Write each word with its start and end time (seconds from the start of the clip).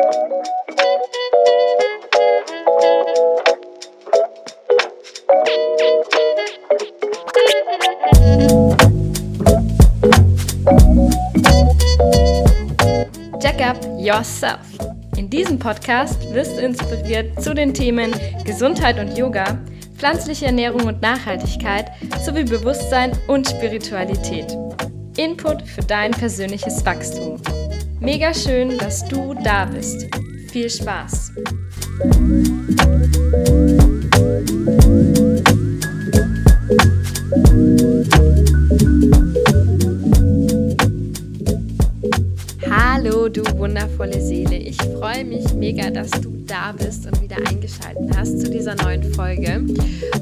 Jack 0.00 0.08
up 13.60 13.76
yourself. 13.98 14.60
In 15.18 15.28
diesem 15.28 15.58
Podcast 15.58 16.32
wirst 16.32 16.56
du 16.56 16.62
inspiriert 16.62 17.42
zu 17.42 17.52
den 17.52 17.74
Themen 17.74 18.14
Gesundheit 18.46 18.98
und 18.98 19.18
Yoga, 19.18 19.58
pflanzliche 19.98 20.46
Ernährung 20.46 20.86
und 20.86 21.02
Nachhaltigkeit 21.02 21.90
sowie 22.24 22.44
Bewusstsein 22.44 23.12
und 23.28 23.50
Spiritualität. 23.50 24.56
Input 25.18 25.60
für 25.68 25.82
dein 25.82 26.12
persönliches 26.12 26.86
Wachstum. 26.86 27.29
Mega 28.02 28.32
schön, 28.32 28.78
dass 28.78 29.06
du 29.06 29.34
da 29.44 29.66
bist. 29.66 30.08
Viel 30.50 30.70
Spaß! 30.70 31.32
Hallo, 42.70 43.28
du 43.28 43.42
wundervolle 43.58 44.18
Seele. 44.18 44.56
Ich 44.56 44.78
freue 44.98 45.26
mich 45.26 45.52
mega, 45.52 45.90
dass 45.90 46.10
du 46.10 46.29
da 46.50 46.72
bist 46.72 47.06
und 47.06 47.22
wieder 47.22 47.36
eingeschaltet 47.36 48.10
hast 48.16 48.40
zu 48.40 48.50
dieser 48.50 48.74
neuen 48.74 49.14
Folge. 49.14 49.64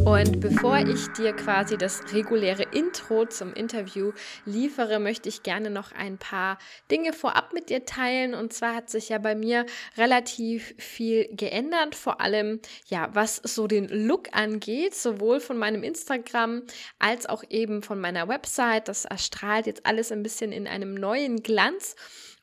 Und 0.05 0.41
bevor 0.41 0.77
ich 0.77 1.07
dir 1.17 1.33
quasi 1.33 1.79
das 1.79 2.13
reguläre 2.13 2.65
Intro 2.65 3.25
zum 3.25 3.55
Interview 3.55 4.13
liefere, 4.45 5.01
möchte 5.01 5.31
ich 5.31 5.43
gerne 5.43 5.71
noch 5.71 5.93
ein 5.93 6.19
paar 6.19 6.59
Dinge 6.91 7.15
vorab 7.15 7.55
mit 7.55 7.71
dir 7.71 7.87
teilen. 7.87 8.35
Und 8.35 8.53
zwar 8.53 8.75
hat 8.75 8.91
sich 8.91 9.09
ja 9.09 9.17
bei 9.17 9.35
mir 9.35 9.65
relativ 9.97 10.75
viel 10.77 11.35
geändert, 11.35 11.95
vor 11.95 12.21
allem 12.21 12.61
ja, 12.89 13.09
was 13.15 13.37
so 13.37 13.67
den 13.67 13.89
Look 13.89 14.29
angeht, 14.33 14.95
sowohl 14.95 15.41
von 15.41 15.57
meinem 15.57 15.83
Instagram 15.83 16.65
als 16.99 17.25
auch 17.25 17.43
eben 17.49 17.83
von 17.83 17.99
meiner 17.99 18.29
Website. 18.29 18.89
Das 18.89 19.07
erstrahlt 19.07 19.67
jetzt 19.67 19.87
alles 19.87 20.13
ein 20.13 20.23
bisschen 20.23 20.53
in 20.53 20.67
einem 20.67 20.93
neuen 20.93 21.43
Glanz. 21.43 21.97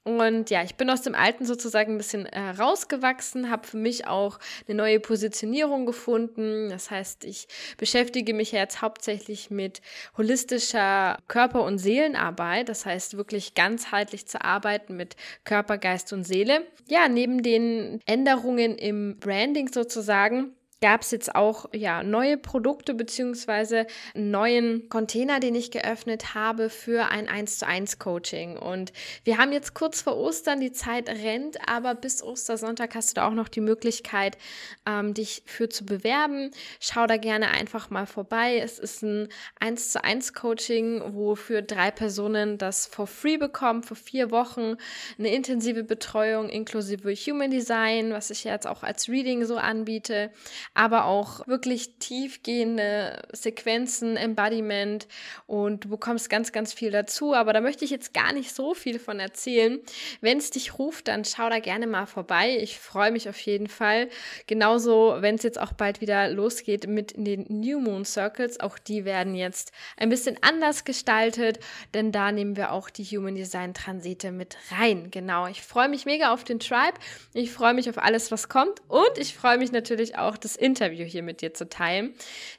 Und 0.07 0.51
ja, 0.51 0.61
ich 0.61 0.75
bin 0.75 0.91
aus 0.91 1.01
dem 1.01 1.15
Alten 1.15 1.45
sozusagen 1.45 1.95
ein 1.95 1.97
bisschen 1.97 2.27
äh, 2.27 2.39
rausgewachsen, 2.39 3.49
habe 3.49 3.65
für 3.65 3.77
mich 3.77 4.05
auch 4.05 4.37
eine 4.67 4.77
neue 4.77 4.99
Positionierung 4.99 5.87
gefunden. 5.87 6.69
Das 6.69 6.91
heißt, 6.91 7.25
ich 7.25 7.47
beschäftige 7.77 8.35
mich 8.35 8.51
jetzt 8.51 8.83
hauptsächlich 8.83 9.49
mit 9.49 9.81
holistischer 10.15 11.17
Körper- 11.27 11.63
und 11.63 11.79
Seelenarbeit. 11.79 12.69
Das 12.69 12.85
heißt, 12.85 13.17
wirklich 13.17 13.55
ganzheitlich 13.55 14.27
zu 14.27 14.43
arbeiten 14.43 14.95
mit 14.95 15.15
Körper, 15.43 15.79
Geist 15.79 16.13
und 16.13 16.23
Seele. 16.23 16.67
Ja, 16.87 17.09
neben 17.09 17.41
den 17.41 17.99
Änderungen 18.05 18.77
im 18.77 19.17
Branding 19.17 19.73
sozusagen 19.73 20.55
gab 20.81 21.01
es 21.01 21.11
jetzt 21.11 21.35
auch 21.35 21.65
ja, 21.73 22.03
neue 22.03 22.37
Produkte 22.37 22.93
beziehungsweise 22.93 23.87
einen 24.13 24.31
neuen 24.31 24.89
Container, 24.89 25.39
den 25.39 25.55
ich 25.55 25.71
geöffnet 25.71 26.35
habe 26.35 26.69
für 26.69 27.09
ein 27.09 27.29
1 27.29 27.59
zu 27.59 27.67
1 27.67 27.97
Coaching. 27.97 28.57
Und 28.57 28.91
wir 29.23 29.37
haben 29.37 29.51
jetzt 29.51 29.73
kurz 29.73 30.01
vor 30.01 30.17
Ostern, 30.17 30.59
die 30.59 30.71
Zeit 30.71 31.09
rennt, 31.09 31.57
aber 31.67 31.95
bis 31.95 32.21
Ostersonntag 32.21 32.93
hast 32.93 33.11
du 33.11 33.13
da 33.15 33.27
auch 33.27 33.33
noch 33.33 33.47
die 33.47 33.61
Möglichkeit, 33.61 34.37
ähm, 34.85 35.13
dich 35.13 35.43
für 35.45 35.69
zu 35.69 35.85
bewerben. 35.85 36.51
Schau 36.79 37.07
da 37.07 37.17
gerne 37.17 37.49
einfach 37.51 37.89
mal 37.89 38.05
vorbei. 38.05 38.57
Es 38.57 38.77
ist 38.77 39.01
ein 39.01 39.29
1 39.59 39.93
zu 39.93 40.03
1 40.03 40.33
Coaching, 40.33 41.01
wo 41.13 41.35
für 41.35 41.61
drei 41.61 41.89
Personen 41.89 42.57
das 42.57 42.85
for 42.85 43.07
free 43.07 43.37
bekommen, 43.37 43.83
für 43.83 43.95
vier 43.95 44.29
Wochen 44.29 44.75
eine 45.17 45.33
intensive 45.33 45.83
Betreuung 45.83 46.49
inklusive 46.49 47.13
Human 47.13 47.49
Design, 47.49 48.11
was 48.11 48.29
ich 48.29 48.43
jetzt 48.43 48.67
auch 48.67 48.83
als 48.83 49.07
Reading 49.07 49.45
so 49.45 49.57
anbiete 49.57 50.31
aber 50.75 51.05
auch 51.05 51.47
wirklich 51.47 51.97
tiefgehende 51.99 53.23
Sequenzen, 53.31 54.17
Embodiment 54.17 55.07
und 55.47 55.85
du 55.85 55.89
bekommst 55.89 56.29
ganz, 56.29 56.51
ganz 56.51 56.73
viel 56.73 56.91
dazu. 56.91 57.33
Aber 57.33 57.53
da 57.53 57.61
möchte 57.61 57.85
ich 57.85 57.91
jetzt 57.91 58.13
gar 58.13 58.33
nicht 58.33 58.53
so 58.53 58.73
viel 58.73 58.99
von 58.99 59.19
erzählen. 59.19 59.79
Wenn 60.21 60.37
es 60.37 60.51
dich 60.51 60.77
ruft, 60.77 61.07
dann 61.07 61.23
schau 61.23 61.49
da 61.49 61.59
gerne 61.59 61.87
mal 61.87 62.05
vorbei. 62.05 62.57
Ich 62.59 62.77
freue 62.77 63.11
mich 63.11 63.29
auf 63.29 63.39
jeden 63.39 63.67
Fall. 63.67 64.09
Genauso, 64.47 65.15
wenn 65.19 65.35
es 65.35 65.43
jetzt 65.43 65.59
auch 65.59 65.71
bald 65.71 66.01
wieder 66.01 66.29
losgeht 66.29 66.87
mit 66.87 67.13
den 67.15 67.45
New 67.47 67.79
Moon 67.79 68.03
Circles. 68.03 68.59
Auch 68.59 68.77
die 68.77 69.05
werden 69.05 69.33
jetzt 69.33 69.71
ein 69.95 70.09
bisschen 70.09 70.37
anders 70.41 70.83
gestaltet, 70.83 71.59
denn 71.93 72.11
da 72.11 72.33
nehmen 72.33 72.57
wir 72.57 72.73
auch 72.73 72.89
die 72.89 73.05
Human 73.05 73.35
Design 73.35 73.73
Transite 73.73 74.33
mit 74.33 74.57
rein. 74.71 75.09
Genau. 75.09 75.47
Ich 75.47 75.61
freue 75.61 75.87
mich 75.87 76.05
mega 76.05 76.33
auf 76.33 76.43
den 76.43 76.59
Tribe. 76.59 76.99
Ich 77.33 77.53
freue 77.53 77.73
mich 77.73 77.89
auf 77.89 77.97
alles, 77.97 78.29
was 78.31 78.49
kommt 78.49 78.81
und 78.89 79.17
ich 79.17 79.35
freue 79.35 79.57
mich 79.57 79.71
natürlich 79.71 80.17
auch, 80.17 80.35
das 80.35 80.57
Interview 80.65 81.05
hier 81.05 81.23
mit 81.23 81.41
dir 81.41 81.53
zu 81.53 81.69
teilen. 81.69 82.13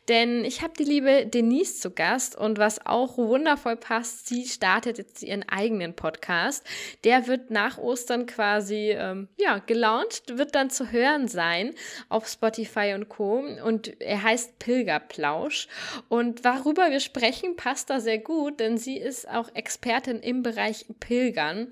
Denn 0.08 0.44
ich 0.44 0.62
habe 0.62 0.74
die 0.78 0.84
liebe 0.84 1.26
Denise 1.26 1.80
zu 1.80 1.90
Gast 1.90 2.36
und 2.36 2.58
was 2.58 2.86
auch 2.86 3.18
wundervoll 3.18 3.76
passt, 3.76 4.28
sie 4.28 4.46
startet 4.46 4.98
jetzt 4.98 5.22
ihren 5.22 5.48
eigenen 5.48 5.94
Podcast. 5.94 6.64
Der 7.02 7.26
wird 7.26 7.50
nach 7.50 7.78
Ostern 7.78 8.26
quasi 8.26 8.92
ähm, 8.92 9.28
ja, 9.36 9.58
gelauncht, 9.58 10.38
wird 10.38 10.54
dann 10.54 10.70
zu 10.70 10.92
hören 10.92 11.26
sein 11.26 11.74
auf 12.08 12.28
Spotify 12.28 12.92
und 12.94 13.08
Co. 13.08 13.38
Und 13.64 14.00
er 14.00 14.22
heißt 14.22 14.58
Pilgerplausch. 14.60 15.66
Und 16.08 16.44
worüber 16.44 16.90
wir 16.90 17.00
sprechen, 17.00 17.56
passt 17.56 17.90
da 17.90 18.00
sehr 18.00 18.18
gut, 18.18 18.60
denn 18.60 18.78
sie 18.78 18.96
ist 18.96 19.28
auch 19.28 19.52
Expertin 19.54 20.20
im 20.20 20.42
Bereich 20.42 20.86
Pilgern. 21.00 21.68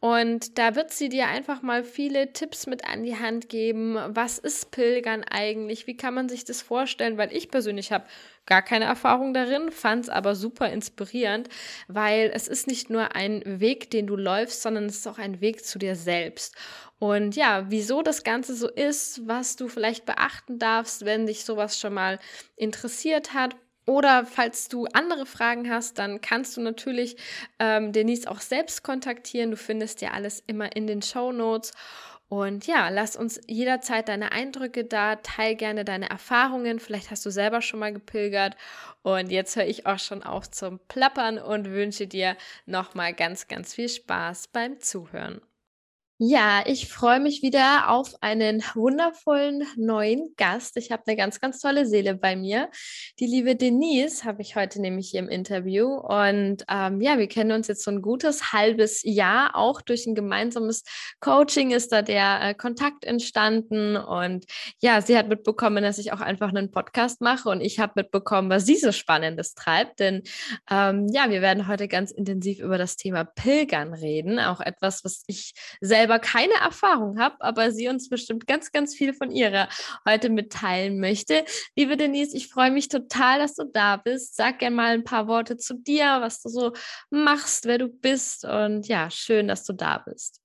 Und 0.00 0.58
da 0.58 0.76
wird 0.76 0.92
sie 0.92 1.08
dir 1.08 1.28
einfach 1.28 1.62
mal 1.62 1.82
viele 1.82 2.32
Tipps 2.32 2.66
mit 2.66 2.86
an 2.86 3.04
die 3.04 3.18
Hand 3.18 3.48
geben. 3.48 3.96
Was 4.08 4.38
ist 4.38 4.70
Pilgern 4.70 5.24
eigentlich? 5.24 5.73
Wie 5.86 5.96
kann 5.96 6.14
man 6.14 6.28
sich 6.28 6.44
das 6.44 6.62
vorstellen? 6.62 7.18
Weil 7.18 7.34
ich 7.34 7.50
persönlich 7.50 7.92
habe 7.92 8.06
gar 8.46 8.62
keine 8.62 8.84
Erfahrung 8.84 9.34
darin, 9.34 9.70
fand 9.70 10.04
es 10.04 10.08
aber 10.08 10.34
super 10.34 10.70
inspirierend, 10.70 11.48
weil 11.88 12.30
es 12.32 12.48
ist 12.48 12.66
nicht 12.66 12.90
nur 12.90 13.14
ein 13.16 13.42
Weg, 13.44 13.90
den 13.90 14.06
du 14.06 14.16
läufst, 14.16 14.62
sondern 14.62 14.86
es 14.86 14.96
ist 14.96 15.06
auch 15.06 15.18
ein 15.18 15.40
Weg 15.40 15.64
zu 15.64 15.78
dir 15.78 15.96
selbst. 15.96 16.54
Und 16.98 17.36
ja, 17.36 17.66
wieso 17.68 18.02
das 18.02 18.24
Ganze 18.24 18.54
so 18.54 18.68
ist, 18.68 19.26
was 19.26 19.56
du 19.56 19.68
vielleicht 19.68 20.06
beachten 20.06 20.58
darfst, 20.58 21.04
wenn 21.04 21.26
dich 21.26 21.44
sowas 21.44 21.78
schon 21.78 21.94
mal 21.94 22.18
interessiert 22.56 23.34
hat 23.34 23.56
oder 23.86 24.24
falls 24.24 24.68
du 24.68 24.86
andere 24.92 25.26
Fragen 25.26 25.70
hast, 25.70 25.98
dann 25.98 26.20
kannst 26.20 26.56
du 26.56 26.62
natürlich 26.62 27.16
ähm, 27.58 27.92
Denise 27.92 28.26
auch 28.26 28.40
selbst 28.40 28.82
kontaktieren. 28.82 29.50
Du 29.50 29.56
findest 29.56 30.00
ja 30.00 30.12
alles 30.12 30.42
immer 30.46 30.74
in 30.74 30.86
den 30.86 31.02
Show 31.02 31.32
Notes. 31.32 31.72
Und 32.28 32.66
ja, 32.66 32.88
lass 32.88 33.16
uns 33.16 33.40
jederzeit 33.46 34.08
deine 34.08 34.32
Eindrücke 34.32 34.84
da, 34.84 35.16
teil 35.16 35.54
gerne 35.54 35.84
deine 35.84 36.10
Erfahrungen. 36.10 36.80
Vielleicht 36.80 37.10
hast 37.10 37.24
du 37.26 37.30
selber 37.30 37.60
schon 37.62 37.80
mal 37.80 37.92
gepilgert. 37.92 38.56
Und 39.02 39.30
jetzt 39.30 39.56
höre 39.56 39.66
ich 39.66 39.86
auch 39.86 39.98
schon 39.98 40.22
auf 40.22 40.50
zum 40.50 40.80
Plappern 40.88 41.38
und 41.38 41.70
wünsche 41.70 42.06
dir 42.06 42.36
nochmal 42.66 43.12
ganz, 43.14 43.46
ganz 43.46 43.74
viel 43.74 43.88
Spaß 43.88 44.48
beim 44.48 44.80
Zuhören. 44.80 45.40
Ja, 46.18 46.62
ich 46.64 46.86
freue 46.88 47.18
mich 47.18 47.42
wieder 47.42 47.90
auf 47.90 48.14
einen 48.20 48.62
wundervollen 48.74 49.64
neuen 49.76 50.32
Gast. 50.36 50.76
Ich 50.76 50.92
habe 50.92 51.02
eine 51.08 51.16
ganz, 51.16 51.40
ganz 51.40 51.58
tolle 51.58 51.86
Seele 51.86 52.14
bei 52.14 52.36
mir. 52.36 52.70
Die 53.18 53.26
liebe 53.26 53.56
Denise 53.56 54.22
habe 54.22 54.40
ich 54.40 54.54
heute 54.54 54.80
nämlich 54.80 55.10
hier 55.10 55.18
im 55.18 55.28
Interview. 55.28 55.88
Und 55.88 56.62
ähm, 56.70 57.00
ja, 57.00 57.18
wir 57.18 57.26
kennen 57.26 57.50
uns 57.50 57.66
jetzt 57.66 57.82
so 57.82 57.90
ein 57.90 58.00
gutes 58.00 58.52
halbes 58.52 59.02
Jahr. 59.02 59.56
Auch 59.56 59.82
durch 59.82 60.06
ein 60.06 60.14
gemeinsames 60.14 60.84
Coaching 61.18 61.72
ist 61.72 61.90
da 61.90 62.00
der 62.00 62.38
äh, 62.42 62.54
Kontakt 62.54 63.04
entstanden. 63.04 63.96
Und 63.96 64.44
ja, 64.80 65.00
sie 65.02 65.18
hat 65.18 65.26
mitbekommen, 65.28 65.82
dass 65.82 65.98
ich 65.98 66.12
auch 66.12 66.20
einfach 66.20 66.50
einen 66.50 66.70
Podcast 66.70 67.22
mache. 67.22 67.48
Und 67.48 67.60
ich 67.60 67.80
habe 67.80 67.94
mitbekommen, 67.96 68.50
was 68.50 68.66
sie 68.66 68.76
so 68.76 68.92
Spannendes 68.92 69.54
treibt. 69.54 69.98
Denn 69.98 70.22
ähm, 70.70 71.08
ja, 71.12 71.28
wir 71.28 71.42
werden 71.42 71.66
heute 71.66 71.88
ganz 71.88 72.12
intensiv 72.12 72.60
über 72.60 72.78
das 72.78 72.94
Thema 72.94 73.24
Pilgern 73.24 73.94
reden. 73.94 74.38
Auch 74.38 74.60
etwas, 74.60 75.04
was 75.04 75.24
ich 75.26 75.54
selbst 75.80 76.03
selber 76.04 76.18
keine 76.18 76.52
Erfahrung 76.54 77.18
habe, 77.18 77.36
aber 77.40 77.70
sie 77.70 77.88
uns 77.88 78.10
bestimmt 78.10 78.46
ganz, 78.46 78.72
ganz 78.72 78.94
viel 78.94 79.14
von 79.14 79.30
ihrer 79.30 79.68
heute 80.06 80.28
mitteilen 80.28 81.00
möchte. 81.00 81.44
Liebe 81.76 81.96
Denise, 81.96 82.36
ich 82.36 82.48
freue 82.48 82.70
mich 82.70 82.88
total, 82.88 83.38
dass 83.38 83.54
du 83.54 83.64
da 83.64 83.96
bist. 83.96 84.36
Sag 84.36 84.58
gerne 84.58 84.76
mal 84.76 84.92
ein 84.92 85.04
paar 85.04 85.28
Worte 85.28 85.56
zu 85.56 85.74
dir, 85.74 86.18
was 86.20 86.42
du 86.42 86.50
so 86.50 86.72
machst, 87.08 87.64
wer 87.64 87.78
du 87.78 87.88
bist 87.88 88.44
und 88.44 88.86
ja, 88.86 89.08
schön, 89.10 89.48
dass 89.48 89.64
du 89.64 89.72
da 89.72 90.04
bist. 90.04 90.42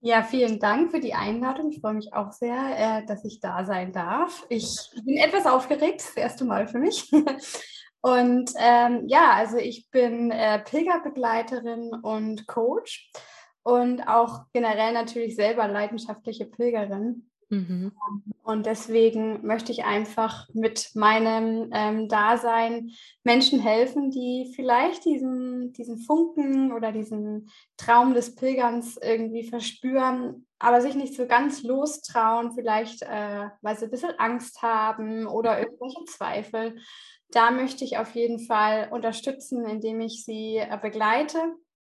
Ja, 0.00 0.22
vielen 0.22 0.60
Dank 0.60 0.92
für 0.92 1.00
die 1.00 1.14
Einladung. 1.14 1.70
Ich 1.70 1.80
freue 1.80 1.94
mich 1.94 2.14
auch 2.14 2.32
sehr, 2.32 2.56
äh, 2.78 3.06
dass 3.06 3.22
ich 3.24 3.40
da 3.40 3.66
sein 3.66 3.92
darf. 3.92 4.46
Ich 4.48 4.78
bin 5.04 5.18
etwas 5.18 5.44
aufgeregt, 5.44 6.00
das 6.00 6.16
erste 6.16 6.46
Mal 6.46 6.68
für 6.68 6.78
mich. 6.78 7.10
Und 8.02 8.52
ähm, 8.58 9.02
ja, 9.08 9.32
also 9.32 9.56
ich 9.56 9.90
bin 9.90 10.30
äh, 10.30 10.60
Pilgerbegleiterin 10.60 11.90
und 12.02 12.46
Coach 12.46 13.10
und 13.66 14.06
auch 14.06 14.44
generell 14.52 14.92
natürlich 14.92 15.34
selber 15.34 15.66
leidenschaftliche 15.66 16.44
Pilgerin. 16.44 17.28
Mhm. 17.48 17.90
Und 18.44 18.64
deswegen 18.64 19.44
möchte 19.44 19.72
ich 19.72 19.84
einfach 19.84 20.48
mit 20.54 20.90
meinem 20.94 21.70
ähm, 21.72 22.08
Dasein 22.08 22.92
Menschen 23.24 23.58
helfen, 23.58 24.12
die 24.12 24.52
vielleicht 24.54 25.04
diesen, 25.04 25.72
diesen 25.72 25.98
Funken 25.98 26.72
oder 26.72 26.92
diesen 26.92 27.50
Traum 27.76 28.14
des 28.14 28.36
Pilgerns 28.36 28.98
irgendwie 29.02 29.42
verspüren, 29.42 30.46
aber 30.60 30.80
sich 30.80 30.94
nicht 30.94 31.16
so 31.16 31.26
ganz 31.26 31.64
lostrauen, 31.64 32.52
vielleicht 32.52 33.02
äh, 33.02 33.48
weil 33.62 33.76
sie 33.76 33.86
ein 33.86 33.90
bisschen 33.90 34.16
Angst 34.18 34.62
haben 34.62 35.26
oder 35.26 35.58
irgendwelche 35.58 36.04
Zweifel. 36.04 36.76
Da 37.30 37.50
möchte 37.50 37.84
ich 37.84 37.98
auf 37.98 38.14
jeden 38.14 38.38
Fall 38.38 38.90
unterstützen, 38.92 39.66
indem 39.66 40.00
ich 40.00 40.24
sie 40.24 40.58
äh, 40.58 40.78
begleite. 40.80 41.56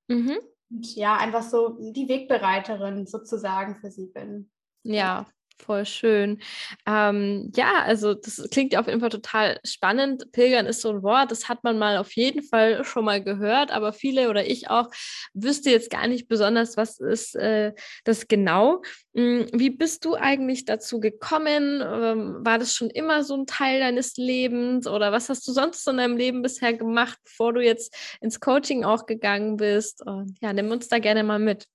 Mhm. 0.07 0.39
Und 0.71 0.95
ja, 0.97 1.17
einfach 1.17 1.43
so 1.43 1.79
die 1.81 2.09
Wegbereiterin 2.09 3.07
sozusagen 3.07 3.77
für 3.77 3.91
sie 3.91 4.07
bin. 4.07 4.51
Ja, 4.83 5.27
Voll 5.59 5.87
schön. 5.87 6.39
Ähm, 6.87 7.51
ja, 7.57 7.83
also 7.83 8.13
das 8.15 8.47
klingt 8.51 8.75
ja 8.75 8.81
auf 8.81 8.87
jeden 8.89 9.01
Fall 9.01 9.09
total 9.09 9.59
spannend. 9.65 10.31
Pilgern 10.33 10.67
ist 10.67 10.83
so 10.83 10.91
ein 10.91 11.03
Wort, 11.03 11.31
das 11.31 11.49
hat 11.49 11.65
man 11.65 11.79
mal 11.79 11.97
auf 11.97 12.13
jeden 12.13 12.43
Fall 12.43 12.85
schon 12.85 13.07
mal 13.07 13.23
gehört, 13.23 13.71
aber 13.71 13.95
viele 13.95 14.29
oder 14.29 14.47
ich 14.47 14.69
auch 14.69 14.89
wüsste 15.33 15.71
jetzt 15.71 15.89
gar 15.91 16.09
nicht 16.09 16.29
besonders, 16.29 16.77
was 16.77 17.01
ist 17.01 17.35
äh, 17.37 17.73
das 18.05 18.29
genau. 18.29 18.83
Hm, 19.15 19.47
wie 19.53 19.71
bist 19.71 20.05
du 20.05 20.15
eigentlich 20.15 20.67
dazu 20.67 21.01
gekommen? 21.01 21.83
Ähm, 21.83 22.37
war 22.45 22.59
das 22.59 22.75
schon 22.75 22.91
immer 22.91 23.25
so 23.25 23.35
ein 23.35 23.47
Teil 23.47 23.81
deines 23.81 24.17
Lebens 24.19 24.87
oder 24.87 25.11
was 25.11 25.31
hast 25.31 25.49
du 25.49 25.53
sonst 25.53 25.89
in 25.89 25.97
deinem 25.97 26.19
Leben 26.19 26.43
bisher 26.43 26.75
gemacht, 26.75 27.19
bevor 27.25 27.55
du 27.55 27.61
jetzt 27.61 27.95
ins 28.21 28.41
Coaching 28.41 28.85
auch 28.85 29.07
gegangen 29.07 29.57
bist? 29.57 30.05
Und 30.07 30.37
ja, 30.43 30.53
nimm 30.53 30.71
uns 30.71 30.89
da 30.89 30.99
gerne 30.99 31.25
mal 31.25 31.39
mit. 31.39 31.67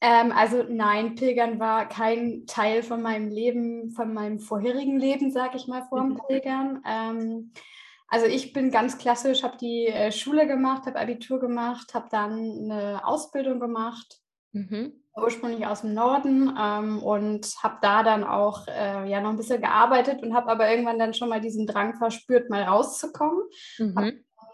Ähm, 0.00 0.32
also 0.32 0.64
nein, 0.68 1.14
Pilgern 1.14 1.58
war 1.58 1.88
kein 1.88 2.46
Teil 2.46 2.82
von 2.82 3.00
meinem 3.00 3.30
Leben, 3.30 3.90
von 3.90 4.12
meinem 4.12 4.38
vorherigen 4.38 4.98
Leben, 4.98 5.30
sage 5.30 5.56
ich 5.56 5.66
mal, 5.68 5.84
vor 5.88 6.00
dem 6.00 6.10
mhm. 6.10 6.20
Pilgern. 6.26 6.82
Ähm, 6.86 7.52
also 8.08 8.26
ich 8.26 8.52
bin 8.52 8.70
ganz 8.70 8.98
klassisch, 8.98 9.42
habe 9.42 9.56
die 9.56 9.86
äh, 9.86 10.12
Schule 10.12 10.46
gemacht, 10.46 10.86
habe 10.86 10.98
Abitur 10.98 11.40
gemacht, 11.40 11.94
habe 11.94 12.08
dann 12.10 12.32
eine 12.32 13.00
Ausbildung 13.04 13.58
gemacht, 13.58 14.20
mhm. 14.52 14.92
ursprünglich 15.16 15.66
aus 15.66 15.80
dem 15.80 15.94
Norden 15.94 16.54
ähm, 16.60 17.02
und 17.02 17.46
habe 17.62 17.78
da 17.80 18.02
dann 18.02 18.22
auch 18.22 18.66
äh, 18.68 19.10
ja 19.10 19.20
noch 19.20 19.30
ein 19.30 19.36
bisschen 19.36 19.62
gearbeitet 19.62 20.22
und 20.22 20.34
habe 20.34 20.50
aber 20.50 20.70
irgendwann 20.70 20.98
dann 20.98 21.14
schon 21.14 21.30
mal 21.30 21.40
diesen 21.40 21.66
Drang 21.66 21.96
verspürt, 21.96 22.50
mal 22.50 22.62
rauszukommen. 22.64 23.40
Mhm. 23.78 23.96
Habe 23.96 24.08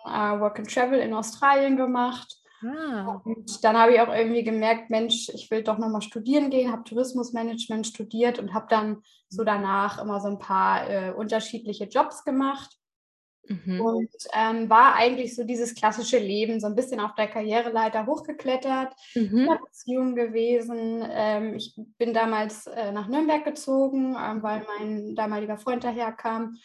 äh, 0.05 0.41
Work 0.41 0.61
and 0.61 0.73
Travel 0.73 1.01
in 1.01 1.13
Australien 1.15 1.77
gemacht 1.77 2.42
Ah. 2.63 3.21
Und 3.25 3.65
dann 3.65 3.77
habe 3.77 3.95
ich 3.95 4.01
auch 4.01 4.15
irgendwie 4.15 4.45
gemerkt, 4.45 4.91
Mensch, 4.91 5.29
ich 5.35 5.51
will 5.51 5.63
doch 5.63 5.79
nochmal 5.79 6.03
studieren 6.03 6.51
gehen, 6.51 6.73
habe 6.73 6.85
Tourismusmanagement 6.85 7.87
studiert 7.87 8.39
und 8.39 8.55
habe 8.55 8.67
dann 8.69 9.03
so 9.29 9.45
danach 9.45 10.01
immer 10.01 10.21
so 10.21 10.29
ein 10.29 10.39
paar 10.39 10.89
äh, 10.89 11.13
unterschiedliche 11.13 11.85
Jobs 11.85 12.25
gemacht. 12.25 12.79
Mhm. 13.49 13.81
Und 13.81 14.11
ähm, 14.35 14.71
war 14.71 14.95
eigentlich 14.95 15.35
so 15.35 15.45
dieses 15.45 15.75
klassische 15.75 16.19
Leben, 16.19 16.61
so 16.61 16.69
ein 16.69 16.77
bisschen 16.77 17.01
auf 17.01 17.15
der 17.17 17.27
Karriereleiter 17.27 18.07
hochgeklettert, 18.07 18.95
mhm. 19.15 19.49
in 19.51 19.59
Beziehung 19.65 20.15
gewesen. 20.15 21.05
Ähm, 21.11 21.55
ich 21.57 21.75
bin 21.99 22.15
damals 22.15 22.69
äh, 22.69 22.93
nach 22.93 23.09
Nürnberg 23.09 23.45
gezogen, 23.45 24.15
äh, 24.15 24.43
weil 24.43 24.65
mein 24.79 25.17
damaliger 25.17 25.59
Freund 25.59 25.83
daherkam. 25.83 26.57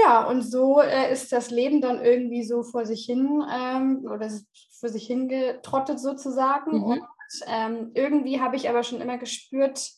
Ja, 0.00 0.24
und 0.28 0.42
so 0.42 0.80
äh, 0.80 1.12
ist 1.12 1.32
das 1.32 1.50
Leben 1.50 1.80
dann 1.80 2.04
irgendwie 2.04 2.44
so 2.44 2.62
vor 2.62 2.86
sich 2.86 3.04
hin 3.04 3.42
ähm, 3.52 4.06
oder 4.08 4.30
für 4.70 4.88
sich 4.88 5.06
hingetrottet 5.06 5.98
sozusagen. 5.98 6.78
Mhm. 6.78 6.84
Und 6.84 7.02
ähm, 7.46 7.90
irgendwie 7.94 8.40
habe 8.40 8.54
ich 8.54 8.68
aber 8.68 8.84
schon 8.84 9.00
immer 9.00 9.18
gespürt, 9.18 9.90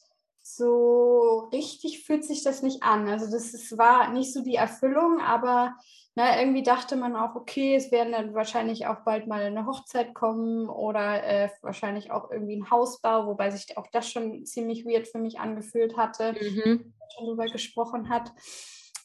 so 0.43 1.51
richtig 1.53 2.05
fühlt 2.05 2.25
sich 2.25 2.43
das 2.43 2.63
nicht 2.63 2.83
an. 2.83 3.09
Also 3.09 3.31
das 3.31 3.53
ist, 3.53 3.77
war 3.77 4.11
nicht 4.11 4.33
so 4.33 4.43
die 4.43 4.55
Erfüllung, 4.55 5.21
aber 5.21 5.77
na, 6.15 6.25
ne, 6.25 6.41
irgendwie 6.41 6.63
dachte 6.63 6.97
man 6.97 7.15
auch, 7.15 7.37
okay, 7.37 7.77
es 7.77 7.93
werden 7.93 8.13
dann 8.13 8.35
wahrscheinlich 8.35 8.87
auch 8.87 9.05
bald 9.05 9.27
mal 9.27 9.43
eine 9.43 9.67
Hochzeit 9.67 10.15
kommen 10.15 10.69
oder 10.69 11.23
äh, 11.23 11.51
wahrscheinlich 11.61 12.11
auch 12.11 12.31
irgendwie 12.31 12.57
ein 12.57 12.71
Hausbau, 12.71 13.27
wobei 13.27 13.51
sich 13.51 13.77
auch 13.77 13.87
das 13.93 14.11
schon 14.11 14.45
ziemlich 14.47 14.87
weird 14.87 15.07
für 15.07 15.19
mich 15.19 15.39
angefühlt 15.39 15.97
hatte, 15.97 16.33
mhm. 16.33 16.95
schon 17.15 17.27
darüber 17.27 17.47
gesprochen 17.47 18.09
hat. 18.09 18.33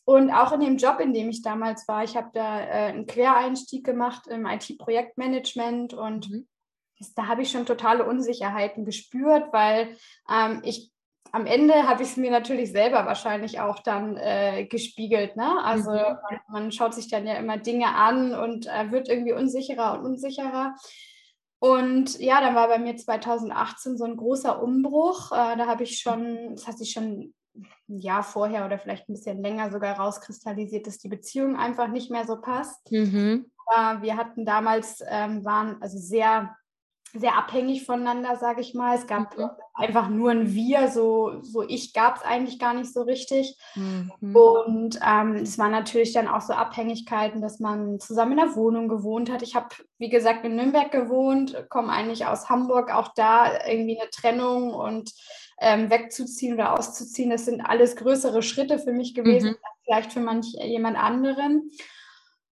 Und 0.05 0.31
auch 0.31 0.51
in 0.51 0.61
dem 0.61 0.77
Job, 0.77 0.99
in 0.99 1.13
dem 1.13 1.29
ich 1.29 1.41
damals 1.41 1.87
war, 1.87 2.03
ich 2.03 2.15
habe 2.15 2.29
da 2.33 2.59
äh, 2.59 2.89
einen 2.89 3.07
Quereinstieg 3.07 3.83
gemacht 3.83 4.27
im 4.27 4.45
IT-Projektmanagement 4.45 5.95
und 5.95 6.29
mhm. 6.29 6.47
da 7.15 7.27
habe 7.27 7.41
ich 7.41 7.49
schon 7.49 7.65
totale 7.65 8.05
Unsicherheiten 8.05 8.85
gespürt, 8.85 9.51
weil 9.51 9.97
ähm, 10.29 10.61
ich 10.63 10.91
am 11.31 11.47
Ende 11.47 11.87
habe 11.87 12.03
ich 12.03 12.09
es 12.09 12.17
mir 12.17 12.31
natürlich 12.31 12.71
selber 12.71 13.05
wahrscheinlich 13.05 13.59
auch 13.59 13.79
dann 13.79 14.15
äh, 14.15 14.67
gespiegelt. 14.67 15.35
Ne? 15.35 15.63
Also 15.63 15.91
mhm. 15.91 15.97
man, 15.97 16.39
man, 16.47 16.71
schaut 16.71 16.93
sich 16.93 17.09
dann 17.09 17.25
ja 17.25 17.33
immer 17.33 17.57
Dinge 17.57 17.87
an 17.87 18.33
und 18.35 18.67
äh, 18.67 18.91
wird 18.91 19.09
irgendwie 19.09 19.33
unsicherer 19.33 19.99
und 19.99 20.05
unsicherer. 20.05 20.75
Und 21.59 22.19
ja, 22.19 22.41
dann 22.41 22.53
war 22.53 22.67
bei 22.67 22.77
mir 22.77 22.95
2018 22.95 23.97
so 23.97 24.05
ein 24.05 24.17
großer 24.17 24.61
Umbruch. 24.61 25.31
Äh, 25.31 25.57
da 25.57 25.65
habe 25.65 25.83
ich 25.83 25.99
schon, 25.99 26.55
das 26.55 26.67
hat 26.67 26.77
sich 26.77 26.91
schon 26.91 27.33
ein 27.89 27.99
Jahr 27.99 28.23
vorher 28.23 28.65
oder 28.65 28.79
vielleicht 28.79 29.09
ein 29.09 29.13
bisschen 29.13 29.41
länger 29.41 29.71
sogar 29.71 29.97
rauskristallisiert, 29.97 30.87
dass 30.87 30.97
die 30.97 31.09
Beziehung 31.09 31.55
einfach 31.55 31.87
nicht 31.87 32.11
mehr 32.11 32.25
so 32.25 32.39
passt. 32.41 32.91
Mhm. 32.91 33.45
wir 34.01 34.17
hatten 34.17 34.45
damals, 34.45 35.03
ähm, 35.07 35.43
waren 35.43 35.81
also 35.81 35.97
sehr, 35.97 36.55
sehr 37.17 37.37
abhängig 37.37 37.85
voneinander, 37.85 38.35
sage 38.35 38.61
ich 38.61 38.73
mal. 38.73 38.95
Es 38.95 39.07
gab 39.07 39.37
mhm. 39.37 39.49
einfach 39.73 40.09
nur 40.09 40.31
ein 40.31 40.53
Wir, 40.53 40.89
so, 40.89 41.41
so 41.41 41.63
ich 41.63 41.93
gab 41.93 42.17
es 42.17 42.21
eigentlich 42.23 42.59
gar 42.59 42.73
nicht 42.73 42.93
so 42.93 43.03
richtig. 43.03 43.57
Mhm. 43.75 44.35
Und 44.35 44.99
ähm, 45.05 45.35
es 45.35 45.57
waren 45.57 45.71
natürlich 45.71 46.13
dann 46.13 46.27
auch 46.27 46.41
so 46.41 46.53
Abhängigkeiten, 46.53 47.41
dass 47.41 47.59
man 47.59 47.99
zusammen 47.99 48.33
in 48.33 48.45
der 48.45 48.55
Wohnung 48.55 48.87
gewohnt 48.87 49.31
hat. 49.31 49.41
Ich 49.41 49.55
habe, 49.55 49.67
wie 49.97 50.09
gesagt, 50.09 50.45
in 50.45 50.55
Nürnberg 50.55 50.91
gewohnt, 50.91 51.65
komme 51.69 51.91
eigentlich 51.91 52.25
aus 52.25 52.49
Hamburg, 52.49 52.93
auch 52.93 53.09
da 53.15 53.65
irgendwie 53.65 53.99
eine 53.99 54.09
Trennung 54.09 54.73
und 54.73 55.11
ähm, 55.59 55.89
wegzuziehen 55.89 56.53
oder 56.53 56.77
auszuziehen. 56.77 57.29
Das 57.29 57.45
sind 57.45 57.61
alles 57.61 57.95
größere 57.95 58.41
Schritte 58.41 58.79
für 58.79 58.91
mich 58.91 59.13
gewesen, 59.13 59.51
mhm. 59.51 59.57
vielleicht 59.83 60.13
für 60.13 60.19
manch 60.19 60.53
jemand 60.61 60.97
anderen. 60.97 61.71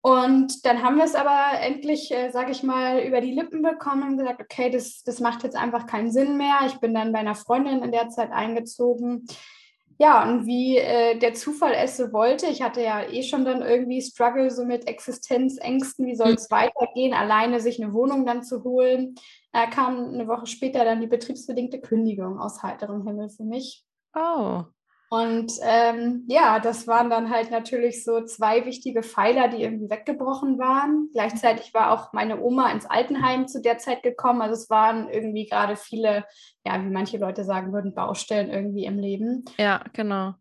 Und 0.00 0.65
dann 0.65 0.83
haben 0.83 0.97
wir 0.97 1.05
es 1.05 1.15
aber 1.15 1.61
endlich, 1.61 2.12
äh, 2.12 2.31
sage 2.31 2.53
ich 2.53 2.62
mal, 2.62 3.00
über 3.00 3.21
die 3.21 3.33
Lippen 3.33 3.62
bekommen 3.62 4.05
und 4.05 4.19
gesagt, 4.19 4.41
okay, 4.41 4.71
das, 4.71 5.03
das 5.03 5.21
macht 5.21 5.43
jetzt 5.43 5.56
einfach 5.56 5.87
keinen 5.87 6.11
Sinn 6.11 6.37
mehr. 6.37 6.61
Ich 6.67 6.77
bin 6.77 6.95
dann 6.95 7.12
bei 7.12 7.19
einer 7.19 7.35
Freundin 7.35 7.83
in 7.83 7.93
der 7.93 8.09
Zeit 8.09 8.31
eingezogen. 8.31 9.27
Ja, 10.00 10.23
und 10.23 10.47
wie 10.47 10.79
äh, 10.79 11.19
der 11.19 11.35
Zufall 11.35 11.75
es 11.75 11.97
so 11.97 12.12
wollte, 12.12 12.47
ich 12.47 12.62
hatte 12.62 12.81
ja 12.81 13.03
eh 13.03 13.25
schon 13.25 13.45
dann 13.45 13.62
irgendwie 13.62 14.00
Struggle 14.00 14.49
so 14.49 14.65
mit 14.65 14.87
Existenzängsten, 14.87 16.06
wie 16.06 16.15
soll 16.15 16.35
es 16.35 16.49
mhm. 16.49 16.55
weitergehen, 16.55 17.12
alleine 17.12 17.59
sich 17.59 17.83
eine 17.83 17.93
Wohnung 17.93 18.25
dann 18.25 18.45
zu 18.45 18.62
holen. 18.62 19.17
Da 19.58 19.66
kam 19.66 20.14
eine 20.14 20.28
Woche 20.28 20.46
später 20.46 20.84
dann 20.84 21.00
die 21.00 21.08
betriebsbedingte 21.08 21.81
Kündigung 21.81 22.38
aus 22.38 22.62
heiterem 22.62 23.04
Himmel 23.04 23.28
für 23.28 23.42
mich. 23.42 23.85
Oh. 24.14 24.62
Und 25.11 25.52
ähm, 25.62 26.23
ja, 26.28 26.61
das 26.61 26.87
waren 26.87 27.11
dann 27.11 27.28
halt 27.28 27.50
natürlich 27.50 28.04
so 28.04 28.25
zwei 28.25 28.66
wichtige 28.66 29.02
Pfeiler, 29.02 29.49
die 29.49 29.61
irgendwie 29.61 29.90
weggebrochen 29.90 30.61
waren. 30.61 31.09
Gleichzeitig 31.12 31.75
war 31.75 31.90
auch 31.90 32.12
meine 32.12 32.40
Oma 32.40 32.71
ins 32.71 32.87
Altenheim 32.87 33.49
zu 33.49 33.61
der 33.61 33.78
Zeit 33.78 34.04
gekommen. 34.04 34.42
Also 34.42 34.54
es 34.54 34.71
waren 34.71 35.09
irgendwie 35.09 35.47
gerade 35.47 35.75
viele, 35.75 36.25
ja, 36.64 36.80
wie 36.80 36.90
manche 36.90 37.18
Leute 37.18 37.42
sagen 37.42 37.73
würden, 37.73 37.97
Baustellen 37.97 38.50
irgendwie 38.50 38.85
im 38.85 39.00
Leben. 39.00 39.44
Ja, 39.59 39.83
genau. 39.92 40.35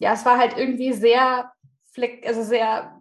Ja, 0.00 0.14
es 0.14 0.26
war 0.26 0.36
halt 0.36 0.56
irgendwie 0.58 0.92
sehr, 0.94 1.52
also 2.26 2.42
sehr, 2.42 3.00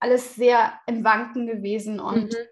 alles 0.00 0.34
sehr 0.34 0.72
im 0.86 1.04
Wanken 1.04 1.46
gewesen 1.46 2.00
und 2.00 2.32
mhm 2.32 2.46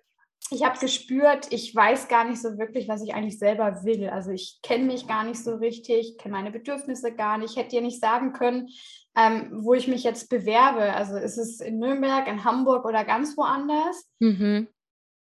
ich 0.50 0.64
habe 0.64 0.78
gespürt, 0.78 1.46
ich 1.50 1.74
weiß 1.74 2.08
gar 2.08 2.24
nicht 2.24 2.40
so 2.40 2.58
wirklich, 2.58 2.88
was 2.88 3.02
ich 3.02 3.14
eigentlich 3.14 3.38
selber 3.38 3.84
will. 3.84 4.08
Also 4.08 4.30
ich 4.30 4.58
kenne 4.62 4.84
mich 4.84 5.06
gar 5.06 5.24
nicht 5.24 5.42
so 5.42 5.56
richtig, 5.56 6.18
kenne 6.18 6.34
meine 6.34 6.50
Bedürfnisse 6.50 7.14
gar 7.14 7.38
nicht. 7.38 7.52
Ich 7.52 7.56
hätte 7.56 7.70
dir 7.70 7.80
nicht 7.80 8.00
sagen 8.00 8.32
können, 8.32 8.68
ähm, 9.16 9.50
wo 9.64 9.74
ich 9.74 9.88
mich 9.88 10.04
jetzt 10.04 10.28
bewerbe. 10.28 10.92
Also 10.94 11.16
ist 11.16 11.38
es 11.38 11.60
in 11.60 11.78
Nürnberg, 11.78 12.28
in 12.28 12.44
Hamburg 12.44 12.84
oder 12.84 13.04
ganz 13.04 13.36
woanders. 13.36 14.06
Mhm. 14.20 14.68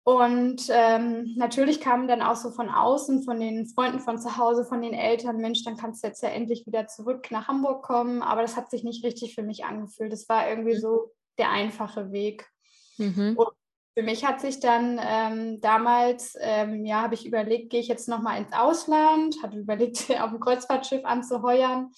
Und 0.03 0.63
ähm, 0.71 1.35
natürlich 1.37 1.81
kamen 1.81 2.09
dann 2.09 2.23
auch 2.23 2.37
so 2.37 2.51
von 2.51 2.71
außen, 2.71 3.23
von 3.23 3.39
den 3.39 3.67
Freunden 3.67 4.01
von 4.01 4.19
zu 4.19 4.39
Hause, 4.39 4.65
von 4.65 4.81
den 4.81 4.95
Eltern, 4.95 5.37
Mensch, 5.37 5.63
dann 5.63 5.77
kannst 5.77 6.03
du 6.03 6.09
jetzt 6.09 6.23
ja 6.23 6.31
endlich 6.31 6.67
wieder 6.67 6.87
zurück 6.87 7.31
nach 7.31 7.49
Hamburg 7.49 7.83
kommen. 7.83 8.23
Aber 8.23 8.41
das 8.41 8.57
hat 8.57 8.71
sich 8.71 8.83
nicht 8.83 9.05
richtig 9.05 9.35
für 9.35 9.43
mich 9.43 9.65
angefühlt. 9.65 10.13
Das 10.13 10.29
war 10.31 10.49
irgendwie 10.49 10.75
mhm. 10.75 10.81
so 10.81 11.13
der 11.39 11.51
einfache 11.51 12.11
Weg. 12.11 12.49
Mhm. 12.97 13.37
Und 13.37 13.49
für 13.95 14.03
mich 14.03 14.25
hat 14.25 14.41
sich 14.41 14.61
dann 14.61 15.01
ähm, 15.03 15.61
damals, 15.61 16.37
ähm, 16.41 16.85
ja, 16.85 17.03
habe 17.03 17.15
ich 17.15 17.27
überlegt, 17.27 17.71
gehe 17.71 17.81
ich 17.81 17.89
jetzt 17.89 18.09
nochmal 18.09 18.41
ins 18.41 18.53
Ausland, 18.53 19.37
hatte 19.43 19.59
überlegt, 19.59 20.11
auf 20.21 20.33
ein 20.33 20.41
Kreuzfahrtschiff 20.41 21.05
anzuheuern. 21.05 21.91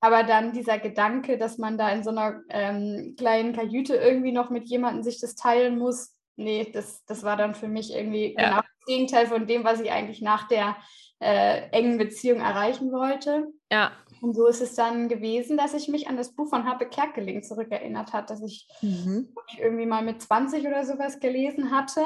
Aber 0.00 0.22
dann 0.22 0.52
dieser 0.52 0.78
Gedanke, 0.78 1.38
dass 1.38 1.58
man 1.58 1.76
da 1.76 1.90
in 1.90 2.04
so 2.04 2.10
einer 2.10 2.40
ähm, 2.48 3.14
kleinen 3.18 3.52
Kajüte 3.52 3.96
irgendwie 3.96 4.32
noch 4.32 4.50
mit 4.50 4.68
jemandem 4.68 5.02
sich 5.02 5.20
das 5.20 5.34
teilen 5.34 5.78
muss, 5.78 6.14
nee, 6.36 6.70
das, 6.72 7.04
das 7.04 7.22
war 7.22 7.36
dann 7.36 7.54
für 7.54 7.68
mich 7.68 7.92
irgendwie 7.94 8.34
ja. 8.36 8.44
genau 8.44 8.56
das 8.56 8.86
Gegenteil 8.86 9.26
von 9.26 9.46
dem, 9.46 9.64
was 9.64 9.80
ich 9.80 9.90
eigentlich 9.90 10.22
nach 10.22 10.48
der 10.48 10.76
äh, 11.20 11.68
engen 11.70 11.98
Beziehung 11.98 12.40
erreichen 12.40 12.92
wollte. 12.92 13.48
Ja. 13.70 13.92
Und 14.20 14.34
so 14.34 14.46
ist 14.46 14.60
es 14.60 14.74
dann 14.74 15.08
gewesen, 15.08 15.56
dass 15.56 15.72
ich 15.72 15.88
mich 15.88 16.08
an 16.08 16.16
das 16.16 16.32
Buch 16.32 16.48
von 16.48 16.64
Harpe 16.64 16.86
Kerkeling 16.86 17.42
zurückerinnert 17.42 18.12
hat, 18.12 18.28
das 18.28 18.42
ich 18.42 18.68
mhm. 18.82 19.32
irgendwie 19.58 19.86
mal 19.86 20.04
mit 20.04 20.20
20 20.20 20.66
oder 20.66 20.84
sowas 20.84 21.20
gelesen 21.20 21.70
hatte. 21.70 22.02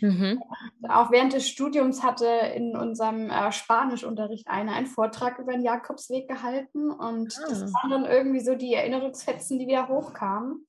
Mhm. 0.00 0.42
Auch 0.88 1.10
während 1.10 1.32
des 1.32 1.48
Studiums 1.48 2.02
hatte 2.02 2.26
in 2.26 2.76
unserem 2.76 3.30
äh, 3.30 3.50
Spanischunterricht 3.50 4.48
einer 4.48 4.72
einen 4.72 4.86
Vortrag 4.86 5.38
über 5.38 5.52
den 5.52 5.62
Jakobsweg 5.62 6.28
gehalten. 6.28 6.90
Und 6.90 7.38
ah. 7.42 7.48
das 7.48 7.72
waren 7.72 7.90
dann 7.90 8.04
irgendwie 8.04 8.40
so 8.40 8.54
die 8.54 8.74
Erinnerungsfetzen, 8.74 9.58
die 9.58 9.66
wieder 9.66 9.88
hochkamen. 9.88 10.66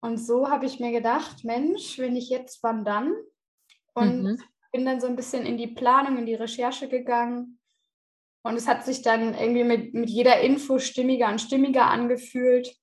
Und 0.00 0.18
so 0.18 0.48
habe 0.48 0.66
ich 0.66 0.78
mir 0.78 0.92
gedacht, 0.92 1.44
Mensch, 1.44 1.98
wenn 1.98 2.14
ich 2.14 2.28
jetzt, 2.28 2.62
wann 2.62 2.84
dann? 2.84 3.14
Und 3.94 4.22
mhm. 4.22 4.42
bin 4.70 4.84
dann 4.84 5.00
so 5.00 5.06
ein 5.06 5.16
bisschen 5.16 5.44
in 5.46 5.56
die 5.56 5.68
Planung, 5.68 6.18
in 6.18 6.26
die 6.26 6.34
Recherche 6.34 6.88
gegangen 6.88 7.58
und 8.44 8.56
es 8.56 8.68
hat 8.68 8.84
sich 8.84 9.02
dann 9.02 9.34
irgendwie 9.34 9.64
mit, 9.64 9.94
mit 9.94 10.10
jeder 10.10 10.40
Info 10.40 10.78
stimmiger 10.78 11.28
und 11.28 11.40
stimmiger 11.40 11.86
angefühlt. 11.86 12.76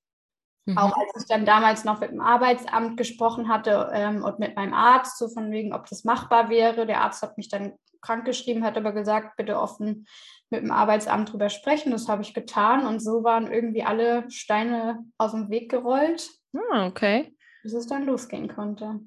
Mhm. 0.65 0.77
Auch 0.77 0.97
als 0.97 1.21
ich 1.21 1.27
dann 1.27 1.45
damals 1.45 1.83
noch 1.83 1.99
mit 1.99 2.09
dem 2.09 2.19
Arbeitsamt 2.19 2.97
gesprochen 2.97 3.47
hatte 3.47 3.91
ähm, 3.93 4.23
und 4.23 4.39
mit 4.39 4.55
meinem 4.55 4.73
Arzt, 4.73 5.19
so 5.19 5.29
von 5.29 5.51
wegen, 5.51 5.73
ob 5.73 5.87
das 5.87 6.03
machbar 6.03 6.49
wäre. 6.49 6.87
Der 6.87 7.01
Arzt 7.01 7.21
hat 7.21 7.37
mich 7.37 7.47
dann 7.47 7.73
krankgeschrieben, 8.01 8.63
hat 8.63 8.75
aber 8.75 8.91
gesagt, 8.91 9.37
bitte 9.37 9.59
offen 9.59 10.07
mit 10.49 10.63
dem 10.63 10.71
Arbeitsamt 10.71 11.31
drüber 11.31 11.49
sprechen. 11.49 11.91
Das 11.91 12.07
habe 12.07 12.23
ich 12.23 12.33
getan 12.33 12.87
und 12.87 12.99
so 12.99 13.23
waren 13.23 13.51
irgendwie 13.51 13.83
alle 13.83 14.29
Steine 14.31 15.05
aus 15.19 15.31
dem 15.31 15.51
Weg 15.51 15.69
gerollt. 15.69 16.27
Ah, 16.71 16.87
okay. 16.87 17.35
Bis 17.61 17.73
es 17.73 17.85
dann 17.85 18.07
losgehen 18.07 18.47
konnte. 18.47 18.99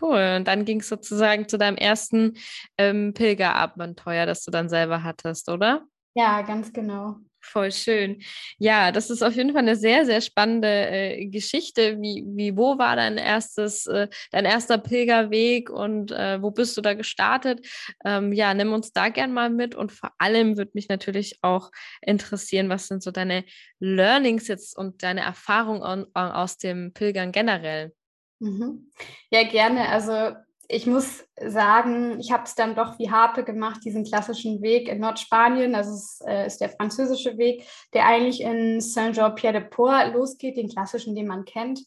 Cool. 0.00 0.36
Und 0.36 0.48
dann 0.48 0.66
ging 0.66 0.80
es 0.80 0.88
sozusagen 0.88 1.48
zu 1.48 1.56
deinem 1.56 1.76
ersten 1.76 2.34
ähm, 2.76 3.14
Pilgerabenteuer, 3.14 4.26
das 4.26 4.44
du 4.44 4.50
dann 4.50 4.68
selber 4.68 5.02
hattest, 5.02 5.48
oder? 5.48 5.86
Ja, 6.14 6.42
ganz 6.42 6.72
genau. 6.72 7.16
Voll 7.46 7.72
schön. 7.72 8.22
Ja, 8.58 8.90
das 8.90 9.10
ist 9.10 9.22
auf 9.22 9.34
jeden 9.34 9.52
Fall 9.52 9.62
eine 9.62 9.76
sehr, 9.76 10.06
sehr 10.06 10.22
spannende 10.22 10.68
äh, 10.68 11.26
Geschichte. 11.26 12.00
Wie, 12.00 12.24
wie, 12.26 12.56
wo 12.56 12.78
war 12.78 12.96
dein 12.96 13.18
erstes, 13.18 13.86
äh, 13.86 14.08
dein 14.30 14.46
erster 14.46 14.78
Pilgerweg 14.78 15.68
und 15.68 16.10
äh, 16.10 16.40
wo 16.40 16.50
bist 16.50 16.74
du 16.76 16.80
da 16.80 16.94
gestartet? 16.94 17.66
Ähm, 18.04 18.32
ja, 18.32 18.54
nimm 18.54 18.72
uns 18.72 18.92
da 18.92 19.10
gern 19.10 19.34
mal 19.34 19.50
mit 19.50 19.74
und 19.74 19.92
vor 19.92 20.10
allem 20.18 20.56
würde 20.56 20.70
mich 20.74 20.88
natürlich 20.88 21.38
auch 21.42 21.70
interessieren, 22.00 22.70
was 22.70 22.88
sind 22.88 23.02
so 23.02 23.10
deine 23.10 23.44
Learnings 23.78 24.48
jetzt 24.48 24.76
und 24.78 25.02
deine 25.02 25.20
Erfahrungen 25.20 26.06
aus 26.14 26.56
dem 26.56 26.94
Pilgern 26.94 27.30
generell? 27.30 27.92
Mhm. 28.40 28.90
Ja, 29.30 29.42
gerne. 29.44 29.88
Also 29.90 30.34
ich 30.68 30.86
muss 30.86 31.24
sagen, 31.40 32.18
ich 32.20 32.32
habe 32.32 32.44
es 32.44 32.54
dann 32.54 32.74
doch 32.74 32.98
wie 32.98 33.10
Harpe 33.10 33.44
gemacht, 33.44 33.80
diesen 33.84 34.04
klassischen 34.04 34.62
Weg 34.62 34.88
in 34.88 35.00
Nordspanien. 35.00 35.74
Also 35.74 35.92
es 35.92 36.20
äh, 36.26 36.46
ist 36.46 36.60
der 36.60 36.70
französische 36.70 37.36
Weg, 37.38 37.66
der 37.92 38.06
eigentlich 38.06 38.40
in 38.40 38.80
Saint-Jean-Pierre-de-Port 38.80 40.14
losgeht, 40.14 40.56
den 40.56 40.68
klassischen, 40.68 41.14
den 41.14 41.26
man 41.26 41.44
kennt. 41.44 41.80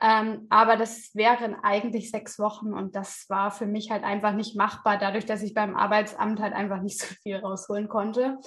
Ähm, 0.00 0.46
aber 0.48 0.76
das 0.76 1.10
wären 1.14 1.56
eigentlich 1.56 2.10
sechs 2.10 2.38
Wochen 2.38 2.72
und 2.72 2.94
das 2.94 3.26
war 3.28 3.50
für 3.50 3.66
mich 3.66 3.90
halt 3.90 4.04
einfach 4.04 4.32
nicht 4.32 4.56
machbar, 4.56 4.96
dadurch, 4.96 5.26
dass 5.26 5.42
ich 5.42 5.54
beim 5.54 5.76
Arbeitsamt 5.76 6.40
halt 6.40 6.54
einfach 6.54 6.80
nicht 6.80 7.00
so 7.00 7.06
viel 7.22 7.36
rausholen 7.36 7.88
konnte. 7.88 8.38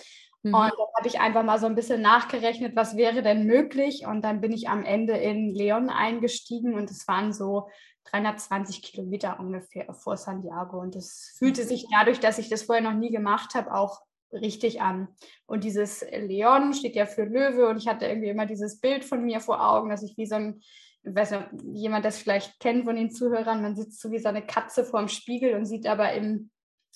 Mhm. 0.43 0.53
Und 0.53 0.71
dann 0.71 0.87
habe 0.97 1.07
ich 1.07 1.19
einfach 1.19 1.43
mal 1.43 1.59
so 1.59 1.67
ein 1.67 1.75
bisschen 1.75 2.01
nachgerechnet, 2.01 2.75
was 2.75 2.97
wäre 2.97 3.21
denn 3.21 3.45
möglich. 3.45 4.05
Und 4.07 4.23
dann 4.23 4.41
bin 4.41 4.51
ich 4.51 4.69
am 4.69 4.83
Ende 4.83 5.13
in 5.13 5.53
Leon 5.53 5.89
eingestiegen 5.89 6.73
und 6.73 6.89
es 6.89 7.07
waren 7.07 7.33
so 7.33 7.69
320 8.05 8.81
Kilometer 8.81 9.39
ungefähr 9.39 9.93
vor 9.93 10.17
Santiago. 10.17 10.79
Und 10.79 10.95
das 10.95 11.35
fühlte 11.37 11.63
sich 11.63 11.87
dadurch, 11.91 12.19
dass 12.19 12.39
ich 12.39 12.49
das 12.49 12.63
vorher 12.63 12.83
noch 12.83 12.97
nie 12.97 13.11
gemacht 13.11 13.53
habe, 13.53 13.73
auch 13.73 14.01
richtig 14.31 14.81
an. 14.81 15.09
Und 15.45 15.63
dieses 15.63 16.05
Leon 16.11 16.73
steht 16.73 16.95
ja 16.95 17.05
für 17.05 17.25
Löwe 17.25 17.67
und 17.67 17.77
ich 17.77 17.87
hatte 17.87 18.05
irgendwie 18.05 18.29
immer 18.29 18.45
dieses 18.45 18.79
Bild 18.79 19.03
von 19.03 19.23
mir 19.23 19.39
vor 19.39 19.65
Augen, 19.69 19.89
dass 19.89 20.03
ich 20.03 20.17
wie 20.17 20.25
so 20.25 20.35
ein, 20.35 20.61
ich 21.03 21.15
weiß 21.15 21.31
nicht, 21.31 21.47
jemand 21.73 22.05
das 22.05 22.17
vielleicht 22.17 22.59
kennt 22.59 22.85
von 22.85 22.95
den 22.95 23.11
Zuhörern, 23.11 23.61
man 23.61 23.75
sitzt 23.75 23.99
so 23.99 24.11
wie 24.11 24.19
so 24.19 24.29
eine 24.29 24.45
Katze 24.45 24.85
vorm 24.85 25.09
Spiegel 25.09 25.55
und 25.55 25.65
sieht 25.65 25.85
aber 25.85 26.13
im 26.13 26.49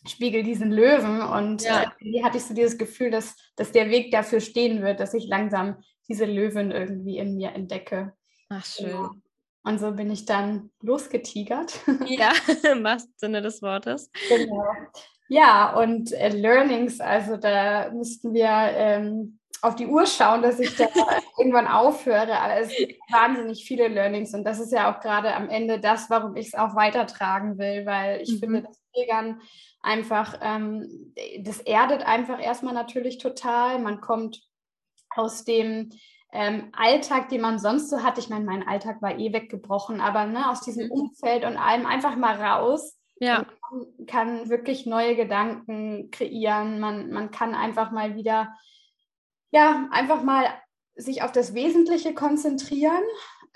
Spiegel 0.08 0.44
diesen 0.44 0.72
Löwen. 0.72 1.22
Und 1.22 1.64
ja. 1.64 1.92
äh, 2.00 2.24
hatte 2.24 2.38
ich 2.38 2.44
so 2.44 2.54
dieses 2.54 2.78
Gefühl, 2.78 3.12
dass, 3.12 3.36
dass 3.56 3.72
der 3.72 3.90
Weg 3.90 4.12
dafür 4.12 4.40
stehen 4.40 4.82
wird, 4.82 5.00
dass 5.00 5.14
ich 5.14 5.28
langsam 5.28 5.78
diese 6.08 6.26
Löwen 6.26 6.72
irgendwie 6.72 7.18
in 7.18 7.36
mir 7.36 7.54
entdecke. 7.54 8.14
Ach, 8.50 8.66
schön. 8.66 8.88
Genau. 8.88 9.12
Und 9.64 9.80
so 9.80 9.92
bin 9.92 10.12
ich 10.12 10.26
dann 10.26 10.72
losgetigert. 10.82 11.80
Ja, 12.08 12.32
im 12.72 12.84
wahrsten 12.84 13.14
Sinne 13.18 13.42
des 13.42 13.62
Wortes. 13.62 14.12
Genau. 14.30 14.64
Ja, 15.28 15.76
und 15.76 16.12
äh, 16.12 16.30
Learnings, 16.30 17.00
also 17.00 17.36
da 17.38 17.90
müssten 17.92 18.34
wir 18.34 18.48
ähm, 18.48 19.40
auf 19.64 19.76
die 19.76 19.88
Uhr 19.88 20.06
schauen, 20.06 20.44
dass 20.44 20.60
ich 20.60 20.76
da 20.76 20.86
irgendwann 21.40 21.68
aufhöre. 21.68 22.40
Aber 22.40 22.58
es 22.58 22.70
gibt 22.70 23.00
wahnsinnig 23.12 23.66
viele 23.66 23.88
Learnings 23.88 24.36
und 24.36 24.44
das 24.44 24.60
ist 24.60 24.72
ja 24.72 24.94
auch 24.94 25.00
gerade 25.00 25.34
am 25.34 25.50
Ende 25.50 25.80
das, 25.80 26.12
warum 26.12 26.36
ich 26.36 26.48
es 26.48 26.54
auch 26.54 26.76
weitertragen 26.76 27.58
will, 27.58 27.88
weil 27.88 28.22
ich 28.22 28.34
mhm. 28.34 28.40
finde, 28.40 28.62
dass 28.62 28.80
Pilgern 28.94 29.42
einfach, 29.86 30.39
ähm, 30.42 31.13
das 31.39 31.60
erdet 31.60 32.06
einfach 32.06 32.42
erstmal 32.42 32.74
natürlich 32.74 33.20
total. 33.20 33.80
Man 33.80 34.01
kommt 34.01 34.42
aus 35.10 35.46
dem 35.46 35.92
ähm, 36.34 36.70
Alltag, 36.74 37.30
den 37.30 37.42
man 37.42 37.60
sonst 37.60 37.89
so 37.89 38.04
hat. 38.04 38.18
Ich 38.18 38.30
meine, 38.30 38.46
mein 38.46 38.68
Alltag 38.68 39.01
war 39.01 39.18
eh 39.18 39.32
weggebrochen, 39.32 40.01
aber 40.01 40.25
ne, 40.25 40.50
aus 40.50 40.62
diesem 40.62 40.88
mhm. 40.88 40.92
Umfeld 40.92 41.46
und 41.46 41.58
allem 41.58 41.86
einfach 41.86 42.15
mal 42.15 42.36
raus. 42.36 43.00
Ja. 43.20 43.46
Man 43.72 44.06
kann 44.08 44.50
wirklich 44.50 44.86
neue 44.86 45.15
Gedanken 45.15 46.10
kreieren. 46.12 46.80
Man, 46.80 47.12
man 47.12 47.32
kann 47.32 47.56
einfach 47.56 47.92
mal 47.92 48.15
wieder, 48.15 48.54
ja, 49.51 49.88
einfach 49.92 50.24
mal 50.24 50.46
sich 50.96 51.24
auf 51.24 51.32
das 51.32 51.54
Wesentliche 51.54 52.13
konzentrieren. 52.13 53.04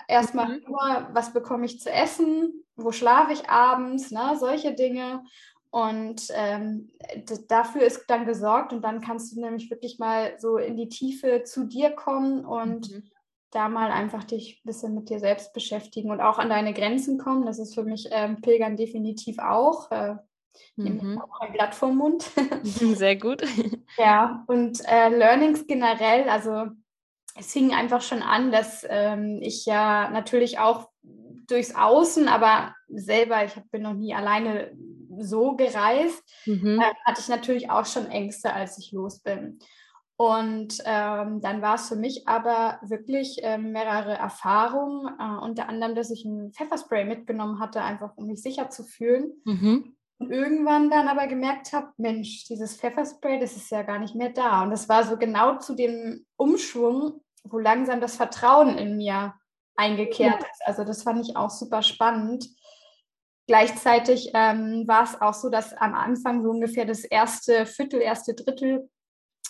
Erstmal 0.08 0.48
mhm. 0.48 0.64
nur, 0.66 1.08
was 1.12 1.32
bekomme 1.32 1.66
ich 1.66 1.80
zu 1.80 1.90
essen? 1.90 2.64
Wo 2.76 2.92
schlafe 2.92 3.32
ich 3.32 3.50
abends? 3.50 4.10
Ne? 4.10 4.36
Solche 4.38 4.74
Dinge. 4.74 5.22
Und 5.70 6.28
ähm, 6.34 6.90
dafür 7.48 7.82
ist 7.82 8.04
dann 8.08 8.26
gesorgt 8.26 8.72
und 8.72 8.82
dann 8.82 9.00
kannst 9.00 9.34
du 9.34 9.40
nämlich 9.40 9.70
wirklich 9.70 10.00
mal 10.00 10.34
so 10.38 10.56
in 10.56 10.76
die 10.76 10.88
Tiefe 10.88 11.44
zu 11.44 11.64
dir 11.64 11.90
kommen 11.90 12.44
und 12.44 12.90
mhm. 12.90 13.04
da 13.52 13.68
mal 13.68 13.92
einfach 13.92 14.24
dich 14.24 14.60
ein 14.64 14.66
bisschen 14.66 14.94
mit 14.96 15.10
dir 15.10 15.20
selbst 15.20 15.52
beschäftigen 15.52 16.10
und 16.10 16.20
auch 16.20 16.38
an 16.38 16.48
deine 16.48 16.74
Grenzen 16.74 17.18
kommen. 17.18 17.46
Das 17.46 17.60
ist 17.60 17.74
für 17.74 17.84
mich 17.84 18.08
ähm, 18.10 18.40
Pilgern 18.40 18.76
definitiv 18.76 19.38
auch. 19.38 19.92
Äh, 19.92 20.16
mhm. 20.74 21.22
auch 21.30 21.40
ein 21.40 21.52
Blatt 21.52 21.76
vom 21.76 21.96
Mund. 21.96 22.28
Sehr 22.64 23.14
gut. 23.14 23.42
ja, 23.96 24.44
und 24.48 24.80
äh, 24.88 25.08
Learnings 25.08 25.68
generell, 25.68 26.28
also 26.28 26.66
es 27.38 27.52
fing 27.52 27.72
einfach 27.72 28.02
schon 28.02 28.22
an, 28.22 28.50
dass 28.50 28.84
ähm, 28.88 29.38
ich 29.40 29.66
ja 29.66 30.10
natürlich 30.10 30.58
auch 30.58 30.88
durchs 31.46 31.76
Außen, 31.76 32.26
aber 32.26 32.74
selber, 32.88 33.44
ich 33.44 33.54
bin 33.70 33.82
noch 33.82 33.94
nie 33.94 34.14
alleine 34.14 34.72
so 35.22 35.56
gereist, 35.56 36.22
mhm. 36.46 36.80
äh, 36.80 36.94
hatte 37.04 37.20
ich 37.20 37.28
natürlich 37.28 37.70
auch 37.70 37.86
schon 37.86 38.06
Ängste, 38.06 38.52
als 38.52 38.78
ich 38.78 38.92
los 38.92 39.20
bin. 39.20 39.58
Und 40.16 40.82
ähm, 40.84 41.40
dann 41.40 41.62
war 41.62 41.76
es 41.76 41.88
für 41.88 41.96
mich 41.96 42.28
aber 42.28 42.78
wirklich 42.82 43.42
äh, 43.42 43.56
mehrere 43.56 44.12
Erfahrungen, 44.12 45.06
äh, 45.18 45.42
unter 45.42 45.66
anderem, 45.68 45.94
dass 45.94 46.10
ich 46.10 46.26
ein 46.26 46.52
Pfefferspray 46.52 47.06
mitgenommen 47.06 47.58
hatte, 47.58 47.80
einfach 47.80 48.12
um 48.16 48.26
mich 48.26 48.42
sicher 48.42 48.68
zu 48.68 48.84
fühlen. 48.84 49.32
Mhm. 49.46 49.96
Und 50.18 50.30
irgendwann 50.30 50.90
dann 50.90 51.08
aber 51.08 51.26
gemerkt 51.26 51.72
habe, 51.72 51.88
Mensch, 51.96 52.44
dieses 52.44 52.76
Pfefferspray, 52.76 53.40
das 53.40 53.56
ist 53.56 53.70
ja 53.70 53.82
gar 53.82 53.98
nicht 53.98 54.14
mehr 54.14 54.28
da. 54.28 54.62
Und 54.62 54.70
das 54.70 54.90
war 54.90 55.04
so 55.04 55.16
genau 55.16 55.56
zu 55.56 55.74
dem 55.74 56.26
Umschwung, 56.36 57.22
wo 57.44 57.58
langsam 57.58 58.02
das 58.02 58.16
Vertrauen 58.16 58.76
in 58.76 58.98
mir 58.98 59.32
eingekehrt 59.76 60.42
ja. 60.42 60.46
ist. 60.46 60.60
Also 60.66 60.84
das 60.84 61.02
fand 61.02 61.26
ich 61.26 61.36
auch 61.36 61.48
super 61.48 61.80
spannend. 61.80 62.44
Gleichzeitig 63.50 64.30
ähm, 64.32 64.84
war 64.86 65.02
es 65.02 65.20
auch 65.20 65.34
so, 65.34 65.50
dass 65.50 65.72
am 65.72 65.92
Anfang 65.92 66.44
so 66.44 66.50
ungefähr 66.50 66.84
das 66.84 67.02
erste 67.02 67.66
Viertel, 67.66 68.00
erste 68.00 68.32
Drittel 68.32 68.88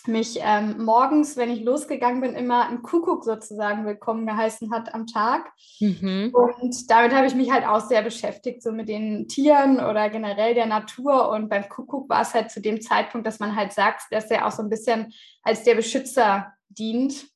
mich 0.07 0.39
ähm, 0.41 0.83
morgens, 0.83 1.37
wenn 1.37 1.51
ich 1.51 1.61
losgegangen 1.61 2.19
bin, 2.19 2.33
immer 2.33 2.67
ein 2.67 2.81
Kuckuck 2.81 3.23
sozusagen 3.23 3.85
willkommen 3.85 4.25
geheißen 4.25 4.73
hat 4.73 4.95
am 4.95 5.05
Tag. 5.05 5.51
Mhm. 5.79 6.31
Und 6.33 6.89
damit 6.89 7.13
habe 7.13 7.27
ich 7.27 7.35
mich 7.35 7.51
halt 7.51 7.63
auch 7.63 7.81
sehr 7.81 8.01
beschäftigt, 8.01 8.63
so 8.63 8.71
mit 8.71 8.89
den 8.89 9.27
Tieren 9.27 9.75
oder 9.75 10.09
generell 10.09 10.55
der 10.55 10.65
Natur. 10.65 11.29
Und 11.29 11.47
beim 11.47 11.69
Kuckuck 11.69 12.09
war 12.09 12.23
es 12.23 12.33
halt 12.33 12.49
zu 12.49 12.59
dem 12.59 12.81
Zeitpunkt, 12.81 13.27
dass 13.27 13.37
man 13.37 13.55
halt 13.55 13.71
sagt, 13.71 14.05
dass 14.09 14.31
er 14.31 14.47
auch 14.47 14.51
so 14.51 14.63
ein 14.63 14.69
bisschen 14.69 15.13
als 15.43 15.63
der 15.63 15.75
Beschützer 15.75 16.51
dient. 16.69 17.27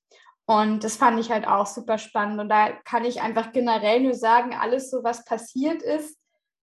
Und 0.47 0.83
das 0.83 0.97
fand 0.97 1.19
ich 1.19 1.29
halt 1.29 1.47
auch 1.47 1.67
super 1.67 1.99
spannend. 1.99 2.39
Und 2.39 2.49
da 2.49 2.71
kann 2.71 3.05
ich 3.05 3.21
einfach 3.21 3.51
generell 3.51 4.01
nur 4.01 4.15
sagen, 4.15 4.55
alles 4.59 4.89
so, 4.89 5.03
was 5.03 5.25
passiert 5.25 5.83
ist, 5.83 6.17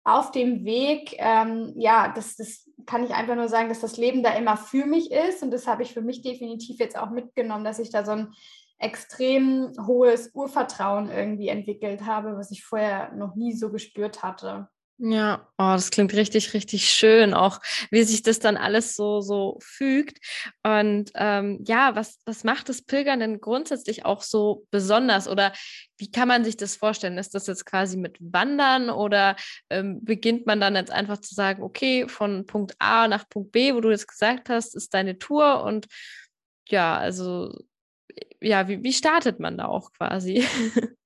auf 0.04 0.30
dem 0.32 0.64
Weg, 0.64 1.14
ähm, 1.18 1.74
ja, 1.76 2.12
das, 2.14 2.36
das 2.36 2.68
kann 2.86 3.04
ich 3.04 3.12
einfach 3.12 3.36
nur 3.36 3.48
sagen, 3.48 3.68
dass 3.68 3.80
das 3.80 3.96
Leben 3.96 4.22
da 4.22 4.32
immer 4.34 4.56
für 4.56 4.86
mich 4.86 5.10
ist. 5.10 5.42
Und 5.42 5.50
das 5.50 5.66
habe 5.66 5.82
ich 5.82 5.92
für 5.92 6.00
mich 6.00 6.22
definitiv 6.22 6.78
jetzt 6.78 6.98
auch 6.98 7.10
mitgenommen, 7.10 7.64
dass 7.64 7.78
ich 7.78 7.90
da 7.90 8.04
so 8.04 8.12
ein 8.12 8.32
extrem 8.78 9.72
hohes 9.86 10.30
Urvertrauen 10.34 11.10
irgendwie 11.10 11.48
entwickelt 11.48 12.06
habe, 12.06 12.36
was 12.36 12.50
ich 12.50 12.64
vorher 12.64 13.12
noch 13.12 13.34
nie 13.34 13.52
so 13.52 13.70
gespürt 13.70 14.22
hatte. 14.22 14.68
Ja, 15.02 15.48
oh, 15.56 15.72
das 15.72 15.90
klingt 15.90 16.12
richtig, 16.12 16.52
richtig 16.52 16.90
schön, 16.90 17.32
auch 17.32 17.60
wie 17.90 18.02
sich 18.02 18.22
das 18.22 18.38
dann 18.38 18.58
alles 18.58 18.94
so, 18.96 19.22
so 19.22 19.56
fügt. 19.62 20.18
Und 20.62 21.10
ähm, 21.14 21.64
ja, 21.66 21.96
was, 21.96 22.18
was 22.26 22.44
macht 22.44 22.68
das 22.68 22.82
Pilgern 22.82 23.20
denn 23.20 23.40
grundsätzlich 23.40 24.04
auch 24.04 24.20
so 24.20 24.66
besonders? 24.70 25.26
Oder 25.26 25.54
wie 25.96 26.10
kann 26.10 26.28
man 26.28 26.44
sich 26.44 26.58
das 26.58 26.76
vorstellen? 26.76 27.16
Ist 27.16 27.34
das 27.34 27.46
jetzt 27.46 27.64
quasi 27.64 27.96
mit 27.96 28.18
Wandern 28.20 28.90
oder 28.90 29.36
ähm, 29.70 30.04
beginnt 30.04 30.44
man 30.44 30.60
dann 30.60 30.74
jetzt 30.76 30.90
einfach 30.90 31.18
zu 31.18 31.34
sagen, 31.34 31.62
okay, 31.62 32.06
von 32.06 32.44
Punkt 32.44 32.74
A 32.78 33.08
nach 33.08 33.26
Punkt 33.26 33.52
B, 33.52 33.72
wo 33.74 33.80
du 33.80 33.88
jetzt 33.90 34.06
gesagt 34.06 34.50
hast, 34.50 34.76
ist 34.76 34.92
deine 34.92 35.18
Tour 35.18 35.62
und 35.64 35.86
ja, 36.68 36.98
also 36.98 37.54
ja, 38.42 38.68
wie, 38.68 38.82
wie 38.82 38.92
startet 38.92 39.40
man 39.40 39.56
da 39.56 39.64
auch 39.66 39.92
quasi? 39.92 40.44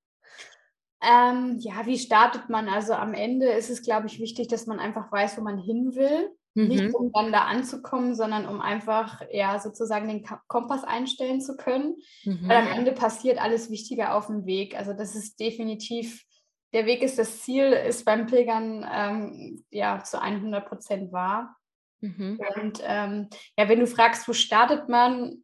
Ähm, 1.04 1.58
ja, 1.61 1.87
wie 1.87 1.99
startet 1.99 2.49
man? 2.49 2.68
Also 2.68 2.94
am 2.94 3.14
Ende 3.14 3.46
ist 3.46 3.70
es, 3.70 3.82
glaube 3.82 4.06
ich, 4.06 4.20
wichtig, 4.20 4.49
dass 4.49 4.66
man 4.66 4.78
einfach 4.78 5.12
weiß, 5.12 5.37
wo 5.38 5.42
man 5.42 5.58
hin 5.58 5.94
will. 5.94 6.30
Mhm. 6.54 6.68
Nicht 6.68 6.94
um 6.94 7.12
dann 7.12 7.32
da 7.32 7.44
anzukommen, 7.44 8.14
sondern 8.14 8.46
um 8.46 8.61
einfach 8.61 9.20
ja 9.32 9.58
sozusagen 9.58 10.08
den 10.08 10.25
Kompass 10.46 10.84
einstellen 10.84 11.40
zu 11.40 11.56
können. 11.56 11.96
Mhm. 12.25 12.49
Weil 12.49 12.58
am 12.58 12.68
Ende 12.68 12.92
passiert 12.92 13.40
alles 13.40 13.70
Wichtige 13.70 14.12
auf 14.12 14.28
dem 14.28 14.46
Weg. 14.46 14.76
Also 14.76 14.92
das 14.92 15.16
ist 15.16 15.40
definitiv, 15.40 16.25
der 16.73 16.87
Weg 16.87 17.02
ist 17.02 17.18
das 17.18 17.42
Ziel, 17.42 17.64
ist 17.64 18.04
beim 18.04 18.26
Pilgern 18.26 18.88
ähm, 18.90 19.64
ja 19.70 20.02
zu 20.04 20.20
100 20.20 20.66
Prozent 20.66 21.12
wahr. 21.12 21.56
Mhm. 22.00 22.38
Und 22.56 22.80
ähm, 22.84 23.28
ja, 23.58 23.68
wenn 23.68 23.80
du 23.80 23.87
fragst, 23.87 24.28
wo 24.28 24.32
startet 24.32 24.88
man, 24.88 25.42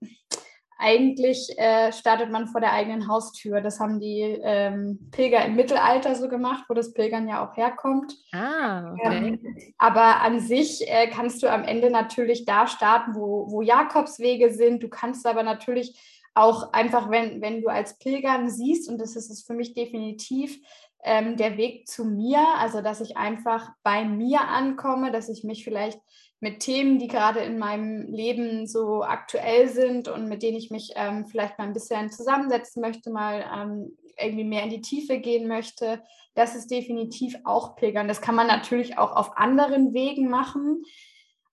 eigentlich 0.80 1.56
äh, 1.58 1.92
startet 1.92 2.30
man 2.30 2.49
vor 2.49 2.60
der 2.60 2.72
eigenen 2.72 3.06
Haustür. 3.06 3.60
Das 3.60 3.78
haben 3.78 4.00
die 4.00 4.20
ähm, 4.42 5.10
Pilger 5.10 5.44
im 5.44 5.54
Mittelalter 5.54 6.14
so 6.14 6.28
gemacht, 6.28 6.64
wo 6.68 6.75
das 6.75 6.94
Pilgern 6.94 7.28
ja 7.28 7.46
auch 7.46 7.56
herkommt. 7.56 8.14
Ah, 8.32 8.92
okay. 8.92 9.16
Ähm, 9.16 9.56
aber 9.78 10.22
an 10.22 10.40
sich 10.40 10.88
äh, 10.88 11.08
kannst 11.08 11.42
du 11.42 11.50
am 11.50 11.64
Ende 11.64 11.90
natürlich 11.90 12.46
da 12.46 12.66
starten, 12.66 13.14
wo, 13.14 13.50
wo 13.50 13.62
Jakobswege 13.62 14.52
sind. 14.52 14.82
Du 14.82 14.88
kannst 14.88 15.26
aber 15.26 15.42
natürlich 15.42 15.99
auch 16.34 16.72
einfach, 16.72 17.10
wenn, 17.10 17.42
wenn 17.42 17.60
du 17.60 17.68
als 17.68 17.99
Pilgern 17.99 18.49
siehst, 18.49 18.88
und 18.88 18.99
das 18.99 19.16
ist 19.16 19.30
es 19.30 19.42
für 19.42 19.54
mich 19.54 19.75
definitiv, 19.75 20.58
ähm, 21.04 21.37
der 21.37 21.56
Weg 21.56 21.88
zu 21.88 22.04
mir, 22.04 22.40
also 22.58 22.80
dass 22.80 23.00
ich 23.00 23.16
einfach 23.16 23.70
bei 23.82 24.04
mir 24.04 24.40
ankomme, 24.42 25.12
dass 25.12 25.28
ich 25.28 25.44
mich 25.44 25.64
vielleicht 25.64 26.00
mit 26.40 26.61
Themen, 26.61 26.99
die 26.99 27.09
gerade 27.09 27.40
in 27.40 27.59
meinem 27.59 28.06
Leben 28.06 28.66
so 28.66 29.02
aktuell 29.02 29.68
sind 29.68 30.09
und 30.09 30.28
mit 30.28 30.42
denen 30.42 30.56
ich 30.56 30.70
mich 30.70 30.92
ähm, 30.97 31.26
vielleicht 31.26 31.59
mal 31.59 31.64
ein 31.64 31.75
bisschen 31.75 32.11
zusammensetzen 32.11 32.80
möchte, 32.80 33.11
mal 33.11 33.44
ähm, 33.54 33.97
irgendwie 34.18 34.44
mehr 34.44 34.64
in 34.64 34.70
die 34.70 34.80
Tiefe 34.80 35.18
gehen 35.18 35.49
möchte. 35.49 36.02
Das 36.35 36.54
ist 36.54 36.70
definitiv 36.70 37.37
auch 37.44 37.76
Pilgern. 37.76 38.09
Das 38.09 38.23
kann 38.23 38.35
man 38.35 38.47
natürlich 38.47 38.97
auch 38.99 39.14
auf 39.14 39.37
anderen 39.37 39.92
Wegen 39.92 40.30
machen. 40.30 40.82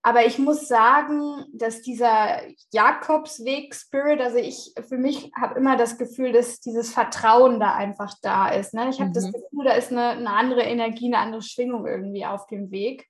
Aber 0.03 0.25
ich 0.25 0.39
muss 0.39 0.69
sagen, 0.69 1.43
dass 1.51 1.81
dieser 1.81 2.39
Jakobsweg-Spirit, 2.71 4.21
also 4.21 4.37
ich 4.37 4.73
für 4.87 4.97
mich 4.97 5.31
habe 5.35 5.59
immer 5.59 5.75
das 5.75 5.97
Gefühl, 5.97 6.31
dass 6.31 6.61
dieses 6.61 6.93
Vertrauen 6.93 7.59
da 7.59 7.75
einfach 7.75 8.13
da 8.21 8.47
ist. 8.49 8.73
Ne? 8.73 8.87
Ich 8.89 8.99
habe 8.99 9.09
mhm. 9.09 9.13
das 9.13 9.25
Gefühl, 9.25 9.65
da 9.65 9.73
ist 9.73 9.91
eine, 9.91 10.11
eine 10.11 10.29
andere 10.29 10.61
Energie, 10.61 11.07
eine 11.07 11.17
andere 11.17 11.41
Schwingung 11.41 11.85
irgendwie 11.85 12.25
auf 12.25 12.47
dem 12.47 12.71
Weg. 12.71 13.05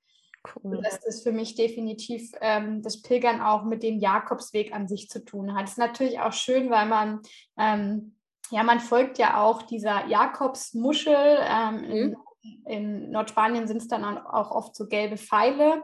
Cool. 0.55 0.81
Dass 0.81 0.99
das 1.01 1.23
für 1.23 1.31
mich 1.31 1.55
definitiv 1.55 2.31
ähm, 2.41 2.81
das 2.81 3.01
Pilgern 3.01 3.41
auch 3.41 3.63
mit 3.63 3.83
dem 3.83 3.99
Jakobsweg 3.99 4.73
an 4.73 4.87
sich 4.87 5.09
zu 5.09 5.23
tun 5.23 5.53
hat. 5.53 5.63
Das 5.63 5.71
ist 5.71 5.77
natürlich 5.77 6.19
auch 6.19 6.33
schön, 6.33 6.69
weil 6.69 6.85
man, 6.87 7.21
ähm, 7.57 8.15
ja, 8.49 8.63
man 8.63 8.79
folgt 8.79 9.17
ja 9.17 9.41
auch 9.41 9.63
dieser 9.63 10.07
Jakobsmuschel. 10.07 11.37
Ähm, 11.41 11.75
mhm. 11.75 12.15
in, 12.41 12.65
in, 12.65 13.11
Nordspanien 13.11 13.67
sind 13.67 13.77
es 13.77 13.87
dann 13.87 14.03
auch 14.05 14.51
oft 14.51 14.75
so 14.75 14.87
gelbe 14.87 15.17
Pfeile. 15.17 15.83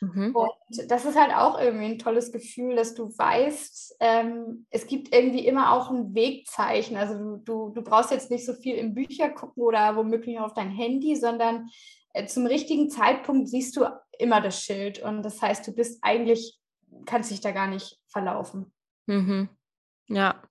Mhm. 0.00 0.34
Und 0.34 0.90
das 0.90 1.04
ist 1.04 1.18
halt 1.18 1.34
auch 1.34 1.60
irgendwie 1.60 1.84
ein 1.84 1.98
tolles 1.98 2.32
Gefühl, 2.32 2.74
dass 2.74 2.94
du 2.94 3.16
weißt, 3.16 3.96
ähm, 4.00 4.66
es 4.70 4.86
gibt 4.86 5.14
irgendwie 5.14 5.46
immer 5.46 5.72
auch 5.72 5.90
ein 5.90 6.14
Wegzeichen. 6.14 6.96
Also 6.96 7.14
du, 7.14 7.36
du, 7.36 7.70
du 7.74 7.82
brauchst 7.82 8.10
jetzt 8.10 8.30
nicht 8.30 8.46
so 8.46 8.54
viel 8.54 8.76
in 8.76 8.94
Bücher 8.94 9.28
gucken 9.28 9.62
oder 9.62 9.96
womöglich 9.96 10.38
auf 10.40 10.54
dein 10.54 10.70
Handy, 10.70 11.16
sondern 11.16 11.68
zum 12.26 12.46
richtigen 12.46 12.90
Zeitpunkt 12.90 13.48
siehst 13.48 13.76
du 13.76 13.86
immer 14.18 14.40
das 14.40 14.62
Schild 14.62 15.00
und 15.00 15.22
das 15.22 15.40
heißt, 15.40 15.66
du 15.66 15.72
bist 15.72 15.98
eigentlich, 16.02 16.58
kannst 17.06 17.30
dich 17.30 17.40
da 17.40 17.52
gar 17.52 17.66
nicht 17.66 17.98
verlaufen. 18.08 18.72
Mhm. 19.06 19.48
Ja, 20.08 20.42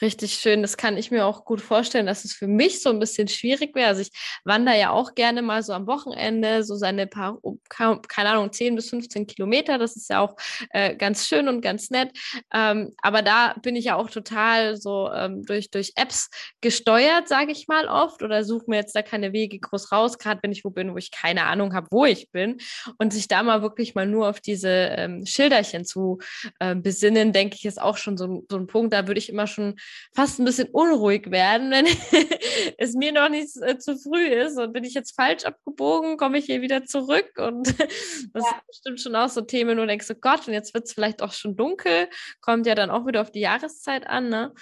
Richtig 0.00 0.34
schön. 0.34 0.62
Das 0.62 0.76
kann 0.78 0.96
ich 0.96 1.10
mir 1.10 1.26
auch 1.26 1.44
gut 1.44 1.60
vorstellen, 1.60 2.06
dass 2.06 2.24
es 2.24 2.32
für 2.32 2.46
mich 2.46 2.82
so 2.82 2.88
ein 2.88 2.98
bisschen 2.98 3.28
schwierig 3.28 3.74
wäre. 3.74 3.88
Also 3.88 4.00
ich 4.00 4.10
wandere 4.44 4.78
ja 4.78 4.90
auch 4.90 5.14
gerne 5.14 5.42
mal 5.42 5.62
so 5.62 5.74
am 5.74 5.86
Wochenende, 5.86 6.64
so 6.64 6.74
seine 6.74 7.06
paar, 7.06 7.38
keine 7.68 8.30
Ahnung, 8.30 8.50
10 8.50 8.76
bis 8.76 8.88
15 8.88 9.26
Kilometer. 9.26 9.76
Das 9.76 9.96
ist 9.96 10.08
ja 10.08 10.20
auch 10.20 10.36
äh, 10.70 10.94
ganz 10.96 11.26
schön 11.26 11.48
und 11.48 11.60
ganz 11.60 11.90
nett. 11.90 12.10
Ähm, 12.52 12.94
aber 13.02 13.20
da 13.20 13.54
bin 13.62 13.76
ich 13.76 13.86
ja 13.86 13.96
auch 13.96 14.08
total 14.08 14.76
so 14.76 15.10
ähm, 15.12 15.44
durch, 15.44 15.70
durch 15.70 15.92
Apps 15.96 16.30
gesteuert, 16.62 17.28
sage 17.28 17.52
ich 17.52 17.68
mal 17.68 17.86
oft, 17.86 18.22
oder 18.22 18.42
suche 18.44 18.64
mir 18.68 18.76
jetzt 18.76 18.96
da 18.96 19.02
keine 19.02 19.34
Wege 19.34 19.58
groß 19.58 19.92
raus, 19.92 20.18
gerade 20.18 20.40
wenn 20.42 20.52
ich 20.52 20.64
wo 20.64 20.70
bin, 20.70 20.94
wo 20.94 20.96
ich 20.96 21.10
keine 21.10 21.44
Ahnung 21.44 21.74
habe, 21.74 21.88
wo 21.90 22.06
ich 22.06 22.30
bin. 22.30 22.56
Und 22.98 23.12
sich 23.12 23.28
da 23.28 23.42
mal 23.42 23.60
wirklich 23.60 23.94
mal 23.94 24.06
nur 24.06 24.28
auf 24.30 24.40
diese 24.40 24.68
ähm, 24.70 25.26
Schilderchen 25.26 25.84
zu 25.84 26.18
äh, 26.58 26.74
besinnen, 26.74 27.32
denke 27.32 27.56
ich, 27.56 27.66
ist 27.66 27.80
auch 27.80 27.98
schon 27.98 28.16
so, 28.16 28.44
so 28.50 28.56
ein 28.56 28.66
Punkt. 28.66 28.94
Da 28.94 29.06
würde 29.06 29.18
ich 29.18 29.28
immer 29.28 29.46
schon 29.46 29.74
fast 30.14 30.38
ein 30.38 30.44
bisschen 30.44 30.68
unruhig 30.68 31.30
werden, 31.30 31.70
wenn 31.70 31.86
es 32.78 32.94
mir 32.94 33.12
noch 33.12 33.28
nicht 33.28 33.56
äh, 33.62 33.78
zu 33.78 33.96
früh 33.96 34.26
ist 34.26 34.58
und 34.58 34.72
bin 34.72 34.84
ich 34.84 34.94
jetzt 34.94 35.14
falsch 35.14 35.44
abgebogen, 35.44 36.16
komme 36.16 36.38
ich 36.38 36.46
hier 36.46 36.60
wieder 36.62 36.84
zurück 36.84 37.30
und 37.38 37.66
das 37.78 38.44
ja. 38.44 38.50
sind 38.50 38.66
bestimmt 38.66 39.00
schon 39.00 39.16
auch 39.16 39.28
so 39.28 39.40
Themen, 39.40 39.76
wo 39.76 39.82
du 39.82 39.86
denkst, 39.86 40.10
oh 40.10 40.18
Gott, 40.20 40.46
und 40.48 40.54
jetzt 40.54 40.74
wird 40.74 40.84
es 40.84 40.92
vielleicht 40.92 41.22
auch 41.22 41.32
schon 41.32 41.56
dunkel, 41.56 42.08
kommt 42.40 42.66
ja 42.66 42.74
dann 42.74 42.90
auch 42.90 43.06
wieder 43.06 43.22
auf 43.22 43.30
die 43.30 43.40
Jahreszeit 43.40 44.06
an, 44.06 44.28
ne? 44.28 44.52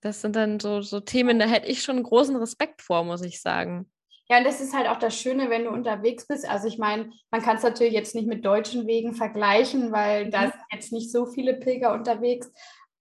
Das 0.00 0.20
sind 0.20 0.36
dann 0.36 0.60
so, 0.60 0.82
so 0.82 1.00
Themen, 1.00 1.38
da 1.38 1.46
hätte 1.46 1.68
ich 1.68 1.82
schon 1.82 2.02
großen 2.02 2.36
Respekt 2.36 2.82
vor, 2.82 3.04
muss 3.04 3.22
ich 3.22 3.40
sagen. 3.40 3.90
Ja, 4.28 4.38
und 4.38 4.44
das 4.44 4.60
ist 4.60 4.74
halt 4.74 4.88
auch 4.88 4.98
das 4.98 5.18
Schöne, 5.18 5.50
wenn 5.50 5.64
du 5.64 5.70
unterwegs 5.70 6.26
bist. 6.26 6.48
Also 6.48 6.66
ich 6.66 6.78
meine, 6.78 7.10
man 7.30 7.42
kann 7.42 7.56
es 7.56 7.62
natürlich 7.62 7.92
jetzt 7.92 8.14
nicht 8.14 8.26
mit 8.26 8.44
deutschen 8.44 8.86
Wegen 8.86 9.14
vergleichen, 9.14 9.92
weil 9.92 10.30
da 10.30 10.42
mhm. 10.42 10.50
sind 10.50 10.62
jetzt 10.72 10.92
nicht 10.92 11.12
so 11.12 11.26
viele 11.26 11.54
Pilger 11.54 11.92
unterwegs. 11.92 12.50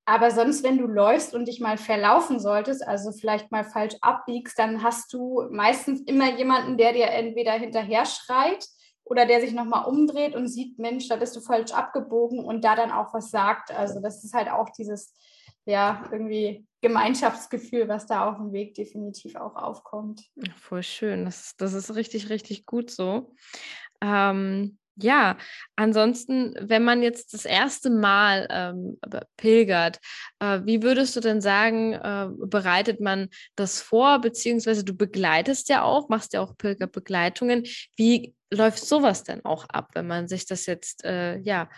Aber 0.05 0.31
sonst, 0.31 0.63
wenn 0.63 0.77
du 0.77 0.85
läufst 0.85 1.33
und 1.33 1.47
dich 1.47 1.61
mal 1.61 1.77
verlaufen 1.77 2.39
solltest, 2.39 2.85
also 2.85 3.11
vielleicht 3.11 3.51
mal 3.51 3.63
falsch 3.63 3.95
abbiegst, 4.01 4.59
dann 4.59 4.83
hast 4.83 5.13
du 5.13 5.47
meistens 5.49 6.01
immer 6.01 6.35
jemanden, 6.35 6.77
der 6.77 6.91
dir 6.91 7.07
entweder 7.07 7.53
hinterher 7.53 8.05
schreit 8.05 8.65
oder 9.05 9.25
der 9.25 9.39
sich 9.39 9.53
nochmal 9.53 9.85
umdreht 9.85 10.35
und 10.35 10.47
sieht, 10.47 10.77
Mensch, 10.77 11.07
da 11.07 11.15
bist 11.15 11.35
du 11.35 11.41
falsch 11.41 11.71
abgebogen 11.71 12.43
und 12.43 12.65
da 12.65 12.75
dann 12.75 12.91
auch 12.91 13.13
was 13.13 13.31
sagt. 13.31 13.71
Also 13.71 14.01
das 14.01 14.23
ist 14.23 14.33
halt 14.33 14.49
auch 14.49 14.69
dieses, 14.77 15.13
ja, 15.65 16.03
irgendwie 16.11 16.67
Gemeinschaftsgefühl, 16.81 17.87
was 17.87 18.05
da 18.05 18.29
auf 18.29 18.37
dem 18.37 18.51
Weg 18.51 18.75
definitiv 18.75 19.37
auch 19.37 19.55
aufkommt. 19.55 20.29
Voll 20.57 20.83
schön. 20.83 21.23
Das, 21.23 21.55
das 21.55 21.73
ist 21.73 21.95
richtig, 21.95 22.29
richtig 22.29 22.65
gut 22.65 22.91
so. 22.91 23.33
Ähm, 24.01 24.77
ja, 24.95 25.37
ansonsten, 25.75 26.53
wenn 26.59 26.83
man 26.83 27.01
jetzt 27.01 27.33
das 27.33 27.45
erste 27.45 27.89
Mal 27.89 28.47
ähm, 28.51 28.99
pilgert, 29.37 29.99
äh, 30.39 30.61
wie 30.65 30.83
würdest 30.83 31.15
du 31.15 31.19
denn 31.19 31.41
sagen, 31.41 31.93
äh, 31.93 32.27
bereitet 32.45 32.99
man 33.01 33.29
das 33.55 33.81
vor, 33.81 34.21
beziehungsweise 34.21 34.83
du 34.83 34.95
begleitest 34.95 35.69
ja 35.69 35.83
auch, 35.83 36.09
machst 36.09 36.33
ja 36.33 36.41
auch 36.41 36.55
Pilgerbegleitungen. 36.57 37.63
Wie 37.95 38.35
läuft 38.51 38.85
sowas 38.85 39.23
denn 39.23 39.43
auch 39.45 39.65
ab, 39.69 39.89
wenn 39.93 40.07
man 40.07 40.27
sich 40.27 40.45
das 40.45 40.65
jetzt 40.67 41.03
äh, 41.05 41.37
ja 41.39 41.69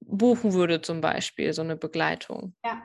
buchen 0.00 0.52
würde, 0.52 0.80
zum 0.80 1.00
Beispiel, 1.00 1.52
so 1.52 1.62
eine 1.62 1.76
Begleitung? 1.76 2.54
Ja. 2.64 2.82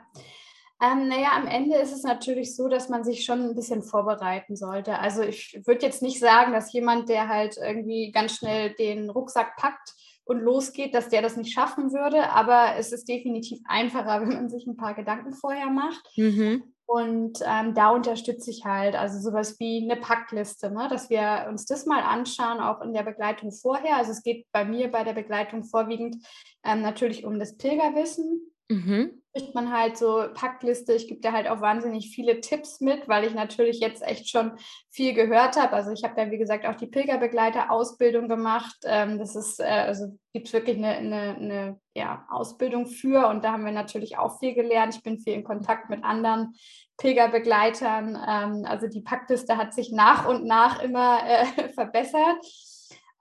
Ähm, 0.82 1.06
naja, 1.06 1.30
am 1.36 1.46
Ende 1.46 1.76
ist 1.76 1.92
es 1.92 2.02
natürlich 2.02 2.56
so, 2.56 2.66
dass 2.66 2.88
man 2.88 3.04
sich 3.04 3.24
schon 3.24 3.40
ein 3.40 3.54
bisschen 3.54 3.84
vorbereiten 3.84 4.56
sollte. 4.56 4.98
Also 4.98 5.22
ich 5.22 5.60
würde 5.64 5.86
jetzt 5.86 6.02
nicht 6.02 6.18
sagen, 6.18 6.52
dass 6.52 6.72
jemand, 6.72 7.08
der 7.08 7.28
halt 7.28 7.56
irgendwie 7.56 8.10
ganz 8.10 8.34
schnell 8.34 8.74
den 8.74 9.08
Rucksack 9.08 9.56
packt 9.56 9.94
und 10.24 10.40
losgeht, 10.40 10.92
dass 10.92 11.08
der 11.08 11.22
das 11.22 11.36
nicht 11.36 11.52
schaffen 11.52 11.92
würde. 11.92 12.30
Aber 12.30 12.74
es 12.76 12.90
ist 12.90 13.08
definitiv 13.08 13.60
einfacher, 13.64 14.20
wenn 14.22 14.34
man 14.34 14.48
sich 14.48 14.66
ein 14.66 14.76
paar 14.76 14.94
Gedanken 14.94 15.32
vorher 15.34 15.70
macht. 15.70 16.02
Mhm. 16.16 16.64
Und 16.84 17.38
ähm, 17.46 17.74
da 17.74 17.90
unterstütze 17.90 18.50
ich 18.50 18.64
halt, 18.64 18.96
also 18.96 19.20
sowas 19.20 19.60
wie 19.60 19.88
eine 19.88 19.98
Packliste, 19.98 20.72
ne? 20.72 20.88
dass 20.90 21.08
wir 21.08 21.46
uns 21.48 21.64
das 21.64 21.86
mal 21.86 22.02
anschauen, 22.02 22.58
auch 22.58 22.80
in 22.82 22.92
der 22.92 23.04
Begleitung 23.04 23.52
vorher. 23.52 23.98
Also 23.98 24.10
es 24.10 24.24
geht 24.24 24.46
bei 24.50 24.64
mir 24.64 24.90
bei 24.90 25.04
der 25.04 25.14
Begleitung 25.14 25.62
vorwiegend 25.62 26.16
ähm, 26.64 26.82
natürlich 26.82 27.24
um 27.24 27.38
das 27.38 27.56
Pilgerwissen. 27.56 28.52
Mhm 28.68 29.21
kriegt 29.32 29.54
man 29.54 29.72
halt 29.72 29.96
so 29.96 30.24
Packliste. 30.34 30.92
Ich 30.92 31.08
gebe 31.08 31.20
da 31.20 31.32
halt 31.32 31.48
auch 31.48 31.60
wahnsinnig 31.60 32.10
viele 32.14 32.40
Tipps 32.40 32.80
mit, 32.80 33.08
weil 33.08 33.24
ich 33.24 33.34
natürlich 33.34 33.80
jetzt 33.80 34.02
echt 34.02 34.28
schon 34.28 34.52
viel 34.90 35.14
gehört 35.14 35.56
habe. 35.56 35.72
Also 35.72 35.90
ich 35.90 36.04
habe 36.04 36.14
da, 36.16 36.30
wie 36.30 36.38
gesagt, 36.38 36.66
auch 36.66 36.74
die 36.74 36.86
Pilgerbegleiter-Ausbildung 36.86 38.28
gemacht. 38.28 38.76
Ähm, 38.84 39.18
das 39.18 39.34
ist, 39.34 39.58
äh, 39.60 39.64
also 39.64 40.18
gibt 40.32 40.48
es 40.48 40.52
wirklich 40.52 40.76
eine, 40.76 40.88
eine, 40.88 41.36
eine 41.36 41.80
ja, 41.94 42.26
Ausbildung 42.30 42.86
für 42.86 43.28
und 43.28 43.44
da 43.44 43.52
haben 43.52 43.64
wir 43.64 43.72
natürlich 43.72 44.18
auch 44.18 44.38
viel 44.38 44.54
gelernt. 44.54 44.94
Ich 44.96 45.02
bin 45.02 45.18
viel 45.18 45.34
in 45.34 45.44
Kontakt 45.44 45.88
mit 45.88 46.04
anderen 46.04 46.54
Pilgerbegleitern. 46.98 48.16
Ähm, 48.28 48.64
also 48.66 48.86
die 48.86 49.00
Packliste 49.00 49.56
hat 49.56 49.72
sich 49.72 49.92
nach 49.92 50.28
und 50.28 50.44
nach 50.44 50.82
immer 50.82 51.20
äh, 51.26 51.46
verbessert. 51.74 52.44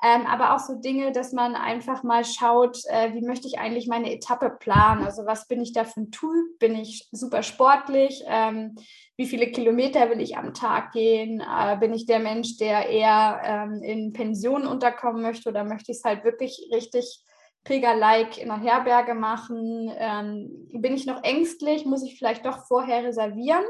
Ähm, 0.04 0.26
aber 0.26 0.56
auch 0.56 0.60
so 0.60 0.76
Dinge, 0.76 1.12
dass 1.12 1.32
man 1.32 1.54
einfach 1.56 2.02
mal 2.02 2.26
schaut, 2.26 2.80
äh, 2.88 3.14
wie 3.14 3.22
möchte 3.22 3.48
ich 3.48 3.60
eigentlich 3.60 3.88
meine 3.88 4.12
Etappe 4.12 4.50
planen? 4.50 5.04
Also 5.04 5.28
was 5.28 5.48
bin 5.48 5.62
ich 5.62 5.74
da 5.74 5.84
für 5.84 6.02
ein 6.02 6.12
Tool? 6.12 6.56
Bin 6.60 6.76
ich 6.76 7.08
super 7.12 7.44
sportlich? 7.44 8.24
Ähm, 8.26 8.76
wie 9.16 9.28
viele 9.28 9.52
Kilometer 9.52 10.10
will 10.10 10.20
ich 10.20 10.38
am 10.38 10.56
Tag 10.56 10.92
gehen? 10.92 11.40
Äh, 11.40 11.78
bin 11.78 11.94
ich 11.94 12.08
der 12.08 12.20
Mensch, 12.20 12.58
der 12.58 12.90
eher 12.90 13.42
ähm, 13.44 13.84
in 13.84 14.12
Pensionen 14.12 14.66
unterkommen 14.66 15.22
möchte 15.22 15.50
oder 15.50 15.64
möchte 15.64 15.92
ich 15.92 16.00
es 16.00 16.04
halt 16.04 16.24
wirklich 16.24 16.68
richtig 16.74 17.24
Pilger-like 17.64 18.40
in 18.40 18.50
einer 18.50 18.64
Herberge 18.64 19.14
machen? 19.14 19.92
Ähm, 19.96 20.68
bin 20.74 20.96
ich 20.96 21.06
noch 21.06 21.24
ängstlich? 21.24 21.86
Muss 21.86 22.04
ich 22.04 22.18
vielleicht 22.18 22.44
doch 22.48 22.66
vorher 22.66 23.04
reservieren? 23.04 23.64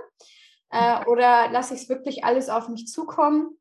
Äh, 0.69 1.05
oder 1.07 1.49
lasse 1.51 1.73
ich 1.73 1.81
es 1.81 1.89
wirklich 1.89 2.23
alles 2.23 2.47
auf 2.47 2.69
mich 2.69 2.87
zukommen? 2.87 3.57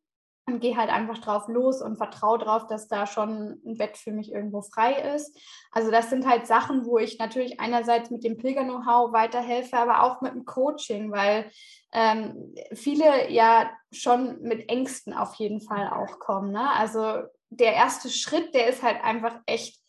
Und 0.55 0.61
gehe 0.61 0.77
halt 0.77 0.91
einfach 0.91 1.19
drauf 1.19 1.49
los 1.49 1.83
und 1.83 1.97
vertraue 1.97 2.39
darauf, 2.39 2.67
dass 2.67 2.89
da 2.89 3.07
schon 3.07 3.61
ein 3.65 3.77
Bett 3.77 3.97
für 3.97 4.13
mich 4.13 4.33
irgendwo 4.33 4.63
frei 4.63 5.15
ist. 5.15 5.37
Also 5.73 5.91
das 5.91 6.11
sind 6.11 6.27
halt 6.27 6.47
Sachen, 6.47 6.85
wo 6.87 6.99
ich 6.99 7.19
natürlich 7.19 7.61
einerseits 7.61 8.11
mit 8.11 8.25
dem 8.25 8.37
Pilger-Know-how 8.37 9.13
weiterhelfe, 9.13 9.77
aber 9.77 10.03
auch 10.03 10.21
mit 10.21 10.35
dem 10.35 10.45
Coaching, 10.45 11.11
weil 11.11 11.51
ähm, 11.93 12.55
viele 12.73 13.31
ja 13.31 13.71
schon 13.93 14.41
mit 14.43 14.69
Ängsten 14.69 15.13
auf 15.13 15.35
jeden 15.35 15.61
Fall 15.61 15.89
auch 15.91 16.19
kommen. 16.19 16.53
Ne? 16.53 16.71
Also 16.73 17.23
der 17.51 17.75
erste 17.75 18.09
Schritt, 18.09 18.55
der 18.55 18.69
ist 18.69 18.83
halt 18.83 19.03
einfach 19.03 19.41
echt 19.47 19.81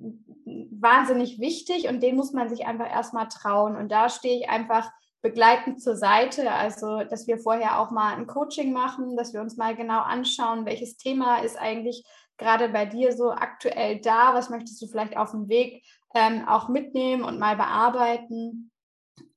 wahnsinnig 0.00 1.40
wichtig 1.40 1.88
und 1.88 2.02
den 2.02 2.16
muss 2.16 2.32
man 2.32 2.48
sich 2.48 2.66
einfach 2.66 2.88
erstmal 2.88 3.28
trauen. 3.28 3.76
Und 3.76 3.90
da 3.90 4.08
stehe 4.08 4.38
ich 4.38 4.48
einfach 4.48 4.90
begleitend 5.22 5.82
zur 5.82 5.96
Seite, 5.96 6.52
also 6.52 7.02
dass 7.04 7.26
wir 7.26 7.38
vorher 7.38 7.80
auch 7.80 7.90
mal 7.90 8.14
ein 8.14 8.26
Coaching 8.26 8.72
machen, 8.72 9.16
dass 9.16 9.32
wir 9.32 9.40
uns 9.40 9.56
mal 9.56 9.74
genau 9.74 10.00
anschauen, 10.00 10.64
welches 10.64 10.96
Thema 10.96 11.38
ist 11.38 11.58
eigentlich 11.58 12.04
gerade 12.36 12.68
bei 12.68 12.86
dir 12.86 13.12
so 13.12 13.32
aktuell 13.32 14.00
da, 14.00 14.34
was 14.34 14.48
möchtest 14.48 14.80
du 14.80 14.86
vielleicht 14.86 15.16
auf 15.16 15.32
dem 15.32 15.48
Weg 15.48 15.84
ähm, 16.14 16.46
auch 16.48 16.68
mitnehmen 16.68 17.24
und 17.24 17.38
mal 17.38 17.56
bearbeiten? 17.56 18.70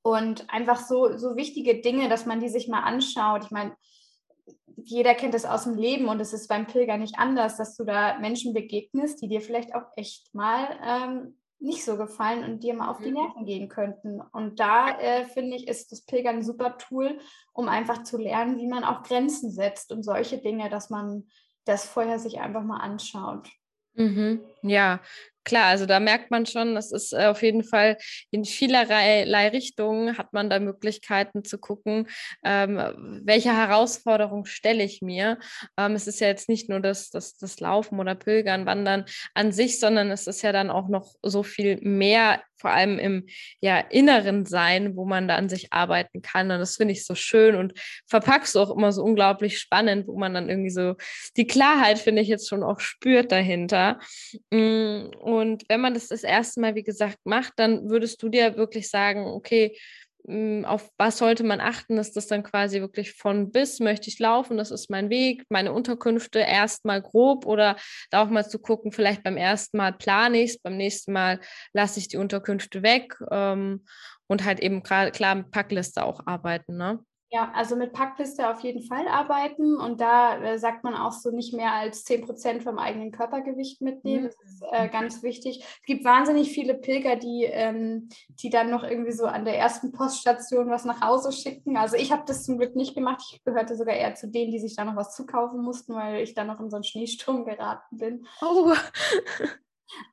Und 0.02 0.48
einfach 0.50 0.78
so, 0.78 1.16
so 1.16 1.36
wichtige 1.36 1.80
Dinge, 1.80 2.08
dass 2.08 2.26
man 2.26 2.40
die 2.40 2.48
sich 2.48 2.68
mal 2.68 2.80
anschaut. 2.80 3.44
Ich 3.44 3.50
meine, 3.50 3.76
jeder 4.84 5.14
kennt 5.14 5.34
das 5.34 5.44
aus 5.44 5.64
dem 5.64 5.76
Leben 5.76 6.08
und 6.08 6.20
es 6.20 6.32
ist 6.32 6.48
beim 6.48 6.66
Pilger 6.66 6.96
nicht 6.96 7.18
anders, 7.18 7.56
dass 7.56 7.76
du 7.76 7.84
da 7.84 8.18
Menschen 8.18 8.52
begegnest, 8.52 9.22
die 9.22 9.28
dir 9.28 9.40
vielleicht 9.40 9.74
auch 9.74 9.84
echt 9.96 10.34
mal 10.34 10.76
ähm, 10.84 11.38
nicht 11.62 11.84
so 11.84 11.96
gefallen 11.96 12.44
und 12.44 12.62
dir 12.62 12.74
mal 12.74 12.88
auf 12.88 12.98
die 12.98 13.10
mhm. 13.10 13.14
Nerven 13.14 13.44
gehen 13.46 13.68
könnten. 13.68 14.20
Und 14.20 14.60
da 14.60 14.98
äh, 14.98 15.24
finde 15.24 15.56
ich, 15.56 15.68
ist 15.68 15.92
das 15.92 16.02
Pilgern 16.02 16.36
ein 16.36 16.44
super 16.44 16.76
Tool, 16.76 17.18
um 17.52 17.68
einfach 17.68 18.02
zu 18.02 18.18
lernen, 18.18 18.58
wie 18.58 18.66
man 18.66 18.84
auch 18.84 19.02
Grenzen 19.02 19.50
setzt 19.50 19.92
und 19.92 20.02
solche 20.02 20.38
Dinge, 20.38 20.68
dass 20.68 20.90
man 20.90 21.28
das 21.64 21.86
vorher 21.86 22.18
sich 22.18 22.40
einfach 22.40 22.64
mal 22.64 22.78
anschaut. 22.78 23.48
Mhm. 23.94 24.40
Ja, 24.62 25.00
Klar, 25.44 25.66
also 25.66 25.86
da 25.86 25.98
merkt 25.98 26.30
man 26.30 26.46
schon, 26.46 26.74
das 26.74 26.92
ist 26.92 27.12
äh, 27.12 27.26
auf 27.26 27.42
jeden 27.42 27.64
Fall 27.64 27.96
in 28.30 28.44
vielerlei 28.44 29.48
Richtungen 29.48 30.16
hat 30.16 30.32
man 30.32 30.48
da 30.48 30.60
Möglichkeiten 30.60 31.44
zu 31.44 31.58
gucken, 31.58 32.08
ähm, 32.44 33.20
welche 33.24 33.56
Herausforderung 33.56 34.44
stelle 34.44 34.84
ich 34.84 35.02
mir. 35.02 35.38
Ähm, 35.76 35.92
es 35.92 36.06
ist 36.06 36.20
ja 36.20 36.28
jetzt 36.28 36.48
nicht 36.48 36.68
nur 36.68 36.80
das, 36.80 37.10
das, 37.10 37.36
das 37.36 37.60
Laufen 37.60 37.98
oder 37.98 38.14
Pilgern, 38.14 38.66
Wandern 38.66 39.04
an 39.34 39.52
sich, 39.52 39.80
sondern 39.80 40.10
es 40.10 40.26
ist 40.26 40.42
ja 40.42 40.52
dann 40.52 40.70
auch 40.70 40.88
noch 40.88 41.14
so 41.22 41.42
viel 41.42 41.78
mehr 41.80 42.40
vor 42.62 42.70
allem 42.70 42.98
im 42.98 43.26
ja, 43.60 43.78
inneren 43.78 44.46
Sein, 44.46 44.96
wo 44.96 45.04
man 45.04 45.28
da 45.28 45.34
an 45.34 45.48
sich 45.48 45.72
arbeiten 45.72 46.22
kann. 46.22 46.50
Und 46.50 46.60
das 46.60 46.76
finde 46.76 46.92
ich 46.92 47.04
so 47.04 47.14
schön 47.16 47.56
und 47.56 47.74
verpackst 48.06 48.56
auch 48.56 48.70
immer 48.70 48.92
so 48.92 49.02
unglaublich 49.02 49.58
spannend, 49.58 50.06
wo 50.06 50.16
man 50.16 50.32
dann 50.32 50.48
irgendwie 50.48 50.70
so 50.70 50.94
die 51.36 51.46
Klarheit, 51.46 51.98
finde 51.98 52.22
ich, 52.22 52.28
jetzt 52.28 52.48
schon 52.48 52.62
auch 52.62 52.78
spürt 52.78 53.32
dahinter. 53.32 53.98
Mm, 54.50 55.10
und 55.32 55.64
wenn 55.68 55.80
man 55.80 55.94
das 55.94 56.08
das 56.08 56.24
erste 56.24 56.60
Mal, 56.60 56.74
wie 56.74 56.82
gesagt, 56.82 57.16
macht, 57.24 57.54
dann 57.56 57.88
würdest 57.88 58.22
du 58.22 58.28
dir 58.28 58.56
wirklich 58.58 58.90
sagen, 58.90 59.26
okay, 59.26 59.78
hm, 60.26 60.66
auf 60.66 60.90
was 60.98 61.16
sollte 61.16 61.42
man 61.42 61.58
achten, 61.60 61.96
dass 61.96 62.12
das 62.12 62.26
dann 62.26 62.42
quasi 62.42 62.80
wirklich 62.80 63.14
von 63.14 63.50
bis 63.50 63.80
möchte 63.80 64.08
ich 64.08 64.18
laufen, 64.18 64.58
das 64.58 64.70
ist 64.70 64.90
mein 64.90 65.08
Weg, 65.08 65.44
meine 65.48 65.72
Unterkünfte 65.72 66.40
erstmal 66.40 67.00
grob 67.00 67.46
oder 67.46 67.76
da 68.10 68.22
auch 68.22 68.28
mal 68.28 68.46
zu 68.46 68.58
gucken, 68.58 68.92
vielleicht 68.92 69.22
beim 69.22 69.38
ersten 69.38 69.78
Mal 69.78 69.94
plane 69.94 70.42
ich 70.42 70.50
es, 70.50 70.58
beim 70.58 70.76
nächsten 70.76 71.12
Mal 71.12 71.40
lasse 71.72 71.98
ich 71.98 72.08
die 72.08 72.18
Unterkünfte 72.18 72.82
weg 72.82 73.16
ähm, 73.30 73.86
und 74.26 74.44
halt 74.44 74.60
eben 74.60 74.82
klar 74.82 75.34
mit 75.34 75.50
Packliste 75.50 76.04
auch 76.04 76.26
arbeiten, 76.26 76.76
ne? 76.76 77.02
Ja, 77.34 77.50
also 77.54 77.76
mit 77.76 77.94
Packliste 77.94 78.50
auf 78.50 78.60
jeden 78.60 78.82
Fall 78.82 79.08
arbeiten 79.08 79.80
und 79.80 80.02
da 80.02 80.36
äh, 80.36 80.58
sagt 80.58 80.84
man 80.84 80.94
auch 80.94 81.12
so 81.12 81.30
nicht 81.30 81.54
mehr 81.54 81.72
als 81.72 82.04
10 82.04 82.26
Prozent 82.26 82.62
vom 82.62 82.78
eigenen 82.78 83.10
Körpergewicht 83.10 83.80
mitnehmen. 83.80 84.24
Mhm. 84.24 84.30
Das 84.42 84.52
ist 84.52 84.62
äh, 84.70 84.88
ganz 84.90 85.22
wichtig. 85.22 85.64
Es 85.64 85.86
gibt 85.86 86.04
wahnsinnig 86.04 86.52
viele 86.52 86.74
Pilger, 86.74 87.16
die, 87.16 87.44
ähm, 87.44 88.10
die 88.42 88.50
dann 88.50 88.68
noch 88.68 88.84
irgendwie 88.84 89.12
so 89.12 89.24
an 89.24 89.46
der 89.46 89.56
ersten 89.56 89.92
Poststation 89.92 90.68
was 90.68 90.84
nach 90.84 91.00
Hause 91.00 91.32
schicken. 91.32 91.78
Also 91.78 91.96
ich 91.96 92.12
habe 92.12 92.24
das 92.26 92.44
zum 92.44 92.58
Glück 92.58 92.76
nicht 92.76 92.94
gemacht. 92.94 93.22
Ich 93.32 93.42
gehörte 93.44 93.76
sogar 93.76 93.94
eher 93.94 94.14
zu 94.14 94.28
denen, 94.28 94.52
die 94.52 94.60
sich 94.60 94.76
da 94.76 94.84
noch 94.84 94.96
was 94.96 95.16
zukaufen 95.16 95.62
mussten, 95.62 95.94
weil 95.94 96.20
ich 96.20 96.34
dann 96.34 96.48
noch 96.48 96.60
in 96.60 96.68
so 96.68 96.76
einen 96.76 96.84
Schneesturm 96.84 97.46
geraten 97.46 97.96
bin. 97.96 98.26
Oh. 98.42 98.74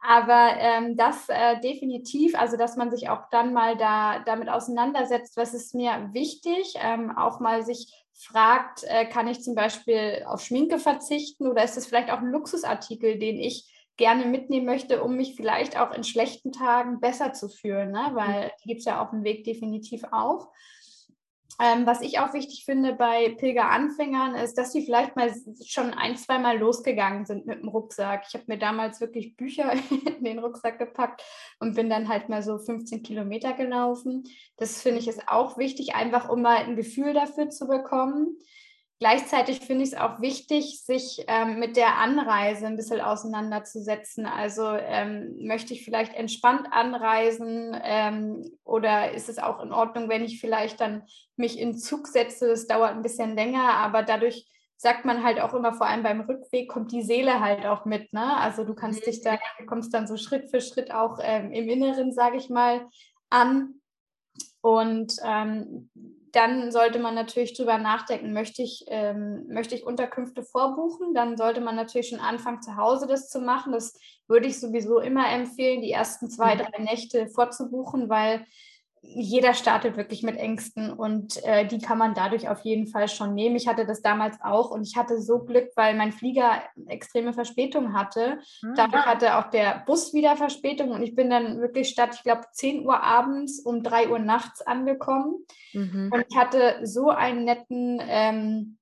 Aber 0.02 0.54
ähm, 0.58 0.96
das 0.96 1.30
äh, 1.30 1.60
definitiv, 1.62 2.36
also 2.36 2.58
dass 2.58 2.76
man 2.76 2.92
sich 2.92 3.10
auch 3.10 3.30
dann 3.32 3.54
mal 3.54 3.78
da 3.78 4.20
damit 4.20 4.50
auseinandersetzt, 4.50 5.38
was 5.38 5.54
ist 5.54 5.76
mir 5.76 6.10
wichtig, 6.14 6.76
ähm, 6.82 7.16
auch 7.16 7.40
mal 7.40 7.64
sich 7.64 7.94
fragt, 8.14 8.84
äh, 8.84 9.06
kann 9.06 9.28
ich 9.28 9.42
zum 9.42 9.56
Beispiel 9.56 10.26
auf 10.28 10.42
Schminke 10.42 10.80
verzichten 10.80 11.48
oder 11.48 11.64
ist 11.64 11.78
es 11.78 11.86
vielleicht 11.86 12.12
auch 12.12 12.20
ein 12.20 12.32
Luxusartikel, 12.32 13.18
den 13.18 13.40
ich 13.40 13.72
gerne 13.96 14.26
mitnehmen 14.26 14.66
möchte, 14.66 15.04
um 15.04 15.16
mich 15.16 15.36
vielleicht 15.36 15.78
auch 15.78 15.92
in 15.92 16.04
schlechten 16.04 16.52
Tagen 16.52 17.00
besser 17.00 17.34
zu 17.34 17.50
fühlen, 17.50 17.92
ne? 17.92 18.12
weil 18.14 18.46
mhm. 18.46 18.52
gibt 18.66 18.80
es 18.80 18.86
ja 18.86 19.02
auf 19.02 19.12
dem 19.12 19.24
Weg 19.24 19.44
definitiv 19.44 20.04
auch. 20.12 20.50
Ähm, 21.62 21.86
was 21.86 22.02
ich 22.02 22.20
auch 22.20 22.34
wichtig 22.34 22.64
finde 22.64 22.94
bei 22.94 23.36
Pilgeranfängern 23.38 24.36
ist, 24.36 24.58
dass 24.58 24.72
sie 24.72 24.86
vielleicht 24.86 25.16
mal 25.16 25.34
schon 25.66 25.94
ein, 25.94 26.16
zwei 26.16 26.40
Mal 26.40 26.58
losgegangen 26.58 27.26
sind 27.26 27.48
mit 27.48 27.62
dem 27.62 27.68
Rucksack. 27.68 28.24
Ich 28.28 28.34
habe 28.34 28.46
mir 28.48 28.58
damals 28.58 29.02
wirklich 29.02 29.36
Bücher 29.36 29.74
in 30.06 30.24
den 30.24 30.40
Rucksack 30.40 30.80
gepackt 30.80 31.22
und 31.60 31.76
bin 31.76 31.90
dann 31.90 32.08
halt 32.08 32.30
mal 32.30 32.44
so 32.44 32.60
15 32.60 33.04
Kilometer 33.04 33.54
gelaufen. 33.54 34.24
Das 34.58 34.82
finde 34.82 35.00
ich 35.00 35.08
ist 35.08 35.28
auch 35.28 35.58
wichtig, 35.58 35.96
einfach 35.96 36.30
um 36.30 36.42
mal 36.42 36.58
ein 36.58 36.76
Gefühl 36.78 37.14
dafür 37.14 37.50
zu 37.50 37.68
bekommen. 37.68 38.38
Gleichzeitig 39.00 39.62
finde 39.62 39.84
ich 39.84 39.94
es 39.94 39.98
auch 39.98 40.20
wichtig, 40.20 40.84
sich 40.84 41.24
ähm, 41.28 41.58
mit 41.58 41.78
der 41.78 42.00
Anreise 42.00 42.68
ein 42.68 42.76
bisschen 42.76 43.00
auseinanderzusetzen. 43.00 44.26
Also 44.26 44.74
ähm, 44.74 45.38
möchte 45.40 45.74
ich 45.74 45.86
vielleicht 45.86 46.14
entspannt 46.14 46.68
anreisen 46.72 47.80
ähm, 47.82 48.44
oder 48.66 49.14
ist 49.14 49.30
es 49.30 49.40
auch 49.40 49.64
in 49.64 49.72
Ordnung, 49.72 50.10
wenn 50.10 50.26
ich 50.26 50.42
vielleicht 50.42 50.82
dann 50.82 51.04
mich 51.38 51.58
in 51.58 51.78
Zug 51.78 52.08
setze? 52.08 52.50
Das 52.50 52.68
dauert 52.68 52.92
ein 52.92 53.02
bisschen 53.02 53.36
länger, 53.36 53.74
aber 53.76 54.04
dadurch 54.04 54.46
sagt 54.76 55.06
man 55.06 55.24
halt 55.24 55.40
auch 55.40 55.54
immer, 55.54 55.74
vor 55.74 55.88
allem 55.88 56.04
beim 56.04 56.20
Rückweg 56.20 56.70
kommt 56.70 56.92
die 56.92 57.02
Seele 57.02 57.40
halt 57.40 57.66
auch 57.66 57.86
mit. 57.86 58.12
Ne? 58.12 58.36
Also 58.38 58.66
du 58.66 58.74
kannst 58.74 59.06
dich 59.06 59.22
da, 59.22 59.38
kommst 59.66 59.94
dann 59.94 60.08
so 60.08 60.18
Schritt 60.18 60.50
für 60.50 60.60
Schritt 60.60 60.94
auch 60.94 61.20
ähm, 61.22 61.54
im 61.54 61.70
Inneren, 61.70 62.12
sage 62.12 62.36
ich 62.36 62.50
mal, 62.50 62.86
an. 63.30 63.76
Und 64.60 65.16
ähm, 65.24 65.90
dann 66.32 66.72
sollte 66.72 67.00
man 67.00 67.16
natürlich 67.16 67.56
drüber 67.56 67.78
nachdenken, 67.78 68.34
möchte 68.34 68.62
ich, 68.62 68.86
ähm, 68.88 69.46
möchte 69.48 69.76
ich 69.76 69.86
Unterkünfte 69.86 70.44
vorbuchen? 70.44 71.14
Dann 71.14 71.38
sollte 71.38 71.62
man 71.62 71.76
natürlich 71.76 72.10
schon 72.10 72.20
anfangen, 72.20 72.62
zu 72.62 72.76
Hause 72.76 73.08
das 73.08 73.30
zu 73.30 73.40
machen. 73.40 73.74
Das 73.74 73.98
würde 74.28 74.48
ich 74.48 74.60
sowieso 74.60 75.00
immer 75.00 75.30
empfehlen, 75.30 75.82
die 75.82 75.92
ersten 75.92 76.30
zwei, 76.30 76.56
mhm. 76.56 76.60
drei 76.60 76.84
Nächte 76.84 77.28
vorzubuchen, 77.28 78.10
weil 78.10 78.46
jeder 79.02 79.54
startet 79.54 79.98
wirklich 79.98 80.24
mit 80.24 80.38
Ängsten 80.38 80.92
und 80.92 81.44
äh, 81.44 81.66
die 81.66 81.80
kann 81.80 81.98
man 81.98 82.14
dadurch 82.14 82.50
auf 82.50 82.62
jeden 82.62 82.88
Fall 82.88 83.08
schon 83.08 83.34
nehmen. 83.34 83.56
Ich 83.56 83.68
hatte 83.68 83.86
das 83.86 84.02
damals 84.02 84.38
auch 84.42 84.72
und 84.72 84.88
ich 84.88 84.98
hatte 84.98 85.22
so 85.22 85.40
Glück, 85.40 85.70
weil 85.76 85.96
mein 85.96 86.12
Flieger 86.12 86.64
extreme 86.88 87.34
Verspätung 87.34 87.94
hatte. 87.94 88.40
Mhm. 88.62 88.74
Dadurch 88.76 89.06
hatte 89.06 89.38
auch 89.38 89.50
der 89.50 89.84
Bus 89.86 90.14
wieder 90.14 90.36
Verspätung 90.36 90.92
und 90.92 91.04
ich 91.04 91.16
bin 91.16 91.30
dann 91.30 91.62
wirklich 91.62 91.90
statt, 91.90 92.12
ich 92.14 92.24
glaube, 92.24 92.42
10 92.52 92.86
Uhr 92.86 93.02
abends 93.02 93.60
um 93.60 93.84
3 93.84 94.10
Uhr 94.10 94.20
nachts 94.20 94.62
angekommen. 94.62 95.46
Mhm. 95.74 96.12
Und 96.14 96.26
ich 96.30 96.38
hatte 96.38 96.80
so 96.84 97.10
einen 97.10 97.46
netten 97.46 98.02
ähm, 98.06 98.79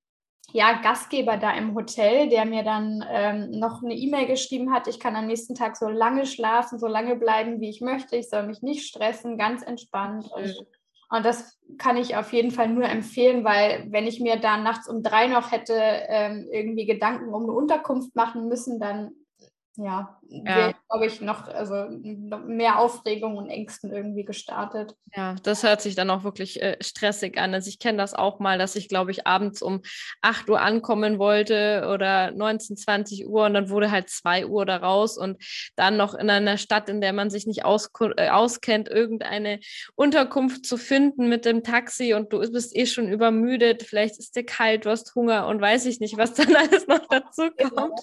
ja, 0.58 0.82
Gastgeber 0.82 1.38
da 1.38 1.56
im 1.56 1.76
Hotel, 1.76 2.30
der 2.30 2.46
mir 2.46 2.64
dann 2.64 3.06
ähm, 3.08 3.52
noch 3.52 3.84
eine 3.84 3.94
E-Mail 3.94 4.26
geschrieben 4.26 4.74
hat, 4.74 4.88
ich 4.88 5.00
kann 5.00 5.16
am 5.16 5.28
nächsten 5.28 5.54
Tag 5.54 5.78
so 5.78 5.88
lange 5.88 6.26
schlafen, 6.26 6.80
so 6.80 6.88
lange 6.88 7.16
bleiben, 7.16 7.62
wie 7.62 7.70
ich 7.70 7.80
möchte. 7.80 8.16
Ich 8.16 8.28
soll 8.32 8.48
mich 8.48 8.64
nicht 8.64 8.88
stressen, 8.88 9.38
ganz 9.38 9.62
entspannt. 9.62 10.28
Und, 10.32 10.66
und, 11.12 11.24
das 11.24 11.60
kann 11.78 11.96
ich 11.96 12.16
auf 12.16 12.34
jeden 12.34 12.50
Fall 12.50 12.70
nur 12.70 12.86
empfehlen, 12.86 13.44
weil 13.44 13.86
wenn 13.92 14.08
ich 14.08 14.20
mir 14.20 14.38
da 14.38 14.58
nachts 14.58 14.90
um 14.90 15.04
drei 15.04 15.28
noch 15.28 15.52
hätte 15.52 15.76
ähm, 15.76 16.48
irgendwie 16.52 16.88
Gedanken 16.88 17.36
um 17.36 17.44
eine 17.44 17.52
Unterkunft 17.52 18.16
machen 18.16 18.48
müssen, 18.48 18.80
dann 18.80 19.12
ja, 19.78 20.20
ja. 20.28 20.74
glaube 20.90 21.06
ich, 21.06 21.22
noch, 21.22 21.48
also 21.48 21.86
noch 21.90 22.44
mehr 22.44 22.80
Aufregung 22.80 23.38
und 23.38 23.48
Ängsten 23.48 23.92
irgendwie 23.92 24.26
gestartet. 24.26 24.96
Ja, 25.14 25.36
das 25.44 25.62
hört 25.62 25.82
sich 25.82 25.94
dann 25.94 26.10
auch 26.10 26.24
wirklich 26.24 26.62
äh, 26.64 26.78
stressig 26.82 27.38
an. 27.38 27.54
Also 27.54 27.70
ich 27.70 27.78
kenne 27.78 28.00
das 28.00 28.16
auch 28.16 28.40
mal, 28.40 28.58
dass 28.58 28.76
ich, 28.76 28.90
glaube 28.90 29.12
ich, 29.12 29.28
abends 29.28 29.62
um 29.62 29.82
8 30.22 30.50
Uhr 30.50 30.62
ankommen 30.62 31.20
wollte 31.20 31.88
oder 31.94 32.32
19, 32.32 32.76
20 32.76 33.28
Uhr 33.28 33.46
und 33.46 33.54
dann 33.54 33.70
wurde 33.70 33.92
halt 33.92 34.10
2 34.10 34.48
Uhr 34.48 34.66
da 34.66 34.78
raus 34.78 35.16
und 35.16 35.38
dann 35.76 35.96
noch 35.96 36.16
in 36.16 36.32
einer 36.32 36.58
Stadt, 36.58 36.90
in 36.90 37.00
der 37.00 37.14
man 37.14 37.30
sich 37.30 37.46
nicht 37.46 37.64
aus, 37.64 37.92
äh, 38.18 38.30
auskennt, 38.30 38.90
irgendeine 38.90 39.60
Unterkunft 39.94 40.66
zu 40.66 40.78
finden 40.78 41.30
mit 41.30 41.46
dem 41.46 41.62
Taxi 41.62 42.16
und 42.16 42.34
du 42.34 42.40
bist 42.52 42.76
eh 42.76 42.88
schon 42.88 43.08
übermüdet, 43.08 43.84
vielleicht 43.84 44.18
ist 44.18 44.36
dir 44.36 44.44
kalt, 44.44 44.86
du 44.86 44.90
hast 44.90 45.14
Hunger 45.14 45.46
und 45.46 45.62
weiß 45.62 45.86
ich 45.86 46.00
nicht, 46.00 46.18
was 46.18 46.34
dann 46.34 46.56
alles 46.56 46.88
noch 46.88 47.06
dazu 47.10 47.52
kommt. 47.52 48.00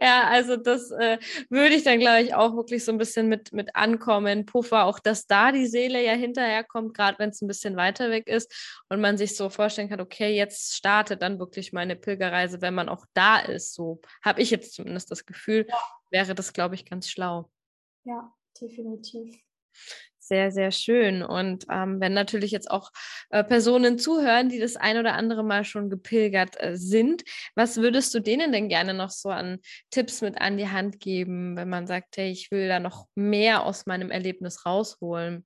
Ja, 0.00 0.24
also 0.28 0.56
das 0.56 0.85
äh, 0.90 1.18
würde 1.50 1.74
ich 1.74 1.84
dann, 1.84 1.98
glaube 1.98 2.22
ich, 2.22 2.34
auch 2.34 2.54
wirklich 2.56 2.84
so 2.84 2.92
ein 2.92 2.98
bisschen 2.98 3.28
mit, 3.28 3.52
mit 3.52 3.74
ankommen. 3.76 4.46
Puffer, 4.46 4.84
auch 4.84 4.98
dass 4.98 5.26
da 5.26 5.52
die 5.52 5.66
Seele 5.66 6.04
ja 6.04 6.12
hinterherkommt, 6.12 6.94
gerade 6.94 7.18
wenn 7.18 7.30
es 7.30 7.42
ein 7.42 7.48
bisschen 7.48 7.76
weiter 7.76 8.10
weg 8.10 8.26
ist 8.26 8.82
und 8.88 9.00
man 9.00 9.18
sich 9.18 9.36
so 9.36 9.50
vorstellen 9.50 9.88
kann, 9.88 10.00
okay, 10.00 10.34
jetzt 10.34 10.74
startet 10.74 11.22
dann 11.22 11.38
wirklich 11.38 11.72
meine 11.72 11.96
Pilgerreise, 11.96 12.60
wenn 12.60 12.74
man 12.74 12.88
auch 12.88 13.06
da 13.14 13.38
ist. 13.38 13.74
So 13.74 14.00
habe 14.22 14.40
ich 14.40 14.50
jetzt 14.50 14.74
zumindest 14.74 15.10
das 15.10 15.26
Gefühl, 15.26 15.66
ja. 15.68 15.78
wäre 16.10 16.34
das, 16.34 16.52
glaube 16.52 16.74
ich, 16.74 16.84
ganz 16.84 17.08
schlau. 17.08 17.50
Ja, 18.04 18.32
definitiv 18.60 19.36
sehr, 20.26 20.50
sehr 20.52 20.70
schön. 20.70 21.22
Und 21.22 21.66
ähm, 21.70 22.00
wenn 22.00 22.12
natürlich 22.12 22.50
jetzt 22.50 22.70
auch 22.70 22.90
äh, 23.30 23.44
Personen 23.44 23.98
zuhören, 23.98 24.48
die 24.48 24.58
das 24.58 24.76
ein 24.76 24.98
oder 24.98 25.14
andere 25.14 25.44
Mal 25.44 25.64
schon 25.64 25.90
gepilgert 25.90 26.56
äh, 26.58 26.76
sind, 26.76 27.24
was 27.54 27.76
würdest 27.78 28.14
du 28.14 28.20
denen 28.20 28.52
denn 28.52 28.68
gerne 28.68 28.94
noch 28.94 29.10
so 29.10 29.30
an 29.30 29.58
Tipps 29.90 30.20
mit 30.20 30.40
an 30.40 30.56
die 30.56 30.68
Hand 30.68 31.00
geben, 31.00 31.56
wenn 31.56 31.68
man 31.68 31.86
sagt, 31.86 32.16
hey, 32.16 32.30
ich 32.30 32.50
will 32.50 32.68
da 32.68 32.80
noch 32.80 33.06
mehr 33.14 33.64
aus 33.64 33.86
meinem 33.86 34.10
Erlebnis 34.10 34.66
rausholen? 34.66 35.44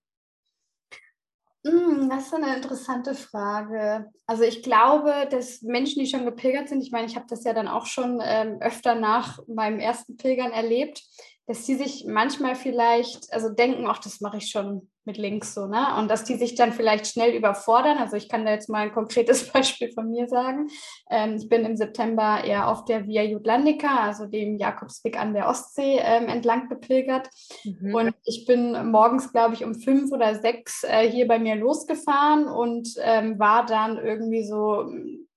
Hm, 1.66 2.09
das 2.09 2.27
ist 2.27 2.35
eine 2.35 2.57
interessante 2.57 3.14
Frage. 3.14 4.11
Also 4.27 4.45
ich 4.45 4.62
glaube, 4.62 5.29
dass 5.31 5.61
Menschen, 5.61 6.01
die 6.01 6.09
schon 6.09 6.25
gepilgert 6.25 6.71
sind, 6.71 6.83
ich 6.83 6.90
meine, 6.90 7.07
ich 7.07 7.16
habe 7.16 7.27
das 7.29 7.45
ja 7.45 7.53
dann 7.53 7.69
auch 7.69 7.85
schon 7.85 8.19
ähm, 8.25 8.59
öfter 8.61 8.95
nach 8.95 9.40
meinem 9.47 9.79
ersten 9.79 10.16
Pilgern 10.16 10.53
erlebt, 10.53 11.03
dass 11.46 11.64
die 11.64 11.74
sich 11.74 12.05
manchmal 12.07 12.55
vielleicht, 12.55 13.33
also 13.33 13.48
denken, 13.48 13.87
ach, 13.88 13.98
das 13.98 14.20
mache 14.20 14.37
ich 14.37 14.50
schon 14.50 14.88
mit 15.05 15.16
links 15.16 15.55
so, 15.55 15.66
ne? 15.66 15.96
Und 15.98 16.09
dass 16.09 16.24
die 16.24 16.37
sich 16.37 16.55
dann 16.55 16.72
vielleicht 16.72 17.07
schnell 17.07 17.35
überfordern. 17.35 17.98
Also 17.98 18.16
ich 18.16 18.29
kann 18.29 18.44
da 18.44 18.53
jetzt 18.53 18.68
mal 18.68 18.83
ein 18.83 18.92
konkretes 18.92 19.48
Beispiel 19.53 19.90
von 19.92 20.11
mir 20.11 20.29
sagen. 20.29 20.68
Ähm, 21.11 21.37
ich 21.37 21.48
bin 21.48 21.64
im 21.64 21.76
September 21.76 22.44
eher 22.44 22.68
auf 22.68 22.85
der 22.85 23.07
Via 23.07 23.22
Jutlandica, 23.22 24.00
also 24.00 24.26
dem 24.26 24.59
Jakobsweg 24.59 25.18
an 25.18 25.35
der 25.35 25.48
Ostsee, 25.48 25.98
ähm, 26.00 26.29
entlang 26.29 26.68
gepilgert. 26.68 27.29
Mhm. 27.64 27.94
Und 27.94 28.14
ich 28.24 28.46
bin 28.46 28.90
morgens, 28.90 29.33
glaube 29.33 29.55
ich, 29.55 29.64
um 29.64 29.74
fünf 29.74 30.12
oder 30.12 30.37
sechs 30.37 30.85
äh, 30.85 31.11
hier 31.11 31.26
bei 31.26 31.38
mir 31.38 31.57
losgefahren 31.57 32.46
und 32.46 32.94
ähm, 33.03 33.38
war 33.38 33.66
dann 33.66 33.96
irgendwie 33.96 34.44
so 34.44 34.85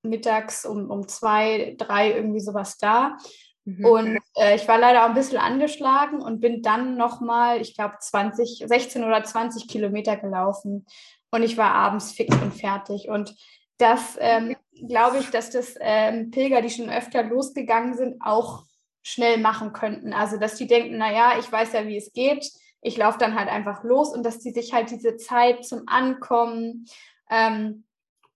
mittags 0.03 0.65
um, 0.65 0.91
um 0.91 1.07
zwei, 1.07 1.75
drei 1.77 2.11
irgendwie 2.11 2.41
sowas 2.41 2.77
da. 2.77 3.17
Mhm. 3.65 3.85
Und 3.85 4.19
äh, 4.35 4.55
ich 4.55 4.67
war 4.67 4.77
leider 4.77 5.03
auch 5.03 5.09
ein 5.09 5.15
bisschen 5.15 5.37
angeschlagen 5.37 6.21
und 6.21 6.41
bin 6.41 6.61
dann 6.61 6.97
nochmal, 6.97 7.61
ich 7.61 7.75
glaube, 7.75 7.95
20, 7.99 8.63
16 8.67 9.03
oder 9.03 9.23
20 9.23 9.67
Kilometer 9.67 10.17
gelaufen. 10.17 10.85
Und 11.31 11.43
ich 11.43 11.57
war 11.57 11.73
abends 11.73 12.11
fix 12.11 12.35
und 12.41 12.53
fertig. 12.53 13.07
Und 13.07 13.35
das 13.77 14.17
ähm, 14.19 14.55
glaube 14.87 15.17
ich, 15.19 15.29
dass 15.29 15.49
das 15.49 15.75
ähm, 15.79 16.31
Pilger, 16.31 16.61
die 16.61 16.69
schon 16.69 16.89
öfter 16.89 17.23
losgegangen 17.23 17.95
sind, 17.95 18.21
auch 18.21 18.65
schnell 19.01 19.37
machen 19.37 19.73
könnten. 19.73 20.13
Also, 20.13 20.37
dass 20.37 20.55
die 20.55 20.67
denken, 20.67 20.97
naja, 20.97 21.33
ich 21.39 21.51
weiß 21.51 21.73
ja, 21.73 21.87
wie 21.87 21.97
es 21.97 22.13
geht. 22.13 22.49
Ich 22.81 22.97
laufe 22.97 23.17
dann 23.17 23.35
halt 23.35 23.49
einfach 23.49 23.83
los 23.83 24.13
und 24.13 24.23
dass 24.23 24.39
die 24.39 24.51
sich 24.51 24.73
halt 24.73 24.91
diese 24.91 25.15
Zeit 25.15 25.65
zum 25.65 25.83
Ankommen 25.87 26.85
ähm, 27.29 27.85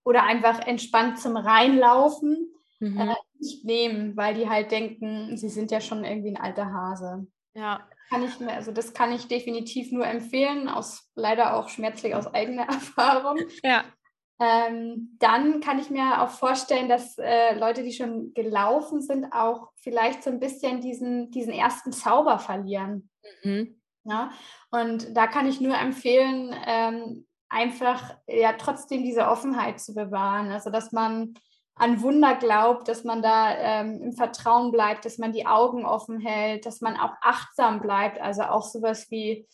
oder 0.03 0.23
einfach 0.23 0.65
entspannt 0.65 1.19
zum 1.19 1.35
Reinlaufen 1.35 2.49
mhm. 2.79 2.99
äh, 2.99 3.15
nicht 3.39 3.65
nehmen, 3.65 4.15
weil 4.17 4.33
die 4.33 4.49
halt 4.49 4.71
denken, 4.71 5.37
sie 5.37 5.49
sind 5.49 5.71
ja 5.71 5.81
schon 5.81 6.03
irgendwie 6.03 6.29
ein 6.29 6.41
alter 6.41 6.71
Hase. 6.71 7.27
Ja. 7.53 7.87
Kann 8.09 8.23
ich 8.23 8.39
mir, 8.39 8.53
also 8.53 8.71
das 8.71 8.93
kann 8.93 9.11
ich 9.11 9.27
definitiv 9.27 9.91
nur 9.91 10.07
empfehlen, 10.07 10.69
aus 10.69 11.09
leider 11.15 11.55
auch 11.55 11.69
schmerzlich 11.69 12.15
aus 12.15 12.27
eigener 12.27 12.63
Erfahrung. 12.67 13.37
Ja. 13.63 13.83
Ähm, 14.39 15.17
dann 15.19 15.61
kann 15.61 15.79
ich 15.79 15.89
mir 15.89 16.21
auch 16.21 16.29
vorstellen, 16.29 16.87
dass 16.87 17.17
äh, 17.17 17.57
Leute, 17.57 17.83
die 17.83 17.91
schon 17.91 18.33
gelaufen 18.35 19.01
sind, 19.01 19.31
auch 19.31 19.71
vielleicht 19.77 20.23
so 20.23 20.29
ein 20.29 20.39
bisschen 20.39 20.79
diesen, 20.79 21.31
diesen 21.31 21.53
ersten 21.53 21.91
Zauber 21.91 22.37
verlieren. 22.37 23.09
Mhm. 23.43 23.81
Ja? 24.03 24.31
Und 24.69 25.17
da 25.17 25.27
kann 25.27 25.47
ich 25.47 25.59
nur 25.59 25.75
empfehlen, 25.75 26.55
ähm, 26.65 27.25
einfach 27.49 28.15
ja 28.27 28.53
trotzdem 28.53 29.03
diese 29.03 29.27
Offenheit 29.27 29.79
zu 29.79 29.93
bewahren. 29.93 30.51
Also 30.51 30.69
dass 30.69 30.91
man 30.91 31.33
an 31.77 32.01
Wunder 32.01 32.35
glaubt, 32.35 32.87
dass 32.87 33.03
man 33.03 33.21
da 33.21 33.55
ähm, 33.55 34.01
im 34.01 34.13
Vertrauen 34.13 34.71
bleibt, 34.71 35.05
dass 35.05 35.17
man 35.17 35.31
die 35.31 35.45
Augen 35.45 35.85
offen 35.85 36.19
hält, 36.19 36.65
dass 36.65 36.81
man 36.81 36.97
auch 36.97 37.13
achtsam 37.21 37.81
bleibt. 37.81 38.19
Also 38.19 38.43
auch 38.43 38.63
sowas 38.63 39.11
wie, 39.11 39.47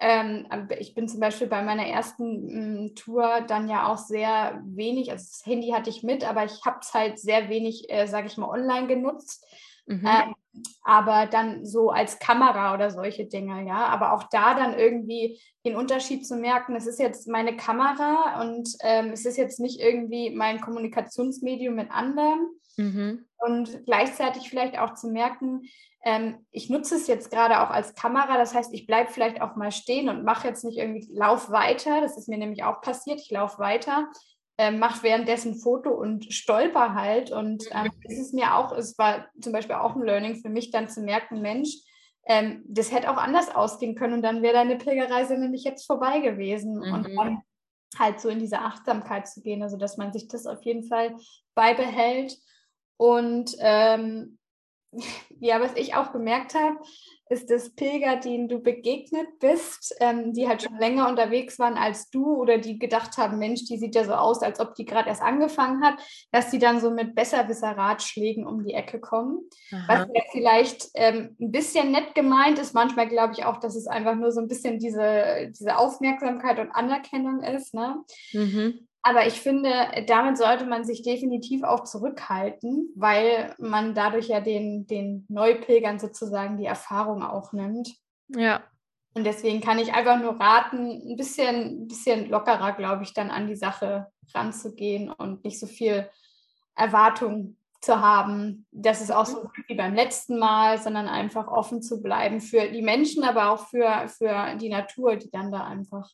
ähm, 0.00 0.46
ich 0.78 0.94
bin 0.94 1.08
zum 1.08 1.20
Beispiel 1.20 1.46
bei 1.46 1.62
meiner 1.62 1.86
ersten 1.86 2.48
ähm, 2.50 2.94
Tour 2.94 3.42
dann 3.46 3.68
ja 3.68 3.92
auch 3.92 3.98
sehr 3.98 4.60
wenig, 4.64 5.10
also 5.10 5.24
das 5.24 5.44
Handy 5.44 5.70
hatte 5.70 5.90
ich 5.90 6.02
mit, 6.02 6.28
aber 6.28 6.44
ich 6.44 6.64
habe 6.64 6.78
es 6.80 6.94
halt 6.94 7.18
sehr 7.18 7.48
wenig, 7.48 7.90
äh, 7.90 8.06
sage 8.06 8.26
ich 8.26 8.36
mal, 8.36 8.48
online 8.48 8.86
genutzt. 8.86 9.46
Mhm. 9.86 10.06
Ähm, 10.06 10.34
aber 10.82 11.26
dann 11.26 11.64
so 11.64 11.90
als 11.90 12.18
Kamera 12.18 12.74
oder 12.74 12.90
solche 12.90 13.26
Dinge, 13.26 13.66
ja. 13.66 13.86
Aber 13.86 14.12
auch 14.12 14.24
da 14.30 14.54
dann 14.54 14.78
irgendwie 14.78 15.40
den 15.64 15.76
Unterschied 15.76 16.26
zu 16.26 16.36
merken, 16.36 16.76
es 16.76 16.86
ist 16.86 17.00
jetzt 17.00 17.28
meine 17.28 17.56
Kamera 17.56 18.40
und 18.40 18.68
ähm, 18.82 19.10
es 19.12 19.24
ist 19.24 19.36
jetzt 19.36 19.60
nicht 19.60 19.80
irgendwie 19.80 20.30
mein 20.30 20.60
Kommunikationsmedium 20.60 21.74
mit 21.74 21.90
anderen. 21.90 22.48
Mhm. 22.76 23.24
Und 23.38 23.84
gleichzeitig 23.84 24.48
vielleicht 24.48 24.78
auch 24.78 24.94
zu 24.94 25.08
merken, 25.08 25.62
ähm, 26.04 26.46
ich 26.52 26.70
nutze 26.70 26.94
es 26.94 27.08
jetzt 27.08 27.30
gerade 27.30 27.60
auch 27.60 27.70
als 27.70 27.94
Kamera, 27.94 28.38
das 28.38 28.54
heißt, 28.54 28.72
ich 28.72 28.86
bleibe 28.86 29.10
vielleicht 29.10 29.40
auch 29.40 29.56
mal 29.56 29.72
stehen 29.72 30.08
und 30.08 30.24
mache 30.24 30.46
jetzt 30.46 30.64
nicht 30.64 30.78
irgendwie, 30.78 31.08
lauf 31.12 31.50
weiter, 31.50 32.00
das 32.00 32.16
ist 32.16 32.28
mir 32.28 32.38
nämlich 32.38 32.62
auch 32.62 32.80
passiert, 32.80 33.20
ich 33.20 33.30
laufe 33.30 33.58
weiter, 33.58 34.08
äh, 34.58 34.70
mache 34.70 35.02
währenddessen 35.02 35.56
Foto 35.56 35.90
und 35.90 36.32
stolper 36.32 36.94
halt. 36.94 37.30
Und 37.30 37.64
ähm, 37.72 37.90
es 38.04 38.18
ist 38.18 38.34
mir 38.34 38.54
auch, 38.54 38.72
es 38.72 38.98
war 38.98 39.28
zum 39.40 39.52
Beispiel 39.52 39.76
auch 39.76 39.96
ein 39.96 40.02
Learning 40.02 40.36
für 40.36 40.48
mich, 40.48 40.70
dann 40.70 40.88
zu 40.88 41.02
merken, 41.02 41.40
Mensch, 41.40 41.76
ähm, 42.26 42.64
das 42.66 42.92
hätte 42.92 43.10
auch 43.10 43.18
anders 43.18 43.54
ausgehen 43.54 43.94
können 43.94 44.14
und 44.14 44.22
dann 44.22 44.42
wäre 44.42 44.54
deine 44.54 44.76
Pilgerreise 44.76 45.38
nämlich 45.38 45.64
jetzt 45.64 45.86
vorbei 45.86 46.20
gewesen. 46.20 46.78
Mhm. 46.78 46.92
Und 46.92 47.16
dann 47.16 47.42
halt 47.98 48.20
so 48.20 48.28
in 48.28 48.38
diese 48.38 48.58
Achtsamkeit 48.58 49.28
zu 49.28 49.42
gehen, 49.42 49.62
also 49.62 49.76
dass 49.76 49.96
man 49.96 50.12
sich 50.12 50.28
das 50.28 50.46
auf 50.46 50.62
jeden 50.62 50.84
Fall 50.84 51.16
beibehält. 51.54 52.36
Und 52.96 53.54
ähm, 53.60 54.38
ja, 55.40 55.60
was 55.60 55.74
ich 55.76 55.94
auch 55.94 56.12
gemerkt 56.12 56.54
habe, 56.54 56.78
ist 57.28 57.50
das 57.50 57.70
Pilger, 57.70 58.16
denen 58.16 58.48
du 58.48 58.60
begegnet 58.60 59.38
bist, 59.40 59.96
ähm, 60.00 60.32
die 60.32 60.46
halt 60.46 60.62
schon 60.62 60.78
länger 60.78 61.08
unterwegs 61.08 61.58
waren 61.58 61.74
als 61.74 62.08
du 62.10 62.36
oder 62.36 62.58
die 62.58 62.78
gedacht 62.78 63.18
haben, 63.18 63.38
Mensch, 63.38 63.64
die 63.64 63.78
sieht 63.78 63.96
ja 63.96 64.04
so 64.04 64.12
aus, 64.12 64.42
als 64.42 64.60
ob 64.60 64.74
die 64.76 64.84
gerade 64.84 65.08
erst 65.08 65.22
angefangen 65.22 65.84
hat, 65.84 65.94
dass 66.30 66.50
die 66.50 66.60
dann 66.60 66.80
so 66.80 66.90
mit 66.90 67.16
besserwisser 67.16 67.76
Ratschlägen 67.76 68.46
um 68.46 68.64
die 68.64 68.74
Ecke 68.74 69.00
kommen. 69.00 69.40
Aha. 69.72 69.84
Was 69.88 70.08
ja 70.14 70.22
vielleicht 70.30 70.88
ähm, 70.94 71.36
ein 71.40 71.50
bisschen 71.50 71.90
nett 71.90 72.14
gemeint 72.14 72.60
ist. 72.60 72.74
Manchmal 72.74 73.08
glaube 73.08 73.32
ich 73.32 73.44
auch, 73.44 73.58
dass 73.58 73.74
es 73.74 73.88
einfach 73.88 74.14
nur 74.14 74.30
so 74.30 74.40
ein 74.40 74.48
bisschen 74.48 74.78
diese, 74.78 75.50
diese 75.58 75.76
Aufmerksamkeit 75.76 76.60
und 76.60 76.70
Anerkennung 76.70 77.40
ist. 77.40 77.74
Ne? 77.74 78.04
Mhm. 78.32 78.85
Aber 79.06 79.24
ich 79.24 79.40
finde, 79.40 79.70
damit 80.08 80.36
sollte 80.36 80.66
man 80.66 80.82
sich 80.82 81.04
definitiv 81.04 81.62
auch 81.62 81.84
zurückhalten, 81.84 82.90
weil 82.96 83.54
man 83.56 83.94
dadurch 83.94 84.26
ja 84.26 84.40
den, 84.40 84.88
den 84.88 85.24
Neupilgern 85.28 86.00
sozusagen 86.00 86.56
die 86.56 86.64
Erfahrung 86.64 87.22
auch 87.22 87.52
nimmt. 87.52 87.94
Ja. 88.26 88.64
Und 89.14 89.22
deswegen 89.22 89.60
kann 89.60 89.78
ich 89.78 89.94
einfach 89.94 90.20
nur 90.20 90.40
raten, 90.40 91.08
ein 91.08 91.16
bisschen, 91.16 91.84
ein 91.84 91.86
bisschen 91.86 92.28
lockerer, 92.30 92.72
glaube 92.72 93.04
ich, 93.04 93.14
dann 93.14 93.30
an 93.30 93.46
die 93.46 93.54
Sache 93.54 94.08
ranzugehen 94.34 95.12
und 95.12 95.44
nicht 95.44 95.60
so 95.60 95.68
viel 95.68 96.10
Erwartung 96.74 97.58
zu 97.80 98.00
haben, 98.00 98.66
dass 98.72 99.00
es 99.00 99.12
auch 99.12 99.26
so 99.26 99.44
mhm. 99.44 99.50
wie 99.68 99.76
beim 99.76 99.94
letzten 99.94 100.36
Mal, 100.40 100.78
sondern 100.78 101.06
einfach 101.06 101.46
offen 101.46 101.80
zu 101.80 102.02
bleiben 102.02 102.40
für 102.40 102.68
die 102.72 102.82
Menschen, 102.82 103.22
aber 103.22 103.50
auch 103.52 103.68
für, 103.68 104.08
für 104.08 104.56
die 104.56 104.68
Natur, 104.68 105.14
die 105.14 105.30
dann 105.30 105.52
da 105.52 105.62
einfach 105.62 106.10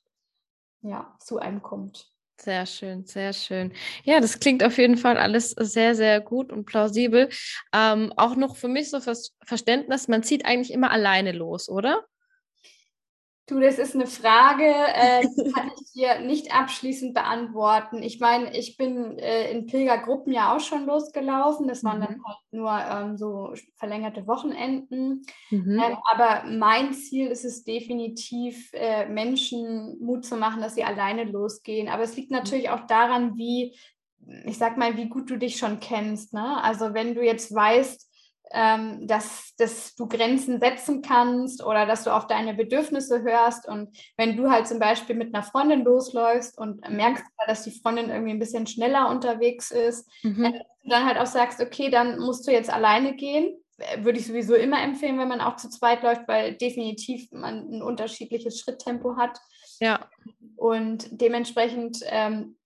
ja, 0.83 1.16
zu 1.20 1.38
einem 1.38 1.62
kommt. 1.62 2.12
Sehr 2.44 2.66
schön, 2.66 3.05
sehr 3.07 3.33
schön. 3.33 3.72
Ja, 4.02 4.18
das 4.18 4.40
klingt 4.40 4.64
auf 4.64 4.76
jeden 4.76 4.96
Fall 4.96 5.16
alles 5.16 5.50
sehr, 5.50 5.94
sehr 5.94 6.20
gut 6.20 6.50
und 6.52 6.64
plausibel. 6.64 7.28
Ähm, 7.72 8.12
auch 8.16 8.35
noch 8.35 8.57
für 8.57 8.66
mich 8.66 8.90
so 8.90 8.98
fürs 9.00 9.37
Verständnis, 9.44 10.09
man 10.09 10.24
zieht 10.24 10.44
eigentlich 10.44 10.72
immer 10.72 10.90
alleine 10.90 11.31
los, 11.31 11.68
oder? 11.68 12.05
Du, 13.52 13.60
das 13.60 13.78
ist 13.78 13.94
eine 13.94 14.06
Frage, 14.06 14.64
äh, 14.64 15.20
die 15.36 15.52
kann 15.52 15.70
ich 15.78 15.92
dir 15.92 16.20
nicht 16.20 16.54
abschließend 16.54 17.12
beantworten. 17.12 18.02
Ich 18.02 18.18
meine, 18.18 18.56
ich 18.56 18.78
bin 18.78 19.18
äh, 19.18 19.50
in 19.50 19.66
Pilgergruppen 19.66 20.32
ja 20.32 20.56
auch 20.56 20.60
schon 20.60 20.86
losgelaufen. 20.86 21.68
Das 21.68 21.84
waren 21.84 21.98
mhm. 21.98 22.04
dann 22.04 22.24
halt 22.24 22.38
nur 22.50 22.72
ähm, 22.72 23.18
so 23.18 23.52
verlängerte 23.76 24.26
Wochenenden. 24.26 25.26
Mhm. 25.50 25.78
Ähm, 25.78 25.98
aber 26.10 26.44
mein 26.48 26.94
Ziel 26.94 27.26
ist 27.26 27.44
es 27.44 27.62
definitiv, 27.62 28.70
äh, 28.72 29.06
Menschen 29.06 29.98
Mut 30.00 30.24
zu 30.24 30.36
machen, 30.36 30.62
dass 30.62 30.74
sie 30.74 30.84
alleine 30.84 31.24
losgehen. 31.24 31.90
Aber 31.90 32.04
es 32.04 32.16
liegt 32.16 32.30
mhm. 32.30 32.38
natürlich 32.38 32.70
auch 32.70 32.86
daran, 32.86 33.36
wie, 33.36 33.76
ich 34.46 34.56
sag 34.56 34.78
mal, 34.78 34.96
wie 34.96 35.10
gut 35.10 35.28
du 35.28 35.36
dich 35.36 35.58
schon 35.58 35.78
kennst. 35.78 36.32
Ne? 36.32 36.62
Also 36.62 36.94
wenn 36.94 37.14
du 37.14 37.22
jetzt 37.22 37.54
weißt, 37.54 38.12
ähm, 38.52 39.06
dass, 39.06 39.54
dass 39.56 39.94
du 39.94 40.06
Grenzen 40.06 40.60
setzen 40.60 41.02
kannst 41.02 41.64
oder 41.64 41.86
dass 41.86 42.04
du 42.04 42.10
auf 42.10 42.26
deine 42.26 42.54
Bedürfnisse 42.54 43.22
hörst. 43.22 43.66
Und 43.66 43.96
wenn 44.16 44.36
du 44.36 44.50
halt 44.50 44.66
zum 44.66 44.78
Beispiel 44.78 45.16
mit 45.16 45.34
einer 45.34 45.42
Freundin 45.42 45.84
losläufst 45.84 46.58
und 46.58 46.88
merkst, 46.88 47.24
dass 47.46 47.64
die 47.64 47.70
Freundin 47.70 48.10
irgendwie 48.10 48.32
ein 48.32 48.38
bisschen 48.38 48.66
schneller 48.66 49.08
unterwegs 49.08 49.70
ist, 49.70 50.08
mhm. 50.22 50.44
äh, 50.44 50.64
dann 50.84 51.06
halt 51.06 51.18
auch 51.18 51.26
sagst, 51.26 51.60
okay, 51.60 51.90
dann 51.90 52.18
musst 52.18 52.46
du 52.46 52.52
jetzt 52.52 52.72
alleine 52.72 53.14
gehen. 53.14 53.56
Äh, 53.78 54.04
würde 54.04 54.18
ich 54.18 54.26
sowieso 54.26 54.54
immer 54.54 54.82
empfehlen, 54.82 55.18
wenn 55.18 55.28
man 55.28 55.40
auch 55.40 55.56
zu 55.56 55.70
zweit 55.70 56.02
läuft, 56.02 56.28
weil 56.28 56.54
definitiv 56.54 57.30
man 57.32 57.72
ein 57.72 57.82
unterschiedliches 57.82 58.60
Schritttempo 58.60 59.16
hat. 59.16 59.38
Ja. 59.80 60.08
Und 60.56 61.08
dementsprechend 61.10 62.00
ähm, 62.06 62.56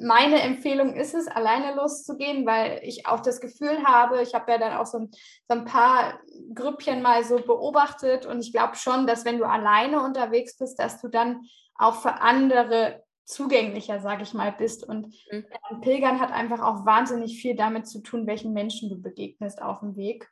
meine 0.00 0.40
Empfehlung 0.42 0.94
ist 0.94 1.14
es, 1.14 1.28
alleine 1.28 1.74
loszugehen, 1.74 2.46
weil 2.46 2.80
ich 2.82 3.06
auch 3.06 3.20
das 3.20 3.40
Gefühl 3.40 3.84
habe, 3.84 4.22
ich 4.22 4.34
habe 4.34 4.50
ja 4.50 4.58
dann 4.58 4.76
auch 4.76 4.86
so 4.86 4.98
ein, 4.98 5.10
so 5.48 5.54
ein 5.54 5.64
paar 5.64 6.20
Grüppchen 6.54 7.02
mal 7.02 7.24
so 7.24 7.36
beobachtet 7.36 8.26
und 8.26 8.40
ich 8.40 8.52
glaube 8.52 8.76
schon, 8.76 9.06
dass 9.06 9.24
wenn 9.24 9.38
du 9.38 9.44
alleine 9.44 10.02
unterwegs 10.02 10.56
bist, 10.56 10.78
dass 10.78 11.00
du 11.00 11.08
dann 11.08 11.42
auch 11.74 11.94
für 11.94 12.20
andere 12.20 13.02
zugänglicher, 13.24 14.00
sage 14.00 14.22
ich 14.22 14.32
mal, 14.32 14.52
bist. 14.52 14.82
Und 14.82 15.14
mhm. 15.30 15.44
Pilgern 15.82 16.18
hat 16.18 16.32
einfach 16.32 16.60
auch 16.60 16.86
wahnsinnig 16.86 17.40
viel 17.40 17.54
damit 17.54 17.86
zu 17.86 18.00
tun, 18.00 18.26
welchen 18.26 18.52
Menschen 18.54 18.88
du 18.88 19.00
begegnest 19.00 19.60
auf 19.60 19.80
dem 19.80 19.96
Weg. 19.96 20.28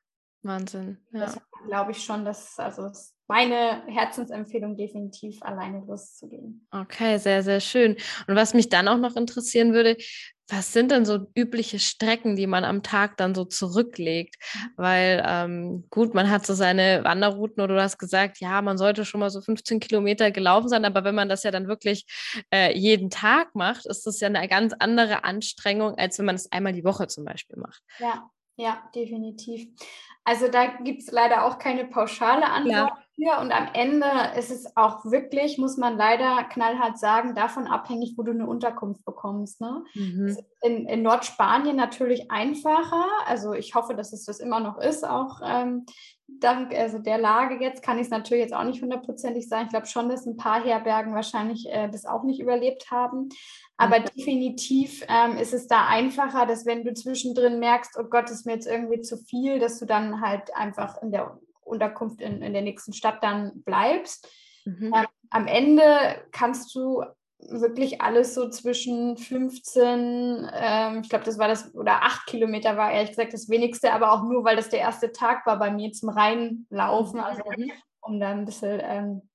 Wahnsinn. 0.47 0.99
Ja. 1.13 1.21
Das 1.21 1.39
glaube 1.67 1.93
ich 1.93 2.05
schon, 2.05 2.25
dass 2.25 2.59
also 2.59 2.91
meine 3.29 3.85
Herzensempfehlung 3.87 4.77
definitiv 4.77 5.43
alleine 5.43 5.85
loszugehen. 5.85 6.67
Okay, 6.71 7.19
sehr, 7.19 7.43
sehr 7.43 7.61
schön. 7.61 7.97
Und 8.27 8.37
was 8.37 8.55
mich 8.55 8.69
dann 8.69 8.89
auch 8.89 8.99
noch 8.99 9.17
interessieren 9.17 9.73
würde, 9.73 9.97
was 10.49 10.73
sind 10.73 10.93
denn 10.93 11.05
so 11.05 11.27
übliche 11.35 11.81
Strecken, 11.81 12.37
die 12.37 12.47
man 12.47 12.65
am 12.65 12.85
Tag 12.85 13.17
dann 13.17 13.35
so 13.35 13.45
zurücklegt? 13.45 14.37
Mhm. 14.55 14.71
Weil 14.77 15.25
ähm, 15.27 15.87
gut, 15.91 16.15
man 16.15 16.31
hat 16.31 16.47
so 16.47 16.55
seine 16.55 17.03
Wanderrouten 17.03 17.63
oder 17.63 17.75
du 17.75 17.83
hast 17.83 17.99
gesagt, 17.99 18.39
ja, 18.39 18.63
man 18.63 18.79
sollte 18.79 19.05
schon 19.05 19.21
mal 19.21 19.31
so 19.31 19.41
15 19.41 19.81
Kilometer 19.81 20.31
gelaufen 20.31 20.69
sein, 20.69 20.85
aber 20.85 21.03
wenn 21.03 21.17
man 21.17 21.29
das 21.29 21.43
ja 21.43 21.51
dann 21.51 21.67
wirklich 21.67 22.07
äh, 22.53 22.77
jeden 22.79 23.11
Tag 23.11 23.55
macht, 23.55 23.87
ist 23.87 24.07
das 24.07 24.21
ja 24.21 24.29
eine 24.29 24.47
ganz 24.47 24.73
andere 24.79 25.25
Anstrengung, 25.25 25.99
als 25.99 26.19
wenn 26.19 26.27
man 26.27 26.37
es 26.37 26.51
einmal 26.53 26.73
die 26.73 26.85
Woche 26.85 27.09
zum 27.09 27.25
Beispiel 27.25 27.57
macht. 27.57 27.83
Ja, 27.99 28.31
ja, 28.57 28.89
definitiv. 28.95 29.69
Also 30.27 30.49
da 30.49 30.67
gibt 30.67 31.03
es 31.03 31.11
leider 31.11 31.47
auch 31.47 31.59
keine 31.59 31.87
pauschale 31.87 32.47
Antwort 32.47 32.93
ja. 33.19 33.41
Und 33.41 33.51
am 33.51 33.69
Ende 33.73 34.07
ist 34.39 34.51
es 34.51 34.77
auch 34.77 35.05
wirklich, 35.07 35.57
muss 35.57 35.79
man 35.79 35.97
leider 35.97 36.45
knallhart 36.45 36.99
sagen, 36.99 37.35
davon 37.35 37.67
abhängig, 37.67 38.15
wo 38.17 38.23
du 38.23 38.33
eine 38.33 38.47
Unterkunft 38.47 39.05
bekommst. 39.07 39.61
Ne? 39.61 39.85
Mhm. 39.95 40.37
In, 40.62 40.87
in, 40.87 41.03
Nordspanien 41.03 41.77
natürlich 41.77 42.31
einfacher. 42.31 43.07
Also 43.27 43.55
ich 43.55 43.75
hoffe, 43.75 43.95
dass 43.95 44.12
es 44.12 44.27
das 44.27 44.39
immer 44.39 44.61
noch 44.61 44.79
ist, 44.79 45.09
auch 45.09 45.41
ähm, 45.43 45.87
dank 46.29 46.75
also 46.75 46.99
der 46.99 47.19
Lage 47.19 47.62
jetzt 47.62 47.83
kann 47.83 47.99
ich 47.99 48.05
es 48.05 48.11
natürlich 48.11 48.43
jetzt 48.43 48.55
auch 48.55 48.65
nicht 48.65 48.83
hundertprozentig 48.83 49.49
sagen. 49.49 49.65
Ich 49.67 49.71
glaube 49.71 49.87
schon, 49.87 50.09
dass 50.09 50.27
ein 50.27 50.37
paar 50.37 50.62
Herbergen 50.62 51.15
wahrscheinlich 51.15 51.67
äh, 51.71 51.89
das 51.89 52.05
auch 52.05 52.25
nicht 52.25 52.41
überlebt 52.41 52.91
haben. 52.91 53.31
Aber 53.79 54.01
mhm. 54.01 54.05
definitiv 54.17 55.05
ähm, 55.09 55.37
ist 55.37 55.53
es 55.53 55.69
da 55.69 55.87
einfacher, 55.87 56.47
dass 56.47 56.67
wenn 56.67 56.85
du 56.85 56.95
zwischendrin 56.95 57.59
merkst, 57.59 57.97
oh 57.99 58.05
Gott, 58.05 58.31
ist 58.31 58.47
mir 58.47 58.55
jetzt 58.55 58.67
irgendwie 58.67 59.01
zu 59.01 59.19
viel, 59.19 59.59
dass 59.59 59.79
du 59.79 59.87
dann 59.87 60.16
halt 60.21 60.55
einfach 60.55 61.03
in 61.03 61.13
der 61.13 61.39
Unterkunft 61.63 62.21
in, 62.21 62.43
in 62.43 62.53
der 62.53 62.63
nächsten 62.63 62.93
Stadt 62.93 63.23
dann 63.23 63.63
bleibst. 63.65 64.29
Mhm. 64.65 64.93
Ähm, 64.95 65.07
am 65.31 65.47
Ende 65.47 65.85
kannst 66.33 66.75
du 66.75 67.03
wirklich 67.39 68.01
alles 68.01 68.35
so 68.35 68.49
zwischen 68.49 69.17
15, 69.17 70.49
ähm, 70.55 71.01
ich 71.03 71.09
glaube, 71.09 71.25
das 71.25 71.39
war 71.39 71.49
das, 71.49 71.75
oder 71.75 72.03
8 72.03 72.27
Kilometer 72.27 72.77
war 72.77 72.93
ehrlich 72.93 73.11
gesagt 73.11 73.35
das 73.35 73.49
wenigste, 73.49 73.93
aber 73.93 74.13
auch 74.13 74.23
nur, 74.23 74.45
weil 74.45 74.57
das 74.57 74.71
der 74.71 74.81
erste 74.81 75.13
Tag 75.13 75.47
war 75.47 75.59
bei 75.59 75.71
mir 75.71 75.93
zum 75.93 76.09
Reinlaufen, 76.09 77.21
also 77.21 77.43
mhm. 77.57 77.73
um 78.01 78.21
da 78.21 78.31
ein 78.31 78.47
bisschen 78.47 78.81
ähm, 78.83 79.29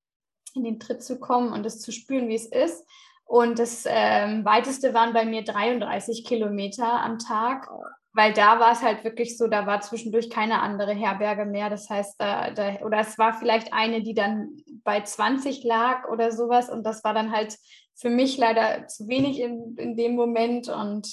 in 0.56 0.64
den 0.64 0.80
Tritt 0.80 1.04
zu 1.04 1.20
kommen 1.20 1.54
und 1.54 1.64
das 1.64 1.80
zu 1.80 1.92
spüren, 1.92 2.28
wie 2.28 2.36
es 2.36 2.48
ist. 2.48 2.86
Und 3.24 3.60
das 3.60 3.86
ähm, 3.88 4.44
weiteste 4.44 4.94
waren 4.94 5.14
bei 5.14 5.24
mir 5.24 5.44
33 5.44 6.26
Kilometer 6.26 7.02
am 7.02 7.18
Tag, 7.18 7.70
weil 8.14 8.34
da 8.34 8.60
war 8.60 8.74
es 8.74 8.82
halt 8.82 9.04
wirklich 9.04 9.38
so, 9.38 9.48
da 9.48 9.66
war 9.66 9.82
zwischendurch 9.82 10.30
keine 10.30 10.62
andere 10.62 10.94
Herberge 10.94 11.46
mehr. 11.46 11.70
Das 11.70 11.90
heißt, 11.90 12.16
da, 12.20 12.52
da, 12.52 12.82
oder 12.86 13.00
es 13.00 13.18
war 13.18 13.34
vielleicht 13.34 13.74
eine, 13.74 14.02
die 14.02 14.14
dann 14.14 14.58
bei 14.84 15.02
20 15.02 15.64
lag 15.64 16.10
oder 16.10 16.32
sowas. 16.32 16.70
Und 16.70 16.84
das 16.84 17.04
war 17.04 17.14
dann 17.14 17.32
halt 17.32 17.58
für 17.96 18.10
mich 18.10 18.38
leider 18.38 18.88
zu 18.88 19.08
wenig 19.08 19.40
in, 19.40 19.76
in 19.78 19.96
dem 19.96 20.16
Moment. 20.16 20.68
Und 20.68 21.08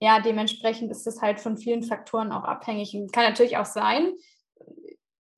ja, 0.00 0.20
dementsprechend 0.20 0.90
ist 0.90 1.06
es 1.06 1.22
halt 1.22 1.40
von 1.40 1.56
vielen 1.56 1.82
Faktoren 1.82 2.32
auch 2.32 2.44
abhängig. 2.44 2.94
Und 2.94 3.12
kann 3.12 3.24
natürlich 3.24 3.56
auch 3.56 3.64
sein, 3.64 4.12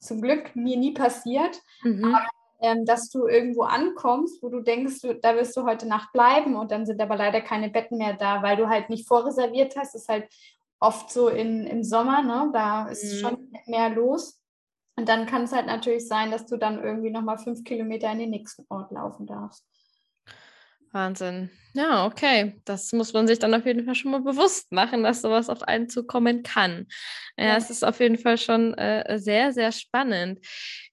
zum 0.00 0.20
Glück 0.20 0.54
mir 0.56 0.76
nie 0.76 0.92
passiert, 0.92 1.60
mhm. 1.82 2.04
aber 2.04 2.26
ähm, 2.60 2.84
dass 2.84 3.10
du 3.10 3.26
irgendwo 3.26 3.62
ankommst, 3.62 4.42
wo 4.42 4.48
du 4.48 4.60
denkst, 4.60 5.00
du, 5.02 5.14
da 5.14 5.36
wirst 5.36 5.56
du 5.56 5.64
heute 5.64 5.86
Nacht 5.86 6.12
bleiben 6.12 6.56
und 6.56 6.70
dann 6.70 6.86
sind 6.86 7.00
aber 7.00 7.16
leider 7.16 7.40
keine 7.40 7.70
Betten 7.70 7.98
mehr 7.98 8.14
da, 8.14 8.42
weil 8.42 8.56
du 8.56 8.68
halt 8.68 8.90
nicht 8.90 9.06
vorreserviert 9.06 9.76
hast. 9.76 9.94
Das 9.94 10.02
ist 10.02 10.08
halt 10.08 10.28
oft 10.80 11.10
so 11.10 11.28
in, 11.28 11.66
im 11.66 11.82
Sommer, 11.82 12.22
ne? 12.22 12.50
da 12.52 12.88
ist 12.88 13.14
mhm. 13.14 13.18
schon 13.18 13.52
mehr 13.66 13.90
los. 13.90 14.40
Und 14.96 15.08
dann 15.08 15.26
kann 15.26 15.42
es 15.42 15.52
halt 15.52 15.66
natürlich 15.66 16.06
sein, 16.06 16.30
dass 16.30 16.46
du 16.46 16.56
dann 16.56 16.82
irgendwie 16.82 17.10
nochmal 17.10 17.38
fünf 17.38 17.64
Kilometer 17.64 18.10
in 18.12 18.20
den 18.20 18.30
nächsten 18.30 18.64
Ort 18.68 18.92
laufen 18.92 19.26
darfst. 19.26 19.64
Wahnsinn. 20.92 21.50
Ja, 21.76 22.06
okay. 22.06 22.54
Das 22.64 22.92
muss 22.92 23.12
man 23.12 23.26
sich 23.26 23.40
dann 23.40 23.52
auf 23.52 23.66
jeden 23.66 23.84
Fall 23.84 23.96
schon 23.96 24.12
mal 24.12 24.20
bewusst 24.22 24.70
machen, 24.70 25.02
dass 25.02 25.22
sowas 25.22 25.48
auf 25.48 25.62
einen 25.62 25.88
zukommen 25.88 26.44
kann. 26.44 26.86
Ja, 27.36 27.56
es 27.56 27.68
ist 27.68 27.84
auf 27.84 27.98
jeden 27.98 28.16
Fall 28.16 28.38
schon 28.38 28.74
äh, 28.74 29.18
sehr, 29.18 29.52
sehr 29.52 29.72
spannend. 29.72 30.38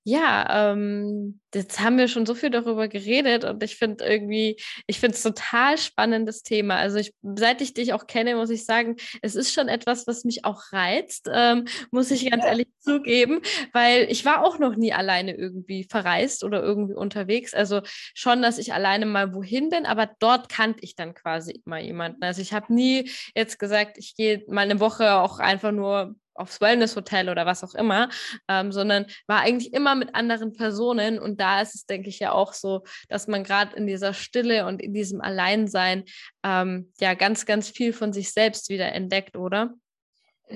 Ja, 0.04 0.72
ähm, 0.74 1.40
jetzt 1.54 1.80
haben 1.80 2.00
wir 2.00 2.08
schon 2.08 2.26
so 2.26 2.34
viel 2.34 2.50
darüber 2.50 2.88
geredet 2.88 3.44
und 3.44 3.62
ich 3.62 3.76
finde 3.76 4.04
irgendwie, 4.04 4.58
ich 4.88 5.00
finde 5.00 5.16
es 5.16 5.22
total 5.22 5.78
spannendes 5.78 6.42
Thema. 6.42 6.78
Also 6.78 6.98
ich, 6.98 7.14
seit 7.22 7.62
ich 7.62 7.76
dich 7.76 7.94
auch 7.94 8.08
kenne, 8.08 8.36
muss 8.36 8.50
ich 8.50 8.66
sagen, 8.66 8.96
es 9.22 9.36
ist 9.36 9.54
schon 9.54 9.68
etwas, 9.68 10.08
was 10.08 10.24
mich 10.24 10.44
auch 10.46 10.72
reizt, 10.72 11.30
ähm, 11.32 11.66
muss 11.92 12.10
ich 12.10 12.32
ganz 12.32 12.44
ehrlich 12.46 12.68
zugeben, 12.80 13.42
weil 13.74 14.08
ich 14.10 14.26
war 14.26 14.44
auch 14.44 14.58
noch 14.58 14.76
nie 14.76 14.94
alleine 14.94 15.36
irgendwie 15.36 15.84
verreist 15.84 16.44
oder 16.44 16.64
irgendwie 16.64 16.96
unterwegs. 16.96 17.54
Also 17.54 17.82
schon, 18.16 18.42
dass 18.42 18.58
ich 18.58 18.74
alleine 18.74 19.06
mal 19.06 19.36
wohin 19.36 19.70
bin, 19.70 19.86
aber 19.86 20.10
dort 20.20 20.50
kannte 20.72 20.84
ich 20.84 20.96
dann 20.96 21.14
quasi 21.14 21.62
immer 21.66 21.80
jemanden. 21.80 22.24
Also 22.24 22.42
ich 22.42 22.54
habe 22.54 22.74
nie 22.74 23.10
jetzt 23.36 23.60
gesagt, 23.60 23.98
ich 23.98 24.16
gehe 24.16 24.44
mal 24.48 24.62
eine 24.62 24.80
Woche 24.80 25.16
auch 25.16 25.40
einfach 25.40 25.72
nur 25.72 26.16
aufs 26.34 26.62
Wellness-Hotel 26.62 27.30
oder 27.30 27.46
was 27.46 27.64
auch 27.64 27.76
immer, 27.76 28.10
ähm, 28.48 28.72
sondern 28.72 29.06
war 29.28 29.42
eigentlich 29.42 29.74
immer 29.74 29.96
mit 29.96 30.16
anderen 30.16 30.54
Personen. 30.54 31.20
Und 31.20 31.42
da 31.42 31.62
ist 31.62 31.76
es, 31.76 31.86
denke 31.86 32.08
ich, 32.08 32.20
ja 32.20 32.32
auch 32.32 32.54
so, 32.54 32.84
dass 33.10 33.28
man 33.28 33.44
gerade 33.44 33.76
in 33.76 33.86
dieser 33.86 34.14
Stille 34.14 34.66
und 34.66 34.82
in 34.82 34.94
diesem 34.94 35.20
Alleinsein 35.20 36.06
ähm, 36.44 36.94
ja 37.02 37.16
ganz, 37.16 37.46
ganz 37.46 37.70
viel 37.70 37.92
von 37.92 38.14
sich 38.14 38.32
selbst 38.32 38.70
wieder 38.70 38.94
entdeckt, 38.94 39.36
oder? 39.36 39.74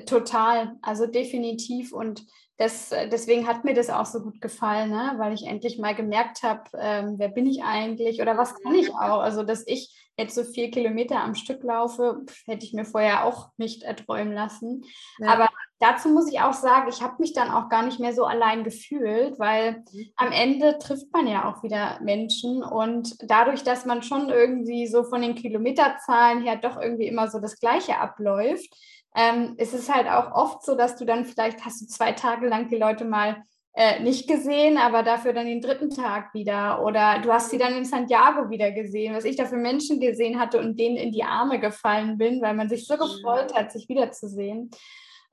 Total, 0.06 0.76
also 0.82 1.08
definitiv. 1.08 1.92
Und 1.92 2.26
das, 2.58 2.90
deswegen 2.90 3.48
hat 3.48 3.66
mir 3.66 3.74
das 3.74 3.90
auch 3.90 4.06
so 4.06 4.22
gut 4.22 4.40
gefallen, 4.40 4.90
ne? 4.90 5.14
weil 5.18 5.34
ich 5.34 5.46
endlich 5.46 5.78
mal 5.78 5.94
gemerkt 5.94 6.42
habe, 6.44 6.64
ähm, 6.78 7.16
wer 7.18 7.28
bin 7.28 7.46
ich 7.48 7.64
eigentlich 7.64 8.22
oder 8.22 8.38
was 8.38 8.56
kann 8.62 8.76
ich 8.76 8.92
auch. 8.92 9.20
Also, 9.20 9.44
dass 9.44 9.64
ich 9.68 9.94
jetzt 10.18 10.36
so 10.36 10.44
vier 10.44 10.72
Kilometer 10.72 11.22
am 11.22 11.36
Stück 11.36 11.64
laufe, 11.64 12.22
hätte 12.46 12.66
ich 12.66 12.74
mir 12.74 12.86
vorher 12.86 13.26
auch 13.26 13.50
nicht 13.58 13.84
erträumen 13.84 14.34
lassen. 14.34 14.84
Ja. 15.20 15.30
Aber 15.30 15.50
dazu 15.80 16.10
muss 16.10 16.32
ich 16.32 16.40
auch 16.40 16.54
sagen, 16.54 16.88
ich 16.90 17.02
habe 17.02 17.16
mich 17.20 17.34
dann 17.34 17.52
auch 17.52 17.70
gar 17.70 17.84
nicht 17.84 18.00
mehr 18.00 18.14
so 18.14 18.26
allein 18.26 18.64
gefühlt, 18.64 19.38
weil 19.40 19.84
mhm. 19.92 20.12
am 20.16 20.32
Ende 20.32 20.78
trifft 20.80 21.12
man 21.12 21.28
ja 21.28 21.50
auch 21.50 21.64
wieder 21.64 22.00
Menschen 22.02 22.64
und 22.64 23.16
dadurch, 23.20 23.64
dass 23.64 23.86
man 23.86 24.02
schon 24.02 24.30
irgendwie 24.30 24.88
so 24.88 25.04
von 25.04 25.22
den 25.22 25.36
Kilometerzahlen 25.36 26.44
her 26.44 26.56
doch 26.56 26.80
irgendwie 26.80 27.08
immer 27.08 27.30
so 27.30 27.40
das 27.40 27.60
Gleiche 27.60 28.00
abläuft, 28.00 28.74
ähm, 29.16 29.56
ist 29.58 29.74
es 29.74 29.94
halt 29.94 30.08
auch 30.08 30.32
oft 30.34 30.64
so, 30.64 30.76
dass 30.76 30.98
du 30.98 31.06
dann 31.06 31.26
vielleicht 31.26 31.66
hast 31.66 31.82
du 31.82 31.88
zwei 31.88 32.12
Tage 32.12 32.48
lang 32.48 32.68
die 32.68 32.78
Leute 32.78 33.06
mal 33.06 33.42
äh, 33.76 34.00
nicht 34.02 34.28
gesehen, 34.28 34.78
aber 34.78 35.04
dafür 35.04 35.34
dann 35.34 35.48
den 35.48 35.62
dritten 35.62 35.90
Tag 35.90 36.34
wieder. 36.34 36.82
Oder 36.82 37.20
du 37.20 37.32
hast 37.32 37.50
sie 37.50 37.58
dann 37.58 37.76
in 37.76 37.84
Santiago 37.84 38.50
wieder 38.50 38.72
gesehen, 38.72 39.14
was 39.14 39.26
ich 39.26 39.36
da 39.36 39.46
für 39.46 39.58
Menschen 39.58 40.00
gesehen 40.00 40.40
hatte 40.40 40.60
und 40.60 40.80
denen 40.80 40.96
in 40.96 41.12
die 41.12 41.24
Arme 41.24 41.60
gefallen 41.60 42.18
bin, 42.18 42.42
weil 42.42 42.54
man 42.54 42.70
sich 42.70 42.88
so 42.88 42.96
gefreut 42.96 43.54
hat, 43.54 43.74
sich 43.74 43.90
wiederzusehen. 43.90 44.72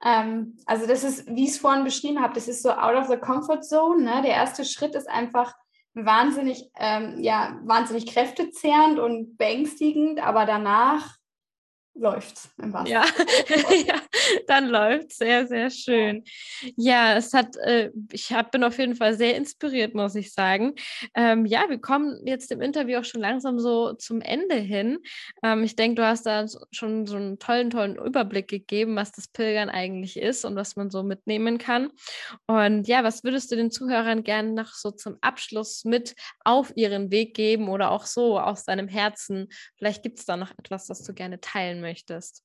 Ähm, 0.05 0.57
also 0.67 0.89
das 0.89 1.05
ist, 1.05 1.29
wie 1.29 1.45
ich 1.45 1.51
es 1.51 1.59
vorhin 1.59 1.85
beschrieben 1.85 2.21
habe, 2.21 2.35
das 2.35 2.49
ist 2.49 2.65
so 2.65 2.71
out 2.71 2.97
of 2.97 3.07
the 3.07 3.17
comfort 3.17 3.63
zone. 3.63 4.03
Ne? 4.03 4.23
Der 4.23 4.35
erste 4.35 4.65
Schritt 4.65 4.97
ist 4.97 5.09
einfach 5.09 5.55
wahnsinnig, 5.95 6.69
ähm, 6.81 7.21
ja, 7.21 7.61
wahnsinnig 7.65 8.07
kräftezehrend 8.07 8.99
und 8.99 9.37
beängstigend, 9.37 10.21
aber 10.21 10.47
danach 10.47 11.17
läuft 11.95 12.49
im 12.59 12.73
Wasser. 12.73 12.89
Ja. 12.89 13.05
ja, 13.87 14.01
dann 14.47 14.69
läuft 14.69 15.13
sehr, 15.13 15.47
sehr 15.47 15.71
schön. 15.71 16.25
Ja, 16.77 17.17
es 17.17 17.35
hat, 17.35 17.57
äh, 17.57 17.91
ich 18.11 18.33
hab, 18.33 18.51
bin 18.51 18.65
auf 18.65 18.79
jeden 18.79 18.97
Fall 18.97 19.15
sehr 19.15 19.37
inspiriert, 19.37 19.95
muss 19.95 20.15
ich 20.15 20.33
sagen. 20.33 20.75
Ähm, 21.15 21.45
ja, 21.45 21.69
wir 21.69 21.79
kommen 21.79 22.21
jetzt 22.25 22.51
im 22.51 22.63
Interview 22.63 22.99
auch 22.99 23.05
schon 23.05 23.21
langsam 23.21 23.59
so 23.59 23.93
zum 23.93 24.21
Ende 24.21 24.57
hin. 24.57 24.99
Ähm, 25.43 25.65
ich 25.65 25.77
denke, 25.77 25.97
du 25.97 26.07
hast 26.07 26.25
da 26.25 26.47
schon 26.71 27.07
so 27.07 27.17
einen 27.17 27.39
tollen, 27.39 27.71
tollen 27.71 27.97
Überblick 27.97 28.49
gegeben, 28.49 28.97
was 28.97 29.13
das 29.13 29.29
Pilgern 29.29 29.69
eigentlich 29.69 30.17
ist 30.17 30.45
und 30.45 30.57
was 30.57 30.77
man 30.77 30.91
so 30.91 31.03
mitnehmen 31.03 31.59
kann. 31.59 31.91
Und 32.47 32.89
ja, 32.89 33.05
was 33.05 33.23
würdest 33.23 33.53
du 33.53 33.57
den 33.57 33.71
Zuhörern 33.71 34.25
gerne 34.25 34.53
noch 34.53 34.73
so 34.73 34.91
zum 34.93 35.19
Abschluss 35.21 35.85
mit 35.85 36.15
auf 36.45 36.73
ihren 36.75 37.11
Weg 37.11 37.35
geben 37.35 37.69
oder 37.69 37.91
auch 37.91 38.07
so 38.07 38.39
aus 38.39 38.65
deinem 38.65 38.89
Herzen? 38.89 39.49
Vielleicht 39.77 40.03
gibt 40.03 40.19
es 40.21 40.25
da 40.25 40.39
noch 40.39 40.53
etwas, 40.59 40.87
das 40.87 41.03
du 41.03 41.13
gerne 41.13 41.41
teilen 41.41 41.82
möchtest? 41.83 42.43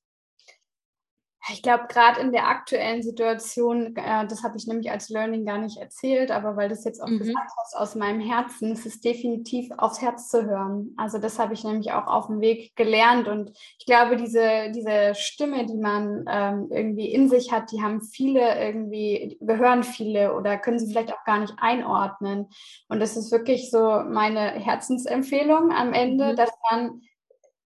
Ich 1.50 1.62
glaube, 1.62 1.84
gerade 1.88 2.20
in 2.20 2.32
der 2.32 2.46
aktuellen 2.46 3.02
Situation, 3.02 3.96
äh, 3.96 4.26
das 4.26 4.42
habe 4.42 4.58
ich 4.58 4.66
nämlich 4.66 4.90
als 4.90 5.08
Learning 5.08 5.46
gar 5.46 5.58
nicht 5.58 5.78
erzählt, 5.78 6.30
aber 6.30 6.56
weil 6.56 6.68
das 6.68 6.84
jetzt 6.84 7.00
auch 7.02 7.08
mhm. 7.08 7.18
gesagt 7.18 7.50
hast 7.56 7.76
aus 7.76 7.94
meinem 7.94 8.20
Herzen, 8.20 8.72
es 8.72 8.84
ist 8.84 9.04
definitiv 9.04 9.70
aufs 9.78 10.02
Herz 10.02 10.28
zu 10.28 10.44
hören. 10.44 10.92
Also 10.96 11.18
das 11.18 11.38
habe 11.38 11.54
ich 11.54 11.64
nämlich 11.64 11.92
auch 11.92 12.06
auf 12.06 12.26
dem 12.26 12.40
Weg 12.40 12.76
gelernt 12.76 13.28
und 13.28 13.52
ich 13.78 13.86
glaube, 13.86 14.16
diese, 14.16 14.72
diese 14.74 15.14
Stimme, 15.14 15.64
die 15.64 15.78
man 15.78 16.24
ähm, 16.28 16.68
irgendwie 16.70 17.12
in 17.12 17.28
sich 17.28 17.50
hat, 17.50 17.72
die 17.72 17.82
haben 17.82 18.02
viele 18.02 18.60
irgendwie, 18.60 19.38
gehören 19.40 19.84
viele 19.84 20.34
oder 20.34 20.58
können 20.58 20.78
sie 20.78 20.90
vielleicht 20.90 21.14
auch 21.14 21.24
gar 21.24 21.38
nicht 21.38 21.54
einordnen. 21.58 22.48
Und 22.88 23.00
das 23.00 23.16
ist 23.16 23.32
wirklich 23.32 23.70
so 23.70 24.02
meine 24.06 24.50
Herzensempfehlung 24.50 25.72
am 25.72 25.94
Ende, 25.94 26.32
mhm. 26.32 26.36
dass 26.36 26.50
man 26.70 27.00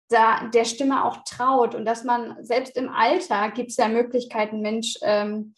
da 0.09 0.47
der 0.47 0.65
Stimme 0.65 1.05
auch 1.05 1.23
traut 1.23 1.75
und 1.75 1.85
dass 1.85 2.03
man 2.03 2.35
selbst 2.43 2.75
im 2.75 2.89
Alter 2.89 3.51
gibt 3.51 3.71
es 3.71 3.77
ja 3.77 3.87
Möglichkeiten, 3.87 4.61
Mensch, 4.61 4.97
ähm, 5.01 5.55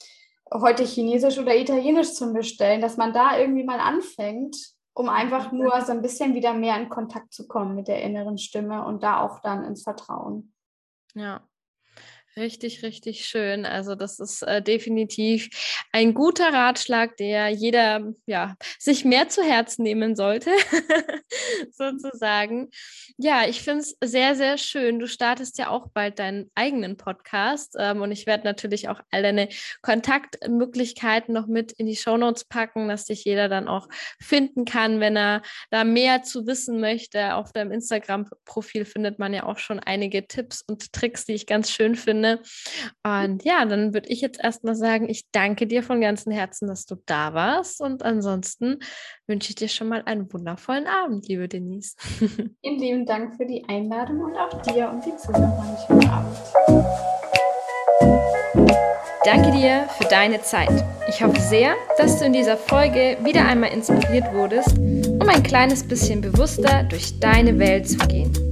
heute 0.54 0.84
Chinesisch 0.84 1.40
oder 1.40 1.56
Italienisch 1.56 2.14
zu 2.14 2.34
bestellen, 2.34 2.82
dass 2.82 2.98
man 2.98 3.14
da 3.14 3.38
irgendwie 3.38 3.64
mal 3.64 3.80
anfängt, 3.80 4.58
um 4.94 5.08
einfach 5.08 5.52
nur 5.52 5.82
so 5.82 5.94
ein 5.94 6.02
bisschen 6.02 6.34
wieder 6.36 6.54
mehr 6.54 6.78
in 6.78 6.90
Kontakt 6.90 7.34
zu 7.34 7.48
kommen 7.48 7.76
mit 7.76 7.88
der 7.88 8.04
inneren 8.04 8.38
Stimme 8.38 8.86
und 8.86 9.04
da 9.04 9.22
auch 9.22 9.40
dann 9.40 9.64
ins 9.64 9.84
Vertrauen. 9.84 10.54
Ja, 11.14 11.42
Richtig, 12.38 12.82
richtig 12.82 13.26
schön. 13.26 13.66
Also 13.66 13.94
das 13.94 14.22
ist 14.22 14.42
äh, 14.44 14.62
definitiv 14.62 15.50
ein 15.92 16.14
guter 16.14 16.54
Ratschlag, 16.54 17.18
der 17.18 17.50
jeder 17.50 18.14
ja 18.26 18.56
sich 18.80 19.04
mehr 19.04 19.28
zu 19.28 19.44
Herzen 19.44 19.84
nehmen 19.84 20.16
sollte, 20.16 20.50
sozusagen. 21.72 22.70
Ja, 23.18 23.46
ich 23.50 23.62
finde 23.62 23.82
es 23.82 23.98
sehr, 24.02 24.36
sehr 24.36 24.58
schön. 24.58 25.00
Du 25.00 25.08
startest 25.08 25.58
ja 25.58 25.68
auch 25.70 25.90
bald 25.90 26.20
deinen 26.20 26.50
eigenen 26.56 26.96
Podcast 26.96 27.76
ähm, 27.78 28.02
und 28.02 28.14
ich 28.14 28.26
werde 28.28 28.46
natürlich 28.46 28.88
auch 28.88 29.02
all 29.12 29.24
deine 29.24 29.50
Kontaktmöglichkeiten 29.82 31.34
noch 31.34 31.48
mit 31.48 31.74
in 31.74 31.86
die 31.86 31.98
Shownotes 31.98 32.46
packen, 32.46 32.88
dass 32.88 33.04
dich 33.04 33.26
jeder 33.26 33.50
dann 33.50 33.68
auch 33.68 33.90
finden 34.22 34.64
kann, 34.64 35.02
wenn 35.02 35.18
er 35.18 35.42
da 35.70 35.84
mehr 35.84 36.24
zu 36.24 36.48
wissen 36.48 36.80
möchte. 36.80 37.36
Auf 37.36 37.52
deinem 37.52 37.74
Instagram-Profil 37.74 38.86
findet 38.86 39.20
man 39.20 39.34
ja 39.34 39.44
auch 39.44 39.58
schon 39.58 39.82
einige 39.82 40.28
Tipps 40.28 40.62
und 40.62 40.94
Tricks, 40.94 41.26
die 41.26 41.34
ich 41.34 41.46
ganz 41.46 41.70
schön 41.70 41.98
finde 41.98 42.21
finde. 42.22 42.42
Und 43.04 43.44
ja, 43.44 43.66
dann 43.66 43.94
würde 43.94 44.10
ich 44.10 44.22
jetzt 44.22 44.42
erstmal 44.42 44.76
sagen, 44.76 45.10
ich 45.10 45.30
danke 45.32 45.68
dir 45.68 45.84
von 45.84 46.02
ganzem 46.02 46.32
Herzen, 46.32 46.68
dass 46.68 46.86
du 46.86 46.96
da 47.06 47.34
warst. 47.34 47.82
Und 47.82 48.04
ansonsten 48.04 48.80
wünsche 49.28 49.50
ich 49.50 49.56
dir 49.56 49.68
schon 49.68 49.88
mal 49.88 50.04
einen 50.06 50.32
wundervollen 50.32 50.88
Abend, 50.88 51.28
liebe 51.28 51.48
Denise. 51.48 51.96
Vielen 52.62 52.80
lieben 52.80 53.06
Dank 53.06 53.36
für 53.36 53.46
die 53.46 53.64
Einladung 53.68 54.22
und 54.22 54.36
auch 54.36 54.62
dir 54.62 54.90
und 54.90 55.06
die 55.06 55.16
Zuhörer 55.18 55.62
einen 55.62 55.78
schönen 55.88 56.10
Abend. 56.10 56.38
Danke 59.24 59.52
dir 59.52 59.88
für 60.00 60.06
deine 60.06 60.42
Zeit. 60.42 60.84
Ich 61.08 61.24
hoffe 61.24 61.40
sehr, 61.40 61.76
dass 61.98 62.18
du 62.18 62.26
in 62.26 62.34
dieser 62.34 62.58
Folge 62.58 63.18
wieder 63.24 63.46
einmal 63.46 63.72
inspiriert 63.72 64.34
wurdest, 64.34 64.76
um 64.80 65.30
ein 65.30 65.44
kleines 65.44 65.88
bisschen 65.88 66.22
bewusster 66.22 66.84
durch 66.90 67.20
deine 67.20 67.60
Welt 67.60 67.88
zu 67.88 68.00
gehen. 68.08 68.51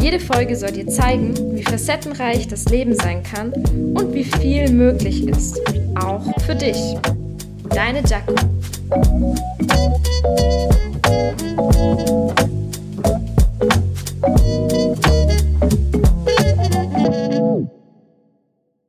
Jede 0.00 0.18
Folge 0.18 0.56
soll 0.56 0.72
dir 0.72 0.86
zeigen, 0.88 1.34
wie 1.54 1.62
facettenreich 1.62 2.48
das 2.48 2.64
Leben 2.66 2.94
sein 2.94 3.22
kann 3.22 3.52
und 3.52 4.14
wie 4.14 4.24
viel 4.24 4.70
möglich 4.70 5.28
ist, 5.28 5.60
auch 5.94 6.22
für 6.46 6.54
dich. 6.54 6.76
Deine 7.68 8.02
Jaco. 8.06 8.34